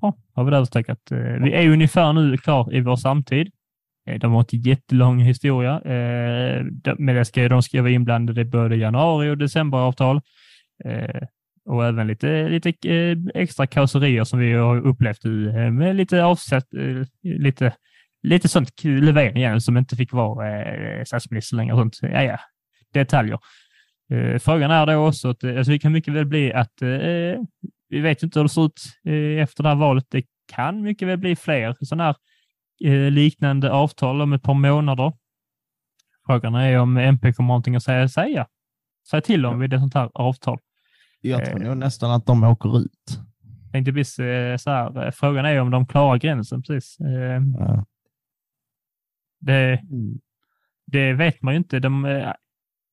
ja, 0.00 0.16
har 0.34 0.44
vi 0.44 0.50
det 0.50 0.56
överstökat. 0.56 1.10
Eh, 1.10 1.18
vi 1.18 1.52
är 1.52 1.68
ungefär 1.70 2.12
nu 2.12 2.36
klar 2.36 2.74
i 2.74 2.80
vår 2.80 2.96
samtid. 2.96 3.50
Eh, 4.08 4.18
De 4.18 4.32
har 4.32 4.40
inte 4.40 4.56
jättelång 4.56 5.18
historia, 5.18 5.74
eh, 5.80 6.64
men 6.98 7.14
det 7.14 7.24
ska, 7.24 7.48
de 7.48 7.62
ska 7.62 7.82
vara 7.82 7.92
inblandade 7.92 8.40
i 8.40 8.44
både 8.44 8.76
januari 8.76 9.30
och 9.30 9.38
decemberavtal. 9.38 10.20
Eh, 10.84 11.22
och 11.68 11.86
även 11.86 12.06
lite, 12.06 12.48
lite 12.48 12.88
eh, 12.90 13.18
extra 13.34 13.66
kaoserier 13.66 14.24
som 14.24 14.38
vi 14.38 14.52
har 14.52 14.86
upplevt 14.86 15.24
i, 15.24 15.46
eh, 15.46 15.70
med 15.70 15.96
lite 15.96 16.24
avsätt, 16.24 16.74
eh, 16.74 17.06
lite, 17.22 17.72
lite 18.22 18.48
sånt 18.48 18.84
Löfven 18.84 19.36
igen 19.36 19.60
som 19.60 19.76
inte 19.76 19.96
fick 19.96 20.12
vara 20.12 20.60
eh, 20.60 21.04
statsminister 21.04 21.56
längre. 21.56 21.72
och 21.74 21.78
Sånt. 21.80 21.98
Ja, 22.02 22.22
ja, 22.22 22.38
detaljer. 22.98 23.38
Eh, 24.12 24.38
frågan 24.38 24.70
är 24.70 24.86
då 24.86 24.94
också 25.08 25.28
att 25.28 25.44
eh, 25.44 25.56
alltså 25.56 25.72
det 25.72 25.78
kan 25.78 25.92
mycket 25.92 26.14
väl 26.14 26.26
bli 26.26 26.52
att 26.52 26.82
eh, 26.82 26.88
vi 27.88 28.00
vet 28.00 28.22
inte 28.22 28.38
hur 28.38 28.44
det 28.44 28.48
ser 28.48 28.66
ut 28.66 28.80
eh, 29.04 29.42
efter 29.42 29.62
det 29.62 29.68
här 29.68 29.76
valet. 29.76 30.04
Det 30.10 30.24
kan 30.52 30.82
mycket 30.82 31.08
väl 31.08 31.18
bli 31.18 31.36
fler 31.36 31.76
sådana 31.80 32.04
här 32.04 32.16
eh, 32.84 33.10
liknande 33.10 33.72
avtal 33.72 34.22
om 34.22 34.32
ett 34.32 34.42
par 34.42 34.54
månader. 34.54 35.12
Frågan 36.26 36.54
är 36.54 36.78
om 36.78 36.96
MP 36.96 37.32
kommer 37.32 37.48
någonting 37.48 37.76
att 37.76 37.82
säga, 37.82 38.08
säga, 38.08 38.46
säga 39.10 39.20
till 39.20 39.46
om 39.46 39.60
vid 39.60 39.72
ett 39.72 39.80
sånt 39.80 39.94
här 39.94 40.10
avtal. 40.14 40.58
Jag 41.20 41.44
tror 41.44 41.62
Eh. 41.62 41.68
nog 41.68 41.76
nästan 41.76 42.10
att 42.10 42.26
de 42.26 42.44
åker 42.44 42.78
ut. 42.78 43.20
Tänkte 43.72 43.92
precis 43.92 44.14
så 44.62 44.70
här, 44.70 45.10
frågan 45.10 45.44
är 45.46 45.60
om 45.60 45.70
de 45.70 45.86
klarar 45.86 46.18
gränsen 46.18 46.62
precis. 46.62 46.96
Ja. 47.58 47.84
Det, 49.40 49.80
det 50.86 51.12
vet 51.12 51.42
man 51.42 51.54
ju 51.54 51.58
inte. 51.58 51.78
De, 51.78 52.04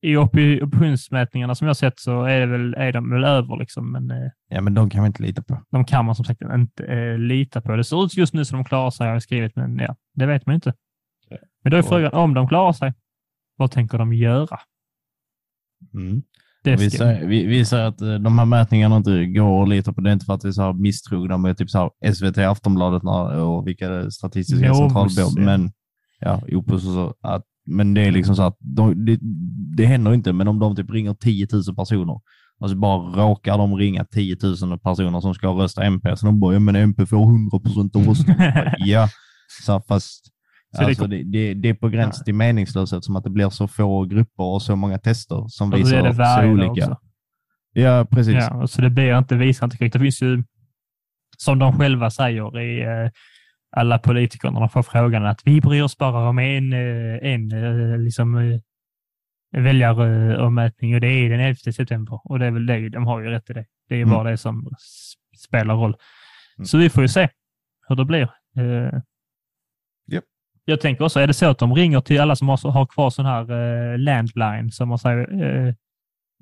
I 0.04 0.18
opinionsmätningarna 0.18 1.56
som 1.56 1.68
jag 1.68 1.78
sett 1.78 2.00
så 2.00 2.24
är, 2.24 2.40
det 2.40 2.46
väl, 2.46 2.74
är 2.74 2.92
de 2.92 3.10
väl 3.10 3.24
över, 3.24 3.58
liksom, 3.58 3.92
men 3.92 4.12
eh, 4.12 4.32
ja, 4.50 4.62
men 4.62 4.74
de 4.74 4.90
kan 4.90 5.04
vi 5.04 5.08
inte 5.08 5.24
lita 5.24 5.42
på. 5.42 5.62
de 5.72 5.86
kan 5.86 6.06
man 6.06 6.16
som 6.16 6.26
sagt 6.26 6.42
inte 6.42 6.86
eh, 6.86 7.18
lita 7.18 7.62
på. 7.62 7.76
Det 7.76 7.84
ser 7.84 8.06
ut 8.06 8.18
just 8.18 8.34
nu 8.34 8.46
som 8.46 8.58
de 8.58 8.66
klarar 8.66 8.90
sig, 8.90 9.08
har 9.08 9.14
jag 9.14 9.24
skrivit, 9.24 9.56
men 9.56 9.80
ja, 9.80 9.96
det 10.14 10.26
vet 10.26 10.46
man 10.46 10.56
inte. 10.56 10.74
Men 11.64 11.72
då 11.72 11.78
är 11.78 11.82
frågan, 11.82 12.14
om 12.14 12.34
de 12.34 12.48
klarar 12.48 12.74
sig, 12.74 12.94
vad 13.58 13.72
tänker 13.72 13.98
de 13.98 14.14
göra? 14.14 14.60
Mm. 15.94 16.24
Vi, 16.64 16.90
säger, 16.90 17.28
vi, 17.28 17.46
vi 17.46 17.66
säger 17.66 17.86
att 17.86 18.02
eh, 18.02 18.14
de 18.14 18.40
här 18.40 18.46
mätningarna 18.46 18.98
inte 18.98 19.26
går 19.26 19.64
att 19.64 19.70
lita 19.70 19.94
på. 19.94 20.02
Det 20.02 20.10
är 20.10 20.14
inte 20.14 20.26
för 20.26 20.34
att 20.34 20.46
vi 20.46 20.48
är 20.48 20.52
så 20.52 20.62
här 20.62 20.74
misstrogna 20.74 21.38
med 21.38 21.58
typ 21.58 21.70
så 21.70 21.78
här 21.78 22.14
SVT, 22.14 22.38
Aftonbladet 22.38 23.04
och 23.44 23.68
vilka 23.68 24.12
statistiska 24.12 24.68
Novus, 24.68 24.78
centralbyråer. 24.78 25.34
ja. 25.36 25.58
Men, 25.58 25.72
ja, 26.20 26.42
Opus 26.52 26.88
och 26.88 26.94
så. 26.94 27.16
Att, 27.22 27.44
men 27.66 27.94
det 27.94 28.02
är 28.02 28.12
liksom 28.12 28.36
så 28.36 28.44
att 28.44 28.58
de, 28.60 29.06
det, 29.06 29.20
det 29.78 29.86
händer 29.86 30.14
inte, 30.14 30.34
men 30.34 30.48
om 30.48 30.60
de 30.60 30.76
typ 30.76 30.92
ringer 30.92 31.14
10 31.14 31.48
000 31.68 31.76
personer 31.76 32.22
och 32.60 32.70
så 32.70 32.76
bara 32.76 32.98
råkar 32.98 33.58
de 33.58 33.76
ringa 33.76 34.06
10 34.06 34.38
000 34.44 34.80
personer 34.80 35.20
som 35.20 35.34
ska 35.34 35.48
rösta 35.48 35.84
MP, 35.84 36.18
så 36.18 36.26
de 36.26 36.40
bara, 36.40 36.54
ja 36.54 36.60
men 36.60 36.76
MP 36.76 37.06
får 37.06 37.24
100 37.24 37.60
procent 37.60 37.96
av 37.96 38.04
rösterna. 38.04 38.74
ja, 38.78 39.08
så 39.66 39.82
fast 39.82 40.26
Så 40.76 40.82
det 40.82 40.88
alltså, 40.88 41.08
det, 41.08 41.24
det, 41.24 41.54
det 41.54 41.70
är 41.70 41.74
på 41.74 41.90
gräns 41.90 42.24
till 42.24 42.36
meningslöshet 42.36 43.04
som 43.04 43.16
att 43.16 43.24
det 43.24 43.30
blir 43.30 43.50
så 43.50 43.68
få 43.68 44.06
grupper 44.06 44.44
och 44.44 44.62
så 44.62 44.76
många 44.76 44.98
tester 44.98 45.46
som 45.48 45.74
Och 45.74 45.80
visar 45.80 46.04
det 46.04 46.14
så 46.14 46.52
olika. 46.52 46.72
också. 46.72 46.98
Ja, 47.74 48.08
precis. 48.12 48.34
Ja, 48.34 48.68
så 48.68 48.82
det 48.82 48.90
blir 48.90 49.18
inte 49.18 49.36
visar 49.36 49.66
inte 49.66 49.78
korrekt. 49.78 49.94
Det 49.94 50.00
finns 50.00 50.22
ju, 50.22 50.44
som 51.38 51.60
de 51.60 51.78
själva 51.78 52.10
säger 52.10 52.60
i 52.60 52.82
eh, 52.82 53.12
alla 53.76 54.00
politiker 54.00 54.52
när 54.52 54.60
de 54.60 54.70
får 54.70 54.84
frågan 54.84 55.26
att 55.26 55.42
vi 55.46 55.62
bryr 55.62 55.82
oss 55.84 55.98
bara 55.98 56.30
om 56.30 56.40
en, 56.40 56.74
eh, 56.74 57.34
en 57.34 57.52
eh, 57.52 57.98
liksom, 57.98 58.36
eh, 58.38 58.60
väljarommätning 59.62 60.96
och 60.96 61.02
det 61.02 61.08
är 61.08 61.30
den 61.30 61.40
11 61.40 61.56
september. 61.74 62.20
Och 62.24 62.40
det 62.40 62.46
är 62.46 62.52
väl 62.52 62.66
det, 62.66 62.90
de 62.90 63.06
har 63.06 63.22
ju 63.22 63.30
rätt 63.30 63.50
i 63.50 63.54
det. 63.54 63.66
Det 63.90 63.96
är 63.96 64.02
Mm. 64.02 64.14
bara 64.14 64.32
det 64.32 64.38
som 64.38 64.70
spelar 65.38 65.76
roll. 65.76 65.96
Mm. 66.58 66.66
Så 66.66 66.78
vi 66.78 66.90
får 66.90 67.04
ju 67.04 67.08
se 67.08 67.30
hur 67.88 67.96
det 67.96 68.06
blir. 68.06 68.30
Japp. 70.08 70.24
Jag 70.66 70.82
tänker 70.82 71.04
också, 71.06 71.20
är 71.20 71.28
det 71.28 71.34
så 71.34 71.46
att 71.50 71.60
de 71.60 71.74
ringer 71.76 72.02
till 72.02 72.22
alla 72.22 72.36
som 72.36 72.50
har, 72.50 72.72
har 72.72 72.86
kvar 72.86 73.10
sån 73.10 73.26
här 73.26 73.98
landline, 73.98 74.72
som 74.72 74.90
man 74.90 75.00
säger, 75.00 75.76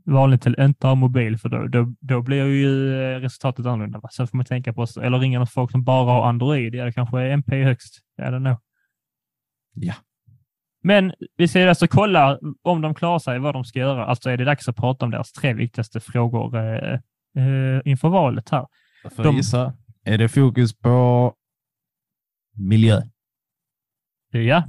vanligt 0.05 0.45
inte 0.45 0.87
ha 0.87 0.95
mobil, 0.95 1.37
för 1.37 1.49
då, 1.49 1.67
då, 1.67 1.93
då 1.99 2.21
blir 2.21 2.45
ju 2.45 3.01
eh, 3.01 3.19
resultatet 3.19 3.65
annorlunda. 3.65 3.99
Va? 3.99 4.09
Så 4.11 4.27
får 4.27 4.37
man 4.37 4.45
tänka 4.45 4.73
på, 4.73 4.85
eller 5.01 5.19
ringer 5.19 5.39
de 5.39 5.47
folk 5.47 5.71
som 5.71 5.83
bara 5.83 6.11
har 6.11 6.29
Android, 6.29 6.75
ja 6.75 6.85
det 6.85 6.93
kanske 6.93 7.19
är 7.21 7.29
MP 7.29 7.63
högst. 7.63 7.99
I 8.17 8.21
don't 8.21 8.39
know. 8.39 8.57
Ja. 9.73 9.93
Men 10.83 11.13
vi 11.37 11.47
ska 11.47 11.69
alltså 11.69 11.87
kolla 11.87 12.39
om 12.61 12.81
de 12.81 12.95
klarar 12.95 13.19
sig, 13.19 13.39
vad 13.39 13.55
de 13.55 13.63
ska 13.65 13.79
göra. 13.79 14.05
Alltså 14.05 14.29
är 14.29 14.37
det 14.37 14.45
dags 14.45 14.67
att 14.67 14.75
prata 14.75 15.05
om 15.05 15.11
deras 15.11 15.31
tre 15.31 15.53
viktigaste 15.53 15.99
frågor 15.99 16.55
eh, 16.57 16.93
eh, 17.37 17.81
inför 17.85 18.09
valet 18.09 18.49
här. 18.49 18.67
För 19.15 19.23
De- 19.23 19.35
gissa, 19.35 19.73
är 20.03 20.17
det 20.17 20.29
fokus 20.29 20.77
på 20.77 21.33
miljö? 22.57 23.01
Ja, 24.31 24.63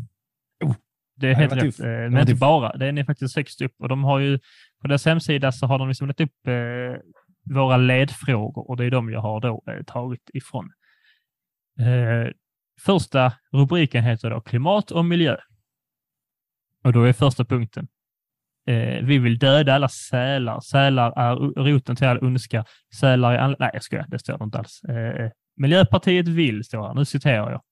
det 1.17 1.31
är 1.31 1.35
helt 1.35 1.53
rätt. 1.53 1.81
Eh, 1.81 1.87
Men 1.87 2.19
inte 2.19 2.35
bara, 2.35 2.77
den 2.77 2.99
är 2.99 3.05
faktiskt 3.05 3.37
högst 3.37 3.63
upp 3.63 3.75
och 3.79 3.89
de 3.89 4.05
har 4.05 4.19
ju 4.19 4.39
på 4.83 4.89
deras 4.89 5.07
hemsida 5.07 5.53
så 5.53 5.67
har 5.67 5.79
de 5.79 5.89
liksom 5.89 6.09
lagt 6.09 6.21
upp 6.21 6.47
eh, 6.47 7.01
våra 7.55 7.77
ledfrågor 7.77 8.71
och 8.71 8.77
det 8.77 8.85
är 8.85 8.91
de 8.91 9.11
jag 9.11 9.21
har 9.21 9.41
då 9.41 9.63
eh, 9.67 9.83
tagit 9.83 10.31
ifrån. 10.35 10.71
Eh, 11.79 12.33
första 12.81 13.33
rubriken 13.53 14.05
heter 14.05 14.31
då 14.31 14.41
klimat 14.41 14.91
och 14.91 15.05
miljö. 15.05 15.37
Och 16.85 16.93
då 16.93 17.03
är 17.03 17.13
första 17.13 17.45
punkten. 17.45 17.89
Eh, 18.67 19.05
vi 19.05 19.19
vill 19.19 19.39
döda 19.39 19.75
alla 19.75 19.89
sälar. 19.89 20.61
Sälar 20.61 21.13
är 21.17 21.37
roten 21.37 21.97
till 21.97 22.07
all 22.07 22.25
ondska. 22.25 22.65
Sälar 23.01 23.33
är 23.33 23.39
all... 23.39 23.57
Nej, 23.59 23.71
jag 23.73 23.83
skojar, 23.83 24.07
det 24.09 24.19
står 24.19 24.39
det 24.39 24.45
inte 24.45 24.59
alls. 24.59 24.85
Eh, 24.85 25.31
Miljöpartiet 25.57 26.29
vill, 26.29 26.65
står 26.65 26.87
här, 26.87 26.95
nu 26.95 27.05
citerar 27.05 27.51
jag 27.51 27.63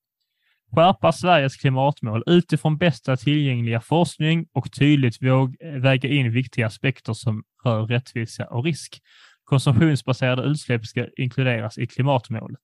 skärpa 0.75 1.13
Sveriges 1.13 1.57
klimatmål 1.57 2.23
utifrån 2.27 2.79
bästa 2.79 3.17
tillgängliga 3.17 3.81
forskning 3.81 4.47
och 4.53 4.73
tydligt 4.73 5.23
våg, 5.23 5.57
väga 5.63 6.09
in 6.09 6.33
viktiga 6.33 6.67
aspekter 6.67 7.13
som 7.13 7.43
rör 7.65 7.87
rättvisa 7.87 8.45
och 8.45 8.65
risk. 8.65 9.01
Konsumtionsbaserade 9.45 10.43
utsläpp 10.43 10.87
ska 10.87 11.07
inkluderas 11.17 11.79
i 11.79 11.87
klimatmålet. 11.87 12.61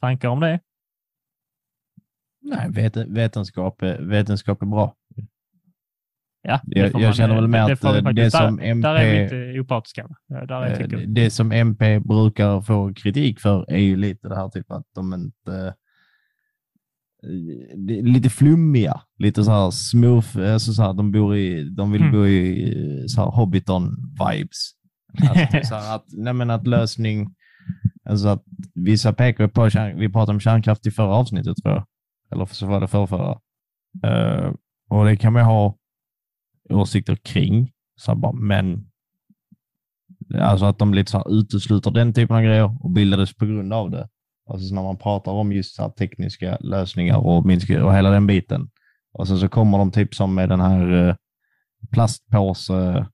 Tankar 0.00 0.28
om 0.28 0.40
det? 0.40 0.60
Nej, 2.42 2.70
vet, 2.70 2.96
vetenskap, 2.96 3.82
vetenskap 3.82 4.62
är 4.62 4.66
bra. 4.66 4.94
Ja, 6.42 6.60
det 6.64 6.80
Jag, 6.80 7.00
jag 7.00 7.16
känner 7.16 7.34
väl 7.34 7.44
eh, 7.44 7.50
med 7.50 7.64
att 7.64 7.80
får 7.80 7.92
vi 7.92 7.98
eh, 7.98 8.04
det 8.04 8.30
som 8.30 8.56
där, 8.56 8.74
där 8.74 8.94
är 8.94 9.12
vi 9.12 9.22
MP, 9.22 9.36
inte 9.36 9.60
opartiska. 9.60 10.08
Där 10.28 10.82
eh, 10.82 10.98
det 11.06 11.30
som 11.30 11.52
MP 11.52 12.00
brukar 12.00 12.60
få 12.60 12.94
kritik 12.94 13.40
för 13.40 13.70
är 13.70 13.78
ju 13.78 13.96
lite 13.96 14.28
det 14.28 14.36
här 14.36 14.48
typ 14.48 14.70
att 14.70 14.86
de 14.94 15.14
inte 15.14 15.66
eh, 15.66 15.72
lite 18.02 18.30
flummiga, 18.30 19.00
lite 19.18 19.44
så 19.44 19.50
här 19.50 19.70
smooth, 19.70 20.52
alltså 20.52 20.72
så 20.72 20.82
här, 20.82 20.92
de, 20.92 21.12
bor 21.12 21.36
i, 21.36 21.70
de 21.70 21.92
vill 21.92 22.00
Mm. 22.02 22.12
bo 22.12 22.26
i 22.26 22.62
eh, 22.68 23.06
så 23.06 23.20
här 23.20 23.30
Hobbiton-vibes. 23.30 24.72
Alltså, 25.28 25.46
typ 25.52 25.66
så 25.66 25.74
här 25.74 25.94
att, 25.96 26.04
nej 26.08 26.50
att 26.50 26.66
lösning, 26.66 27.34
alltså 28.04 28.28
att 28.28 28.44
vissa 28.74 29.12
pekar 29.12 29.48
på, 29.48 29.68
vi 29.98 30.08
pratade 30.08 30.34
om 30.34 30.40
kärnkraft 30.40 30.86
i 30.86 30.90
förra 30.90 31.14
avsnittet 31.14 31.56
tror 31.62 31.74
jag, 31.74 31.86
eller 32.32 32.46
så 32.46 32.66
var 32.66 32.80
det 32.80 32.88
förrförra. 32.88 33.38
Uh, 34.06 34.54
och 34.88 35.04
det 35.04 35.16
kan 35.16 35.32
man 35.32 35.44
ha 35.44 35.76
åsikter 36.70 37.16
kring, 37.16 37.72
så 37.96 38.14
bara, 38.14 38.32
men 38.32 38.86
alltså 40.34 40.66
att 40.66 40.78
de 40.78 40.94
lite 40.94 41.10
så 41.10 41.18
här 41.18 41.38
utesluter 41.38 41.90
den 41.90 42.12
typen 42.12 42.36
av 42.36 42.42
grejer 42.42 42.84
och 42.84 42.90
bildades 42.90 43.34
på 43.34 43.46
grund 43.46 43.72
av 43.72 43.90
det. 43.90 44.08
Alltså 44.46 44.74
när 44.74 44.82
man 44.82 44.96
pratar 44.96 45.32
om 45.32 45.52
just 45.52 45.74
så 45.74 45.90
tekniska 45.90 46.56
lösningar 46.60 47.16
och, 47.26 47.46
minska, 47.46 47.84
och 47.84 47.94
hela 47.94 48.10
den 48.10 48.26
biten. 48.26 48.70
Och 49.12 49.28
sen 49.28 49.38
så 49.38 49.48
kommer 49.48 49.78
de 49.78 49.90
typ 49.92 50.14
som 50.14 50.34
med 50.34 50.48
den 50.48 50.60
här 50.60 51.08
eh, 51.08 51.14
plastpåse-skatten. 51.92 53.10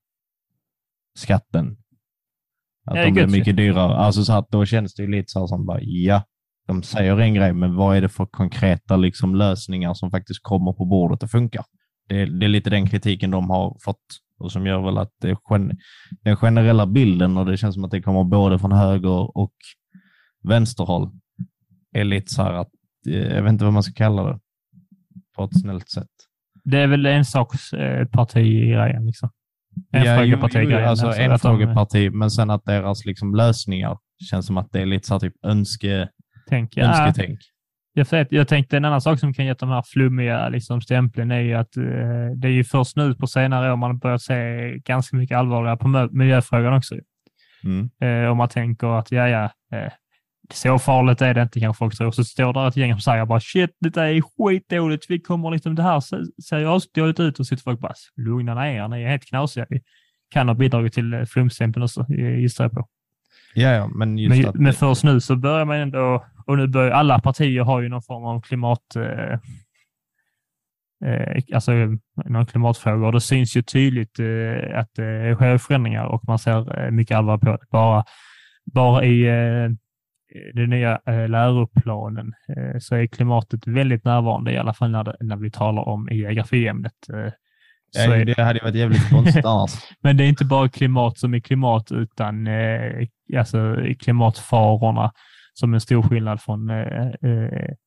Att 2.86 2.96
Ja, 2.96 3.04
de 3.04 3.10
blir 3.12 3.26
mycket 3.26 3.56
dyrare. 3.56 3.94
Alltså 3.96 4.24
så 4.24 4.32
att 4.32 4.48
då 4.50 4.64
känns 4.64 4.94
det 4.94 5.02
ju 5.02 5.10
lite 5.10 5.28
så 5.32 5.40
här 5.40 5.46
som 5.46 5.66
bara, 5.66 5.78
ja, 5.82 6.22
de 6.66 6.82
säger 6.82 7.18
en 7.20 7.34
grej, 7.34 7.52
men 7.52 7.76
vad 7.76 7.96
är 7.96 8.00
det 8.00 8.08
för 8.08 8.26
konkreta 8.26 8.96
liksom, 8.96 9.34
lösningar 9.34 9.94
som 9.94 10.10
faktiskt 10.10 10.42
kommer 10.42 10.72
på 10.72 10.84
bordet 10.84 11.22
och 11.22 11.30
funkar? 11.30 11.64
Det, 12.08 12.20
är- 12.22 12.26
det 12.26 12.46
är 12.46 12.48
lite 12.48 12.70
den 12.70 12.86
kritiken 12.88 13.30
de 13.30 13.50
har 13.50 13.76
fått 13.84 14.02
och 14.38 14.52
som 14.52 14.66
gör 14.66 14.80
väl 14.84 14.98
att 14.98 15.12
det, 15.20 15.36
gen, 15.50 15.72
den 16.22 16.36
generella 16.36 16.86
bilden, 16.86 17.36
och 17.36 17.46
det 17.46 17.56
känns 17.56 17.74
som 17.74 17.84
att 17.84 17.90
det 17.90 18.02
kommer 18.02 18.24
både 18.24 18.58
från 18.58 18.72
höger 18.72 19.36
och 19.38 19.52
vänsterhåll, 20.42 21.10
är 21.92 22.04
lite 22.04 22.32
så 22.32 22.42
här 22.42 22.52
att, 22.52 22.70
eh, 23.08 23.14
jag 23.14 23.42
vet 23.42 23.52
inte 23.52 23.64
vad 23.64 23.72
man 23.74 23.82
ska 23.82 23.92
kalla 23.92 24.24
det 24.24 24.38
på 25.36 25.44
ett 25.44 25.60
snällt 25.60 25.90
sätt. 25.90 26.08
Det 26.64 26.78
är 26.78 26.86
väl 26.86 27.06
en 27.06 27.24
saks 27.24 27.72
eh, 27.72 28.06
parti-grejen. 28.06 29.06
Liksom. 29.06 29.30
En 29.92 30.04
Ja, 30.04 30.16
frågeparti-grejen. 30.16 30.88
Alltså 30.88 31.06
alltså 31.06 31.22
en 31.22 31.32
att 31.32 31.42
de 31.42 31.48
frågeparti, 31.48 32.10
men 32.10 32.30
sen 32.30 32.50
att 32.50 32.64
deras 32.64 33.04
liksom 33.04 33.34
lösningar 33.34 33.98
känns 34.30 34.46
som 34.46 34.56
att 34.58 34.72
det 34.72 34.80
är 34.80 34.86
lite 34.86 35.06
så 35.06 35.14
här 35.14 35.18
typ 35.18 35.34
önske, 35.44 36.08
tänker, 36.48 36.80
ja, 36.80 37.06
önsketänk. 37.06 37.38
jag, 37.92 38.10
vet, 38.10 38.32
jag 38.32 38.48
tänkte 38.48 38.76
en 38.76 38.84
annan 38.84 39.00
sak 39.00 39.20
som 39.20 39.34
kan 39.34 39.44
ge 39.44 39.54
de 39.54 39.68
här 39.68 39.82
flummiga 39.86 40.48
liksom, 40.48 40.80
stämplen 40.80 41.30
är 41.30 41.40
ju 41.40 41.54
att 41.54 41.76
eh, 41.76 41.82
det 42.36 42.48
är 42.48 42.52
ju 42.52 42.64
först 42.64 42.96
nu 42.96 43.14
på 43.14 43.26
senare 43.26 43.72
år 43.72 43.76
man 43.76 43.90
har 43.90 43.98
börjat 43.98 44.22
se 44.22 44.34
ganska 44.78 45.16
mycket 45.16 45.36
allvarligare 45.36 45.76
på 45.76 46.08
miljöfrågan 46.12 46.74
också. 46.74 46.94
Mm. 47.64 47.90
Eh, 48.00 48.30
om 48.30 48.36
man 48.36 48.48
tänker 48.48 48.98
att 48.98 49.12
ja, 49.12 49.28
ja, 49.28 49.44
eh, 49.72 49.92
så 50.50 50.78
farligt 50.78 51.22
är 51.22 51.34
det 51.34 51.42
inte 51.42 51.60
kanske 51.60 51.78
folk 51.78 51.96
tror. 51.96 52.10
Så 52.10 52.24
står 52.24 52.52
där 52.52 52.68
ett 52.68 52.76
gäng 52.76 52.92
som 52.92 53.00
säger 53.00 53.26
bara 53.26 53.40
shit, 53.40 53.70
det 53.80 53.96
är 53.96 54.22
skitdåligt. 54.22 55.06
Vi 55.08 55.20
kommer 55.20 55.50
liksom, 55.50 55.74
det 55.74 55.82
här 55.82 56.00
ser- 56.00 56.42
ser 56.42 56.76
asdåligt 56.76 57.20
ut 57.20 57.40
och 57.40 57.46
sitter 57.46 57.62
folk 57.62 57.80
bara 57.80 57.94
lugna 58.16 58.54
ner 58.54 58.82
er, 58.82 58.88
ni 58.88 59.02
är 59.02 59.08
helt 59.08 59.24
knasiga. 59.24 59.66
Vi 59.68 59.80
kan 60.30 60.48
ha 60.48 60.54
bidragit 60.54 60.92
till 60.92 61.14
eh, 61.14 61.24
flumstämpeln 61.24 61.82
också, 61.84 62.06
eh, 62.18 62.38
gissar 62.38 62.64
jag 62.64 62.72
på. 62.72 62.88
Ja, 63.54 63.68
ja, 63.70 63.88
men 63.88 64.18
just 64.18 64.36
Men, 64.36 64.48
att... 64.48 64.54
men 64.54 64.72
först 64.72 65.04
nu 65.04 65.20
så 65.20 65.36
börjar 65.36 65.64
man 65.64 65.76
ändå, 65.76 66.24
och 66.46 66.58
nu 66.58 66.66
börjar 66.66 66.90
alla 66.90 67.18
partier 67.20 67.62
har 67.62 67.80
ju 67.80 67.88
någon 67.88 68.02
form 68.02 68.24
av 68.24 68.40
klimat, 68.40 68.96
eh, 68.96 69.38
eh, 71.10 71.42
alltså 71.54 71.72
någon 72.24 72.46
klimatfråga 72.46 73.06
och 73.06 73.12
det 73.12 73.20
syns 73.20 73.56
ju 73.56 73.62
tydligt 73.62 74.18
eh, 74.18 74.78
att 74.78 74.94
det 74.94 75.34
sker 75.34 75.58
förändringar 75.58 76.04
och 76.04 76.22
man 76.26 76.38
ser 76.38 76.84
eh, 76.84 76.90
mycket 76.90 77.16
allvar 77.16 77.38
på 77.38 77.46
det. 77.46 77.58
Bara, 77.70 78.04
bara 78.64 79.04
i 79.04 79.22
eh, 79.28 79.70
den 80.54 80.70
nya 80.70 81.00
eh, 81.06 81.28
läroplanen 81.28 82.32
eh, 82.56 82.78
så 82.78 82.94
är 82.94 83.06
klimatet 83.06 83.66
väldigt 83.66 84.04
närvarande, 84.04 84.52
i 84.52 84.58
alla 84.58 84.74
fall 84.74 84.90
när, 84.90 85.04
det, 85.04 85.16
när 85.20 85.36
vi 85.36 85.50
talar 85.50 85.88
om 85.88 86.08
i 86.08 86.16
geografiämnet. 86.16 87.08
Eh, 87.12 87.32
så 87.90 88.10
ja, 88.10 88.24
det 88.24 88.42
hade 88.42 88.60
varit 88.62 88.74
jävligt 88.74 89.10
konstigt 89.10 89.44
annars. 89.44 89.70
men 90.00 90.16
det 90.16 90.24
är 90.24 90.28
inte 90.28 90.44
bara 90.44 90.68
klimat 90.68 91.18
som 91.18 91.34
är 91.34 91.40
klimat, 91.40 91.92
utan 91.92 92.48
alltså 93.36 93.76
klimatfarorna 93.98 95.12
som 95.54 95.72
är 95.72 95.76
en 95.76 95.80
stor 95.80 96.02
skillnad 96.02 96.40
från 96.40 96.66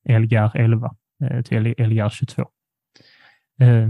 Lgr 0.09 0.51
11 0.57 0.95
eh, 1.23 1.41
till 1.41 1.63
Lgr 1.77 2.09
22. 2.09 2.41
Eh, 3.61 3.89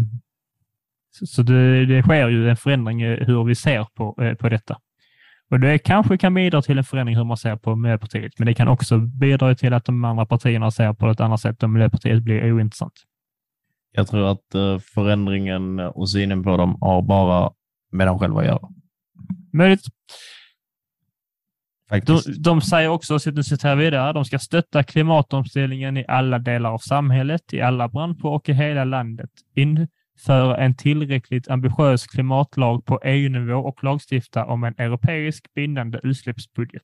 så 1.25 1.41
det, 1.41 1.85
det 1.85 2.01
sker 2.03 2.27
ju 2.27 2.49
en 2.49 2.57
förändring 2.57 3.05
hur 3.05 3.43
vi 3.43 3.55
ser 3.55 3.87
på, 3.95 4.35
på 4.39 4.49
detta. 4.49 4.77
Och 5.51 5.59
det 5.59 5.77
kanske 5.77 6.17
kan 6.17 6.33
bidra 6.33 6.61
till 6.61 6.77
en 6.77 6.83
förändring 6.83 7.15
hur 7.15 7.23
man 7.23 7.37
ser 7.37 7.55
på 7.55 7.75
Miljöpartiet, 7.75 8.39
men 8.39 8.45
det 8.45 8.53
kan 8.53 8.67
också 8.67 8.97
bidra 8.97 9.55
till 9.55 9.73
att 9.73 9.85
de 9.85 10.05
andra 10.05 10.25
partierna 10.25 10.71
ser 10.71 10.93
på 10.93 11.09
ett 11.09 11.19
annat 11.19 11.41
sätt 11.41 11.63
och 11.63 11.69
Miljöpartiet 11.69 12.23
blir 12.23 12.53
ointressant. 12.53 12.93
Jag 13.91 14.07
tror 14.07 14.31
att 14.31 14.55
eh, 14.55 14.79
förändringen 14.79 15.79
och 15.79 16.09
synen 16.09 16.43
på 16.43 16.57
dem 16.57 16.77
har 16.81 17.01
bara 17.01 17.51
med 17.91 18.07
dem 18.07 18.19
själva 18.19 18.39
att 18.39 18.45
göra. 18.45 18.69
Möjligt. 19.53 19.85
De, 21.89 21.95
Faktiskt. 21.95 22.43
de 22.43 22.61
säger 22.61 22.89
också, 22.89 23.19
så 23.19 23.31
nu 23.31 23.43
citerar 23.43 23.75
vidare, 23.75 24.13
de 24.13 24.25
ska 24.25 24.39
stötta 24.39 24.83
klimatomställningen 24.83 25.97
i 25.97 26.05
alla 26.07 26.39
delar 26.39 26.71
av 26.71 26.77
samhället, 26.77 27.53
i 27.53 27.61
alla 27.61 27.87
branscher 27.87 28.25
och 28.25 28.49
i 28.49 28.53
hela 28.53 28.83
landet. 28.83 29.29
Föra 30.17 30.57
en 30.57 30.75
tillräckligt 30.75 31.49
ambitiös 31.49 32.07
klimatlag 32.07 32.85
på 32.85 32.99
EU-nivå 33.03 33.55
och 33.55 33.83
lagstifta 33.83 34.45
om 34.45 34.63
en 34.63 34.75
europeisk 34.77 35.53
bindande 35.53 35.99
utsläppsbudget. 36.03 36.83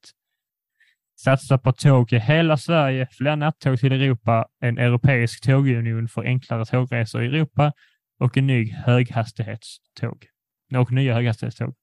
Satsa 1.20 1.58
på 1.58 1.72
tåg 1.72 2.14
i 2.14 2.20
hela 2.20 2.58
Sverige, 2.58 3.08
fler 3.12 3.36
nattåg 3.36 3.80
till 3.80 3.92
Europa, 3.92 4.48
en 4.60 4.78
europeisk 4.78 5.44
tågunion 5.44 6.08
för 6.08 6.24
enklare 6.24 6.66
tågresor 6.66 7.24
i 7.24 7.26
Europa 7.26 7.74
och 8.20 8.38
en 8.38 8.48
ny 8.48 8.72
höghastighetståg. 8.72 10.28
Och 10.76 10.92
nya 10.92 11.14
höghastighetståg. 11.14 11.74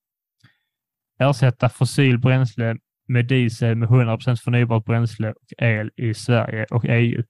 Ersätta 1.20 1.68
fossil 1.68 2.18
bränsle 2.18 2.76
med 3.09 3.26
diesel 3.26 3.76
med 3.76 3.90
100 3.90 4.18
förnybart 4.18 4.84
bränsle 4.84 5.30
och 5.30 5.53
el 5.59 5.90
i 5.96 6.14
Sverige 6.14 6.66
och 6.70 6.84
EU 6.88 7.22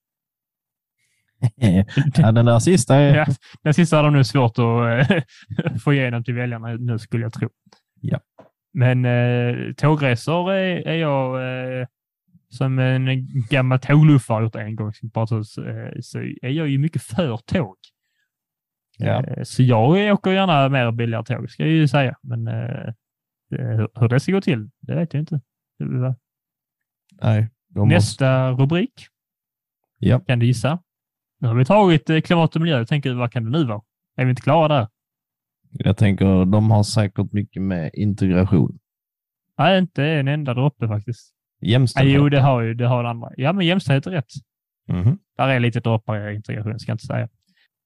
ja, 2.17 2.33
den 2.33 2.47
där 2.47 2.59
sista 2.59 2.97
är... 2.97 3.17
Ja, 3.17 3.27
den 3.63 3.75
sista 3.75 3.97
har 3.97 4.03
de 4.05 4.13
nu 4.13 4.25
svårt 4.25 4.59
att 4.59 5.11
eh, 5.11 5.23
få 5.85 5.93
igenom 5.95 6.25
till 6.25 6.35
väljarna 6.35 6.69
nu 6.69 6.99
skulle 6.99 7.23
jag 7.23 7.33
tro. 7.33 7.49
Ja. 8.01 8.21
Men 8.73 9.05
eh, 9.05 9.73
tågresor 9.77 10.53
är, 10.53 10.89
är 10.89 10.95
jag 10.95 11.35
eh, 11.81 11.87
som 12.51 12.79
en 12.79 13.27
gammal 13.51 13.79
tågluffare 13.79 14.45
gjort 14.45 14.55
en 14.55 14.77
gång, 14.77 14.93
bara 15.03 15.27
så, 15.27 15.37
eh, 15.65 15.91
så 16.01 16.19
är 16.19 16.49
jag 16.49 16.69
ju 16.69 16.79
mycket 16.79 17.03
för 17.03 17.37
tåg. 17.37 17.77
Ja. 18.99 19.25
Eh, 19.25 19.43
Så 19.43 19.63
jag 19.63 20.13
åker 20.15 20.31
gärna 20.31 20.69
mer 20.69 20.91
billigare 20.93 21.25
tåg, 21.25 21.51
ska 21.51 21.63
jag 21.63 21.73
ju 21.73 21.89
säga. 21.89 22.17
Men 22.23 22.49
eh, 22.49 22.95
hur- 23.51 23.89
hur 24.01 24.09
det 24.09 24.21
ska 24.21 24.33
gå 24.33 24.41
till, 24.41 24.71
det 24.81 24.95
vet 24.95 25.15
jag 25.15 25.21
inte. 25.23 25.41
Nej, 27.23 27.49
måste... 27.75 27.95
Nästa 27.95 28.51
rubrik. 28.51 29.07
Ja. 29.99 30.21
Kan 30.21 30.39
du 30.39 30.47
gissa? 30.47 30.79
Nu 31.41 31.49
har 31.49 31.55
vi 31.55 31.65
tagit 31.65 32.11
eh, 32.11 32.21
klimat 32.21 32.57
och 32.57 32.63
miljö. 32.63 32.79
Jag 32.79 32.89
tänker, 32.89 33.15
vad 33.15 33.33
kan 33.33 33.45
det 33.45 33.51
nu 33.51 33.65
vara? 33.65 33.83
Är 34.17 34.25
vi 34.25 34.31
inte 34.31 34.43
klara 34.43 34.69
där? 34.69 34.89
Jag 35.71 35.97
tänker, 35.97 36.45
de 36.45 36.71
har 36.71 36.83
säkert 36.83 37.33
mycket 37.33 37.63
med 37.63 37.91
integration. 37.95 38.79
Nej, 39.59 39.79
inte 39.79 40.05
en 40.05 40.29
enda 40.29 40.55
droppe 40.55 40.89
faktiskt. 40.89 41.35
Nej, 41.61 41.71
Jämställdhet. 41.71 42.17
jo, 42.17 42.29
det 42.29 42.41
har 42.41 42.61
ju 42.61 42.75
det 42.75 42.87
har 42.87 43.03
det 43.03 43.09
andra. 43.09 43.31
Ja, 43.37 43.53
men 43.53 43.67
jämställdhet 43.67 44.07
är 44.07 44.11
rätt. 44.11 44.33
Mhm. 44.89 45.19
Där 45.37 45.49
är 45.49 45.61
lite 45.61 45.81
droppar 45.81 46.31
i 46.31 46.35
integration, 46.35 46.79
ska 46.79 46.91
jag 46.91 46.95
inte 46.95 47.07
säga. 47.07 47.29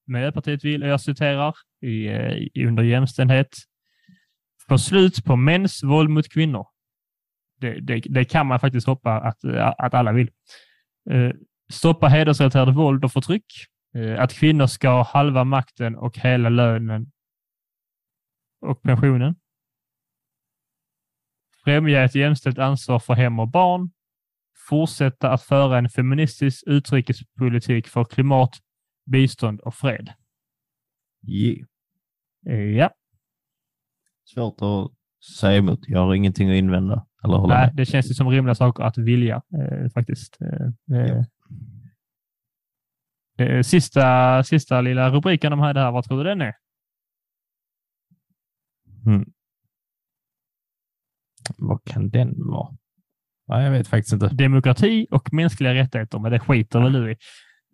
Miljöpartiet 0.07 0.63
vill, 0.65 0.83
och 0.83 0.89
jag 0.89 1.01
citerar, 1.01 1.55
i, 1.81 2.07
eh, 2.07 2.31
i, 2.31 2.65
under 2.67 2.83
jämställdhet, 2.83 3.57
få 4.69 4.77
slut 4.77 5.25
på 5.25 5.35
mäns 5.35 5.83
våld 5.83 6.09
mot 6.09 6.29
kvinnor. 6.33 6.65
Det, 7.59 7.79
det, 7.79 7.99
det 8.09 8.25
kan 8.25 8.47
man 8.47 8.59
faktiskt 8.59 8.87
hoppa 8.87 9.11
att, 9.11 9.45
att 9.77 9.93
alla 9.93 10.11
vill. 10.11 10.29
Stoppa 11.73 12.07
hedersrelaterat 12.07 12.75
våld 12.75 13.05
och 13.05 13.11
förtryck. 13.11 13.45
Eh, 13.95 14.21
Att 14.21 14.33
kvinnor 14.33 14.67
ska 14.67 14.89
ha 14.89 15.03
halva 15.03 15.43
makten 15.43 15.95
och 15.95 16.17
hela 16.17 16.49
lönen 16.49 17.11
och 18.61 18.81
pensionen. 18.81 19.35
Främja 21.63 22.03
ett 22.03 22.15
jämställt 22.15 22.57
ansvar 22.59 22.99
för 22.99 23.13
hem 23.13 23.39
och 23.39 23.47
barn. 23.47 23.91
Fortsätta 24.69 25.31
att 25.31 25.41
föra 25.43 25.77
en 25.77 25.89
feministisk 25.89 26.63
utrikespolitik 26.67 27.87
för 27.87 28.03
klimat, 28.03 28.51
bistånd 29.05 29.59
och 29.59 29.75
fred. 29.75 30.09
Yeah. 31.27 31.67
Eh, 32.47 32.77
Ja, 32.77 32.89
Svårt 34.25 34.61
att 34.61 34.91
säga 35.39 35.57
emot. 35.57 35.79
Jag 35.87 35.99
har 35.99 36.13
ingenting 36.15 36.49
att 36.49 36.55
invända. 36.55 37.05
Eller 37.23 37.47
nej, 37.47 37.67
med. 37.67 37.75
det 37.75 37.85
känns 37.85 38.09
ju 38.09 38.13
som 38.13 38.29
rimliga 38.29 38.55
saker 38.55 38.83
att 38.83 38.97
vilja 38.97 39.41
eh, 39.59 39.89
faktiskt. 39.89 40.37
Eh, 40.41 40.97
eh, 40.97 41.11
eh, 41.11 41.23
Sista, 43.63 44.43
sista 44.43 44.81
lilla 44.81 45.09
rubriken 45.09 45.51
de 45.51 45.59
hade 45.59 45.79
här, 45.79 45.91
vad 45.91 46.05
tror 46.05 46.17
du 46.17 46.23
den 46.23 46.41
är? 46.41 46.53
Mm. 49.05 49.25
Vad 51.57 51.83
kan 51.83 52.09
den 52.09 52.33
vara? 52.37 52.77
Ja, 53.47 53.61
jag 53.63 53.71
vet 53.71 53.87
faktiskt 53.87 54.13
inte. 54.13 54.27
Demokrati 54.27 55.07
och 55.11 55.33
mänskliga 55.33 55.73
rättigheter, 55.73 56.19
men 56.19 56.31
det 56.31 56.39
skiter 56.39 56.79
väl 56.79 56.93
du 56.93 57.11
i. 57.11 57.15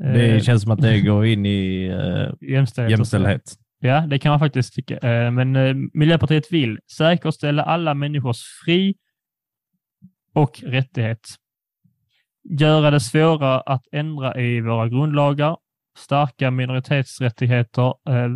Eh, 0.04 0.14
Det 0.14 0.44
känns 0.44 0.62
som 0.64 0.72
att 0.72 0.82
det 0.82 1.02
går 1.02 1.26
in 1.26 1.46
i 1.46 1.86
eh, 1.88 2.50
jämställdhet. 2.50 2.98
jämställdhet. 2.98 3.56
Ja, 3.80 4.02
det 4.08 4.20
kan 4.20 4.30
man 4.30 4.40
faktiskt 4.40 4.74
tycka. 4.74 4.98
Eh, 4.98 5.32
Men 5.32 5.56
eh, 5.56 5.76
Miljöpartiet 5.94 6.52
vill 6.52 6.80
säkerställa 6.98 7.64
alla 7.64 7.94
människors 7.94 8.42
fri 8.66 8.96
och 10.34 10.60
rättighet. 10.64 11.20
Göra 12.52 12.92
det 12.92 13.00
svårare 13.00 13.62
att 13.66 13.84
ändra 13.92 14.42
i 14.42 14.62
våra 14.62 14.90
grundlagar, 14.90 15.58
stärka 15.98 16.52
minoritetsrättigheter, 16.52 17.94
eh, 18.10 18.24
eh, 18.24 18.30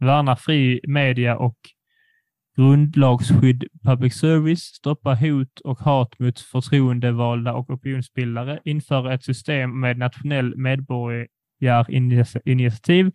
värna 0.00 0.36
fri 0.36 0.80
media 0.88 1.36
och 1.36 1.56
grundlagsskydd 2.56 3.64
public 3.84 4.14
service, 4.14 4.62
stoppa 4.62 5.14
hot 5.14 5.60
och 5.64 5.78
hat 5.78 6.18
mot 6.18 6.40
förtroendevalda 6.40 7.52
och 7.52 7.70
opinionsbildare, 7.70 8.60
införa 8.64 9.14
ett 9.14 9.24
system 9.24 9.80
med 9.80 9.98
nationell 9.98 10.56
medborgarinitiativ, 10.56 13.10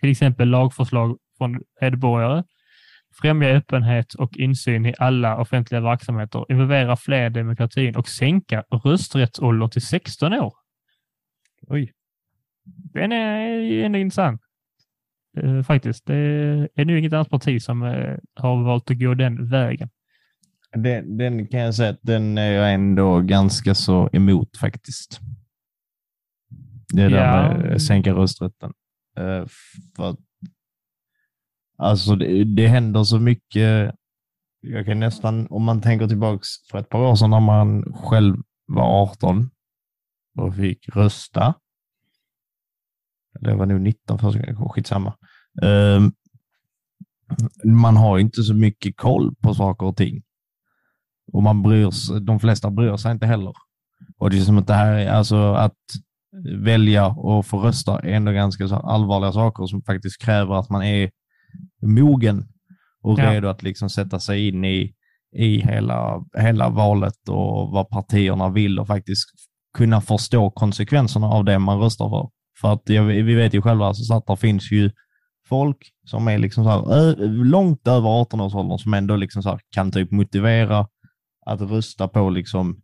till 0.00 0.10
exempel 0.10 0.48
lagförslag 0.48 1.18
från 1.38 1.60
medborgare, 1.80 2.42
främja 3.22 3.48
öppenhet 3.48 4.14
och 4.14 4.36
insyn 4.36 4.86
i 4.86 4.94
alla 4.98 5.36
offentliga 5.40 5.80
verksamheter, 5.80 6.46
involvera 6.48 6.96
fler 6.96 7.26
i 7.26 7.30
demokratin 7.30 7.96
och 7.96 8.08
sänka 8.08 8.64
rösträttsåldern 8.84 9.70
till 9.70 9.82
16 9.86 10.32
år. 10.32 10.52
Oj. 11.68 11.92
Den 12.94 13.12
är 13.12 13.84
ändå 13.84 13.98
intressant. 13.98 14.40
Eh, 15.36 15.62
faktiskt. 15.62 16.06
Det 16.06 16.14
är 16.74 16.84
nu 16.84 16.98
inget 16.98 17.12
annat 17.12 17.30
parti 17.30 17.62
som 17.62 17.82
eh, 17.82 18.16
har 18.34 18.64
valt 18.64 18.90
att 18.90 18.98
gå 18.98 19.14
den 19.14 19.50
vägen. 19.50 19.88
Den, 20.76 21.16
den 21.16 21.46
kan 21.46 21.60
jag 21.60 21.74
säga 21.74 21.90
att 21.90 21.98
den 22.02 22.38
är 22.38 22.52
jag 22.52 22.74
ändå 22.74 23.20
ganska 23.20 23.74
så 23.74 24.10
emot 24.12 24.56
faktiskt. 24.56 25.20
Det 26.94 27.08
där 27.08 27.48
Ja. 27.48 27.56
med 27.58 27.82
sänka 27.82 28.12
rösträtten. 28.12 28.72
Eh, 29.18 29.46
För 29.96 30.16
alltså 31.76 32.16
det, 32.16 32.44
det 32.44 32.66
händer 32.66 33.04
så 33.04 33.18
mycket. 33.18 33.94
Jag 34.60 34.86
kan 34.86 35.00
nästan, 35.00 35.46
om 35.50 35.62
man 35.64 35.82
tänker 35.82 36.08
tillbaks 36.08 36.48
för 36.70 36.78
ett 36.78 36.88
par 36.88 36.98
år 36.98 37.14
sedan 37.16 37.30
när 37.30 37.40
man 37.40 37.94
själv 37.94 38.36
var 38.66 39.02
18 39.02 39.50
och 40.38 40.56
fick 40.56 40.88
rösta. 40.88 41.54
Det 43.40 43.54
var 43.54 43.66
nog 43.66 43.80
19 43.80 44.18
första 44.18 44.40
gången, 44.40 44.68
skitsamma. 44.68 45.14
Um, 45.62 46.12
Man 47.64 47.96
har 47.96 48.18
inte 48.18 48.42
så 48.42 48.54
mycket 48.54 48.96
koll 48.96 49.34
på 49.34 49.54
saker 49.54 49.86
och 49.86 49.96
ting. 49.96 50.22
Och 51.32 51.42
man 51.42 51.62
bryr 51.62 51.90
sig, 51.90 52.20
de 52.20 52.40
flesta 52.40 52.70
bryr 52.70 52.96
sig 52.96 53.12
inte 53.12 53.26
heller. 53.26 53.52
Och 54.18 54.30
det 54.30 54.38
är 54.38 54.40
som 54.40 54.58
att 54.58 54.66
det 54.66 54.74
här 54.74 54.92
är, 54.92 55.10
alltså 55.10 55.52
att 55.52 55.78
välja 56.62 57.06
och 57.06 57.46
få 57.46 57.58
rösta 57.58 57.98
är 57.98 58.12
ändå 58.12 58.32
ganska 58.32 58.64
allvarliga 58.76 59.32
saker 59.32 59.66
som 59.66 59.82
faktiskt 59.82 60.22
kräver 60.22 60.54
att 60.54 60.70
man 60.70 60.82
är 60.82 61.10
mogen 61.82 62.44
och 63.02 63.18
Ja. 63.18 63.32
redo 63.32 63.48
att 63.48 63.62
liksom 63.62 63.90
sätta 63.90 64.20
sig 64.20 64.48
in 64.48 64.64
i, 64.64 64.92
i 65.36 65.60
hela, 65.60 66.24
hela 66.38 66.68
valet 66.68 67.28
och 67.28 67.70
vad 67.70 67.88
partierna 67.88 68.48
vill 68.50 68.78
och 68.78 68.86
faktiskt 68.86 69.24
kunna 69.76 70.00
förstå 70.00 70.50
konsekvenserna 70.50 71.26
av 71.26 71.44
det 71.44 71.58
man 71.58 71.80
röstar 71.80 72.08
för. 72.08 72.30
För 72.60 72.72
att 72.72 72.82
jag, 72.88 73.04
vi 73.04 73.34
vet 73.34 73.54
ju 73.54 73.62
själva 73.62 73.86
alltså, 73.86 74.04
så 74.04 74.14
att 74.16 74.26
det 74.26 74.36
finns 74.36 74.72
ju 74.72 74.90
folk 75.48 75.76
som 76.06 76.28
är 76.28 76.38
liksom 76.38 76.64
så 76.64 76.70
här, 76.70 77.16
långt 77.44 77.88
över 77.88 78.08
18-årsåldern 78.08 78.78
som 78.78 78.94
ändå 78.94 79.16
liksom 79.16 79.42
så 79.42 79.48
här, 79.50 79.60
kan 79.74 79.92
typ 79.92 80.10
motivera 80.10 80.86
att 81.46 81.60
rösta 81.60 82.08
på 82.08 82.30
liksom 82.30 82.76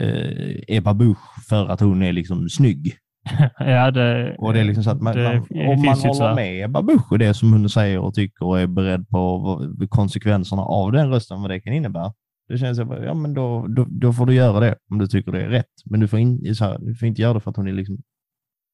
eh, 0.00 0.76
Ebba 0.76 0.94
Busch 0.94 1.46
för 1.48 1.68
att 1.68 1.80
hon 1.80 2.02
är 2.02 2.12
liksom 2.12 2.48
snygg. 2.48 2.96
ja, 3.58 3.90
det, 3.90 4.36
Och 4.38 4.52
det 4.52 4.60
är 4.60 4.64
liksom 4.64 4.84
så 4.84 4.90
att 4.90 5.00
man, 5.00 5.16
det 5.16 5.22
man, 5.22 5.68
om 5.68 5.82
man 5.84 5.98
håller 5.98 6.34
med 6.34 6.64
Ebba 6.64 6.82
Busch 6.82 7.12
och 7.12 7.18
det 7.18 7.34
som 7.34 7.52
hon 7.52 7.68
säger 7.68 7.98
och 7.98 8.14
tycker 8.14 8.46
och 8.46 8.60
är 8.60 8.66
beredd 8.66 9.08
på 9.08 9.60
konsekvenserna 9.88 10.62
av 10.62 10.92
den 10.92 11.10
rösten, 11.10 11.40
vad 11.40 11.50
det 11.50 11.60
kan 11.60 11.72
innebära. 11.72 12.12
Det 12.48 12.58
känns 12.58 12.78
som 12.78 12.90
ja, 12.90 13.14
men 13.14 13.34
då, 13.34 13.66
då, 13.66 13.86
då 13.88 14.12
får 14.12 14.26
du 14.26 14.34
göra 14.34 14.60
det 14.60 14.76
om 14.90 14.98
du 14.98 15.06
tycker 15.06 15.32
det 15.32 15.42
är 15.42 15.48
rätt. 15.48 15.72
Men 15.84 16.00
du 16.00 16.08
får, 16.08 16.18
in, 16.18 16.54
så 16.54 16.64
här, 16.64 16.78
du 16.78 16.94
får 16.94 17.08
inte 17.08 17.22
göra 17.22 17.34
det 17.34 17.40
för 17.40 17.50
att 17.50 17.56
hon 17.56 17.68
är 17.68 17.72
liksom 17.72 17.98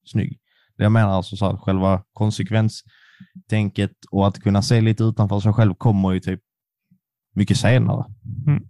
snygg. 0.06 0.38
Det 0.76 0.82
jag 0.82 0.92
menar 0.92 1.10
alltså 1.10 1.36
så 1.36 1.50
här, 1.50 1.56
själva 1.56 2.02
konsekvenstänket 2.12 3.92
och 4.10 4.26
att 4.26 4.40
kunna 4.40 4.62
se 4.62 4.80
lite 4.80 5.04
utanför 5.04 5.40
sig 5.40 5.52
själv 5.52 5.74
kommer 5.74 6.12
ju 6.12 6.20
typ 6.20 6.40
mycket 7.34 7.56
senare. 7.56 8.04
Mm. 8.46 8.68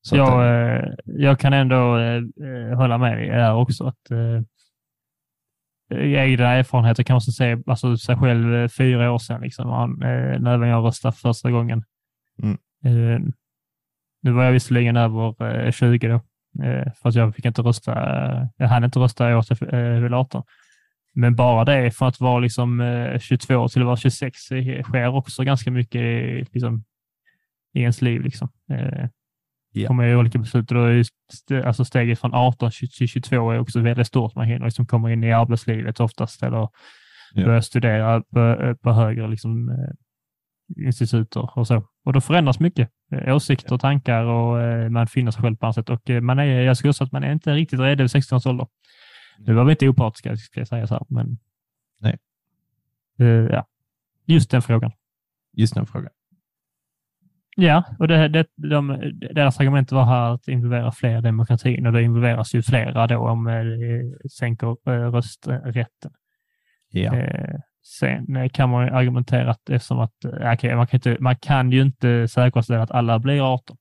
Så 0.00 0.14
att, 0.14 0.18
jag, 0.18 0.76
eh, 0.76 0.84
jag 1.04 1.38
kan 1.38 1.52
ändå 1.52 1.98
eh, 1.98 2.16
eh, 2.16 2.76
hålla 2.76 2.98
med 2.98 3.18
dig 3.18 3.28
där 3.28 3.54
också. 3.54 3.84
Att, 3.84 4.10
eh, 4.10 4.42
I 5.90 6.14
egna 6.14 6.52
erfarenheter 6.52 7.02
kan 7.02 7.14
man 7.14 7.20
se 7.20 7.56
alltså, 7.66 7.96
sig 7.96 8.16
själv 8.16 8.54
eh, 8.54 8.68
fyra 8.68 9.12
år 9.12 9.18
sedan, 9.18 9.40
liksom, 9.40 10.02
eh, 10.02 10.40
när 10.40 10.66
jag 10.66 10.84
röstade 10.84 11.16
första 11.16 11.50
gången. 11.50 11.84
Mm. 12.42 12.58
Eh, 12.84 13.20
nu 14.22 14.30
var 14.30 14.44
jag 14.44 14.52
visserligen 14.52 14.96
över 14.96 15.64
eh, 15.66 15.70
20 15.70 16.08
då, 16.08 16.14
eh, 16.64 16.92
för 16.92 17.08
att 17.08 17.14
jag 17.14 17.34
fick 17.34 17.44
inte 17.44 17.62
rösta. 17.62 17.92
Eh, 17.92 18.46
jag 18.56 18.68
hann 18.68 18.84
inte 18.84 18.98
rösta 18.98 19.36
året 19.36 19.46
jag 19.50 19.62
eh, 19.62 20.00
fyllde 20.00 20.16
18. 20.16 20.42
Men 21.14 21.36
bara 21.36 21.64
det, 21.64 21.90
från 21.90 22.08
att 22.08 22.20
vara 22.20 22.38
liksom, 22.38 22.80
eh, 22.80 23.18
22 23.18 23.68
till 23.68 23.82
att 23.82 23.86
vara 23.86 23.96
26, 23.96 24.50
eh, 24.50 24.82
sker 24.82 25.08
också 25.08 25.44
ganska 25.44 25.70
mycket 25.70 26.00
i, 26.00 26.46
liksom, 26.52 26.84
i 27.74 27.80
ens 27.80 28.02
liv. 28.02 28.22
Liksom. 28.22 28.48
Ja. 29.80 29.88
kommer 29.88 30.04
i 30.06 30.14
olika 30.16 30.38
beslut. 30.38 30.70
Och 30.70 30.74
då 30.76 30.84
är 30.84 30.90
ju 30.92 31.00
st- 31.32 31.62
alltså 31.62 31.84
steget 31.84 32.20
från 32.20 32.34
18 32.34 32.70
till 32.70 33.08
22 33.08 33.50
är 33.50 33.58
också 33.58 33.80
väldigt 33.80 34.06
stort. 34.06 34.34
Man 34.34 34.46
hinner 34.46 34.64
liksom 34.64 34.86
komma 34.86 35.12
in 35.12 35.24
i 35.24 35.32
arbetslivet 35.32 36.00
oftast 36.00 36.42
eller 36.42 36.68
Ja. 37.36 37.44
börja 37.44 37.62
studera 37.62 38.20
på, 38.22 38.74
på 38.82 38.92
högre 38.92 39.28
liksom, 39.28 39.68
eh, 39.68 40.86
instituter 40.86 41.58
och 41.58 41.66
så. 41.66 41.86
Och 42.04 42.12
då 42.12 42.20
förändras 42.20 42.60
mycket. 42.60 42.90
Eh, 43.12 43.36
Åsikter, 43.36 43.78
tankar 43.78 44.24
och 44.24 44.60
eh, 44.62 44.88
man 44.90 45.06
finner 45.06 45.30
sig 45.30 45.42
själv 45.42 45.56
på 45.56 45.66
annat 45.66 45.74
sätt. 45.74 45.90
Och 45.90 46.10
eh, 46.10 46.20
man 46.20 46.38
är, 46.38 46.44
jag 46.60 46.76
skulle 46.76 46.92
säga 46.92 47.06
att 47.06 47.12
man 47.12 47.24
är 47.24 47.32
inte 47.32 47.54
riktigt 47.54 47.80
redo 47.80 48.02
vid 48.04 48.10
16 48.10 48.36
års 48.36 48.46
ålder. 48.46 48.66
Nu 49.38 49.54
var 49.54 49.64
vi 49.64 49.70
inte 49.70 49.88
opartiska, 49.88 50.36
ska 50.36 50.60
jag 50.60 50.68
säga 50.68 50.86
så 50.86 50.94
här, 50.94 51.02
men 51.08 51.38
Nej. 52.00 52.18
Eh, 53.18 53.26
ja, 53.26 53.66
just 54.26 54.50
den 54.50 54.62
frågan. 54.62 54.92
Just 55.52 55.74
den 55.74 55.86
frågan. 55.86 56.10
Ja, 57.56 57.84
och 57.98 58.08
det, 58.08 58.28
det, 58.28 58.46
de, 58.56 59.12
deras 59.34 59.60
argument 59.60 59.92
var 59.92 60.04
här 60.04 60.34
att 60.34 60.48
involvera 60.48 60.92
fler 60.92 61.20
demokratin 61.20 61.86
och 61.86 61.92
det 61.92 62.02
involveras 62.02 62.54
ju 62.54 62.62
flera 62.62 63.06
då 63.06 63.18
om 63.18 63.46
eh, 63.46 63.64
det 63.64 64.30
sänker 64.30 64.76
eh, 64.86 65.12
rösträtten. 65.12 66.12
Ja. 66.90 67.16
Eh, 67.16 67.54
sen 68.00 68.36
eh, 68.36 68.48
kan 68.48 68.70
man 68.70 68.88
argumentera 68.88 69.50
att 69.50 69.70
eftersom 69.70 70.00
att 70.00 70.24
eh, 70.24 70.52
okej, 70.52 70.76
man, 70.76 70.86
kan 70.86 70.98
inte, 70.98 71.16
man 71.20 71.36
kan 71.36 71.72
ju 71.72 71.82
inte 71.82 72.28
säkerställa 72.28 72.82
att 72.82 72.90
alla 72.90 73.18
blir 73.18 73.54
18. 73.54 73.76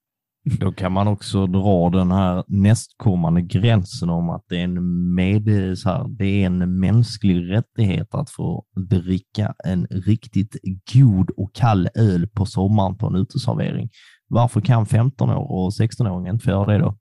Då 0.45 0.71
kan 0.71 0.91
man 0.91 1.07
också 1.07 1.47
dra 1.47 1.89
den 1.89 2.11
här 2.11 2.43
nästkommande 2.47 3.41
gränsen 3.41 4.09
om 4.09 4.29
att 4.29 4.45
det 4.49 4.59
är 4.59 4.63
en, 4.63 5.13
med, 5.15 5.77
så 5.77 5.89
här, 5.89 6.07
det 6.07 6.25
är 6.25 6.45
en 6.45 6.79
mänsklig 6.79 7.51
rättighet 7.51 8.15
att 8.15 8.29
få 8.29 8.65
dricka 8.89 9.53
en 9.65 9.85
riktigt 9.85 10.55
god 10.93 11.29
och 11.29 11.55
kall 11.55 11.89
öl 11.95 12.27
på 12.27 12.45
sommaren 12.45 12.97
på 12.97 13.07
en 13.07 13.15
uteservering. 13.15 13.89
Varför 14.27 14.61
kan 14.61 14.85
15 14.85 15.29
år 15.29 15.51
och 15.51 15.69
16-åringar 15.69 16.33
inte 16.33 16.43
få 16.45 16.51
göra 16.51 16.73
det 16.73 16.77
då? 16.77 16.97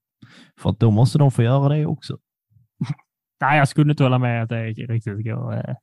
För 0.60 0.70
att 0.70 0.80
då 0.80 0.90
måste 0.90 1.18
de 1.18 1.30
få 1.30 1.42
göra 1.42 1.68
det 1.68 1.86
också. 1.86 2.18
Nej, 3.40 3.58
jag 3.58 3.68
skulle 3.68 3.90
inte 3.90 4.02
hålla 4.02 4.18
med 4.18 4.42
att 4.42 4.48
det 4.48 4.64
riktigt 4.66 5.24
går, 5.24 5.54
eh, 5.54 5.74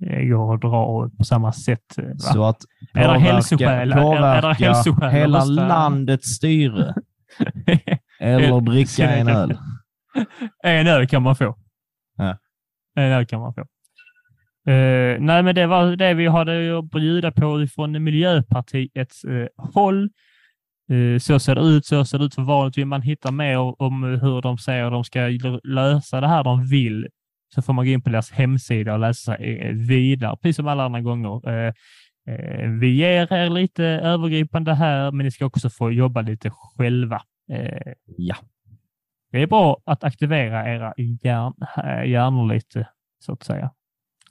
går 0.00 0.54
att 0.54 0.60
dra 0.60 1.10
på 1.18 1.24
samma 1.24 1.52
sätt. 1.52 1.98
eh, 1.98 2.04
Va? 2.04 2.14
Så 2.18 2.44
att 2.44 2.56
Är 2.94 3.00
det 3.00 3.04
påverka, 3.04 3.32
hälsoskäl? 3.32 3.68
Är- 3.68 3.80
är 3.80 3.86
det 3.86 3.92
påverka 4.02 5.08
hela 5.08 5.44
landets 5.44 6.28
styre 6.28 6.94
eller 8.20 8.60
dricka 8.60 9.10
en 9.10 9.28
öl. 9.28 9.58
en 10.64 10.86
öl 10.86 11.08
kan 11.08 11.22
man 11.22 11.36
få. 11.36 11.56
Ja. 12.16 12.38
En 12.96 13.12
öl 13.12 13.26
kan 13.26 13.40
man 13.40 13.54
få. 13.54 13.60
Eh, 14.70 15.20
nej, 15.20 15.42
men 15.42 15.54
det 15.54 15.66
var 15.66 15.96
det 15.96 16.14
vi 16.14 16.26
hade 16.26 16.78
att 16.78 16.90
bjuda 16.90 17.32
på 17.32 17.66
från 17.74 18.04
Miljöpartiets 18.04 19.24
uh, 19.24 19.46
håll. 19.56 20.08
Så 21.20 21.38
ser 21.38 21.54
det 21.54 21.60
ut, 21.60 21.86
så 21.86 22.04
ser 22.04 22.18
det 22.18 22.24
ut 22.24 22.34
för 22.34 22.42
valet. 22.42 22.78
Vill 22.78 22.86
man 22.86 23.02
hitta 23.02 23.30
mer 23.30 23.82
om 23.82 24.02
hur 24.02 24.42
de 24.42 24.58
säger 24.58 24.90
de 24.90 25.04
ska 25.04 25.20
lösa 25.64 26.20
det 26.20 26.28
här 26.28 26.44
de 26.44 26.66
vill 26.66 27.08
så 27.54 27.62
får 27.62 27.72
man 27.72 27.84
gå 27.84 27.90
in 27.90 28.02
på 28.02 28.10
deras 28.10 28.30
hemsida 28.30 28.92
och 28.92 28.98
läsa 28.98 29.36
eh, 29.36 29.72
vidare, 29.74 30.36
precis 30.36 30.56
som 30.56 30.68
alla 30.68 30.84
andra 30.84 31.00
gånger. 31.00 31.48
Eh, 31.48 31.74
eh, 32.26 32.70
vi 32.70 32.94
ger 32.94 33.32
er 33.32 33.50
lite 33.50 33.84
övergripande 33.84 34.74
här, 34.74 35.12
men 35.12 35.24
ni 35.24 35.30
ska 35.30 35.46
också 35.46 35.70
få 35.70 35.92
jobba 35.92 36.20
lite 36.20 36.50
själva. 36.50 37.22
Ja. 38.16 38.36
det 39.32 39.42
är 39.42 39.46
bra 39.46 39.82
att 39.84 40.04
aktivera 40.04 40.74
era 40.74 40.94
hjärn, 40.96 41.54
hjärnor 42.10 42.54
lite, 42.54 42.88
så 43.18 43.32
att 43.32 43.42
säga. 43.42 43.70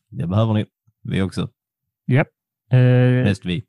Det 0.09 0.27
behöver 0.27 0.53
ni. 0.53 0.65
Vi 1.03 1.21
också. 1.21 1.49
Japp. 2.07 2.27
Bäst 3.23 3.45
vi. 3.45 3.63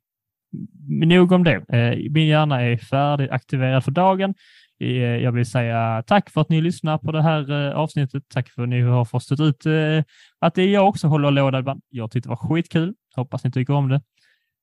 nog 1.07 1.32
om 1.32 1.44
det. 1.44 1.64
Min 2.11 2.26
hjärna 2.26 2.62
är 2.62 2.76
färdigaktiverad 2.76 3.84
för 3.84 3.90
dagen. 3.90 4.34
Eh, 4.81 4.89
jag 4.97 5.33
vill 5.33 5.47
säga 5.47 6.03
tack 6.07 6.31
för 6.31 6.41
att 6.41 6.49
ni 6.49 6.61
lyssnar 6.61 6.99
på 6.99 7.12
det 7.12 7.22
här 7.22 7.51
eh, 7.51 7.76
avsnittet. 7.76 8.24
Tack 8.29 8.49
för 8.49 8.62
att 8.62 8.68
ni 8.68 8.81
har 8.81 9.05
förstått 9.05 9.41
ut 9.41 9.66
eh, 9.66 10.05
att 10.39 10.55
det 10.55 10.62
är 10.62 10.68
jag 10.68 10.89
också 10.89 11.09
håller 11.09 11.31
låda 11.31 11.59
ibland. 11.59 11.83
Jag 11.89 12.11
tyckte 12.11 12.29
det 12.29 12.31
var 12.31 12.49
skitkul. 12.49 12.95
Hoppas 13.16 13.45
ni 13.45 13.53
tycker 13.53 13.72
om 13.72 13.89
det. 13.89 14.01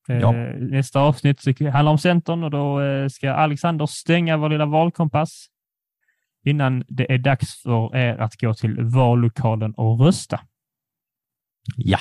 Ja. 0.07 0.31
Nästa 0.59 0.99
avsnitt 0.99 1.59
handlar 1.59 1.91
om 1.91 1.97
Centern 1.97 2.43
och 2.43 2.51
då 2.51 2.79
ska 3.09 3.31
Alexander 3.31 3.85
stänga 3.85 4.37
vår 4.37 4.49
lilla 4.49 4.65
valkompass 4.65 5.47
innan 6.43 6.83
det 6.87 7.13
är 7.13 7.17
dags 7.17 7.61
för 7.61 7.95
er 7.95 8.17
att 8.17 8.41
gå 8.41 8.53
till 8.53 8.83
vallokalen 8.83 9.73
och 9.73 9.99
rösta. 9.99 10.41
Ja. 11.77 11.99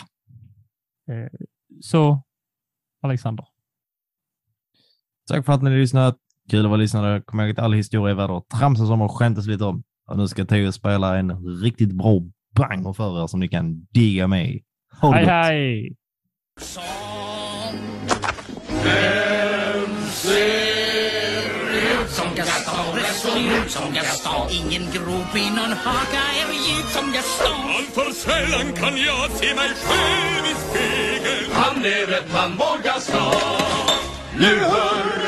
Så, 1.80 2.22
Alexander. 3.02 3.46
Tack 5.28 5.46
för 5.46 5.52
att 5.52 5.62
ni 5.62 5.70
har 5.70 5.76
lyssnat. 5.76 6.23
Kul 6.50 6.64
att 6.64 6.70
vara 6.70 6.80
lyssnare. 6.80 7.20
Kom 7.20 7.40
ihåg 7.40 7.50
att 7.50 7.58
all 7.58 7.72
historia 7.72 8.10
är 8.10 8.14
värd 8.14 8.30
att 8.30 8.48
tramsas 8.48 8.90
om 8.90 9.02
och 9.02 9.18
skämtas 9.18 9.46
lite 9.46 9.64
om. 9.64 9.82
Och 10.10 10.16
nu 10.18 10.28
ska 10.28 10.44
Theo 10.44 10.72
spela 10.72 11.18
en 11.18 11.60
riktigt 11.62 11.92
bra 11.92 12.20
branger 12.54 12.92
för 12.92 13.22
er 13.22 13.26
som 13.26 13.40
ni 13.40 13.48
kan 13.48 13.86
digga 13.90 14.26
med 14.26 14.50
i. 14.50 14.62
Ha 15.00 15.10
det 15.10 15.16
Hej, 15.16 15.24
gott. 15.24 15.32
hej! 15.32 15.96
Som 16.58 17.04
som 23.68 23.94
Gaston 23.94 24.48
Ingen 24.50 24.90
grop 24.92 25.36
i 25.36 25.50
någon 25.50 25.72
haka 25.84 26.22
är 26.40 26.52
djup 26.66 26.86
som 26.86 27.12
Gaston 27.12 27.60
Alltför 27.76 28.12
sällan 28.12 28.72
kan 28.72 28.96
jag 28.96 29.30
se 29.30 29.54
mig 29.54 29.68
själv 29.86 30.44
i 30.52 30.54
spegeln 30.64 31.52
Han 31.52 31.84
är 31.84 32.06
rätt 32.06 32.32
man, 32.32 32.50
vår 32.58 32.82
Gaston 32.84 33.34
Nu 34.38 34.58
hurrar 34.58 35.23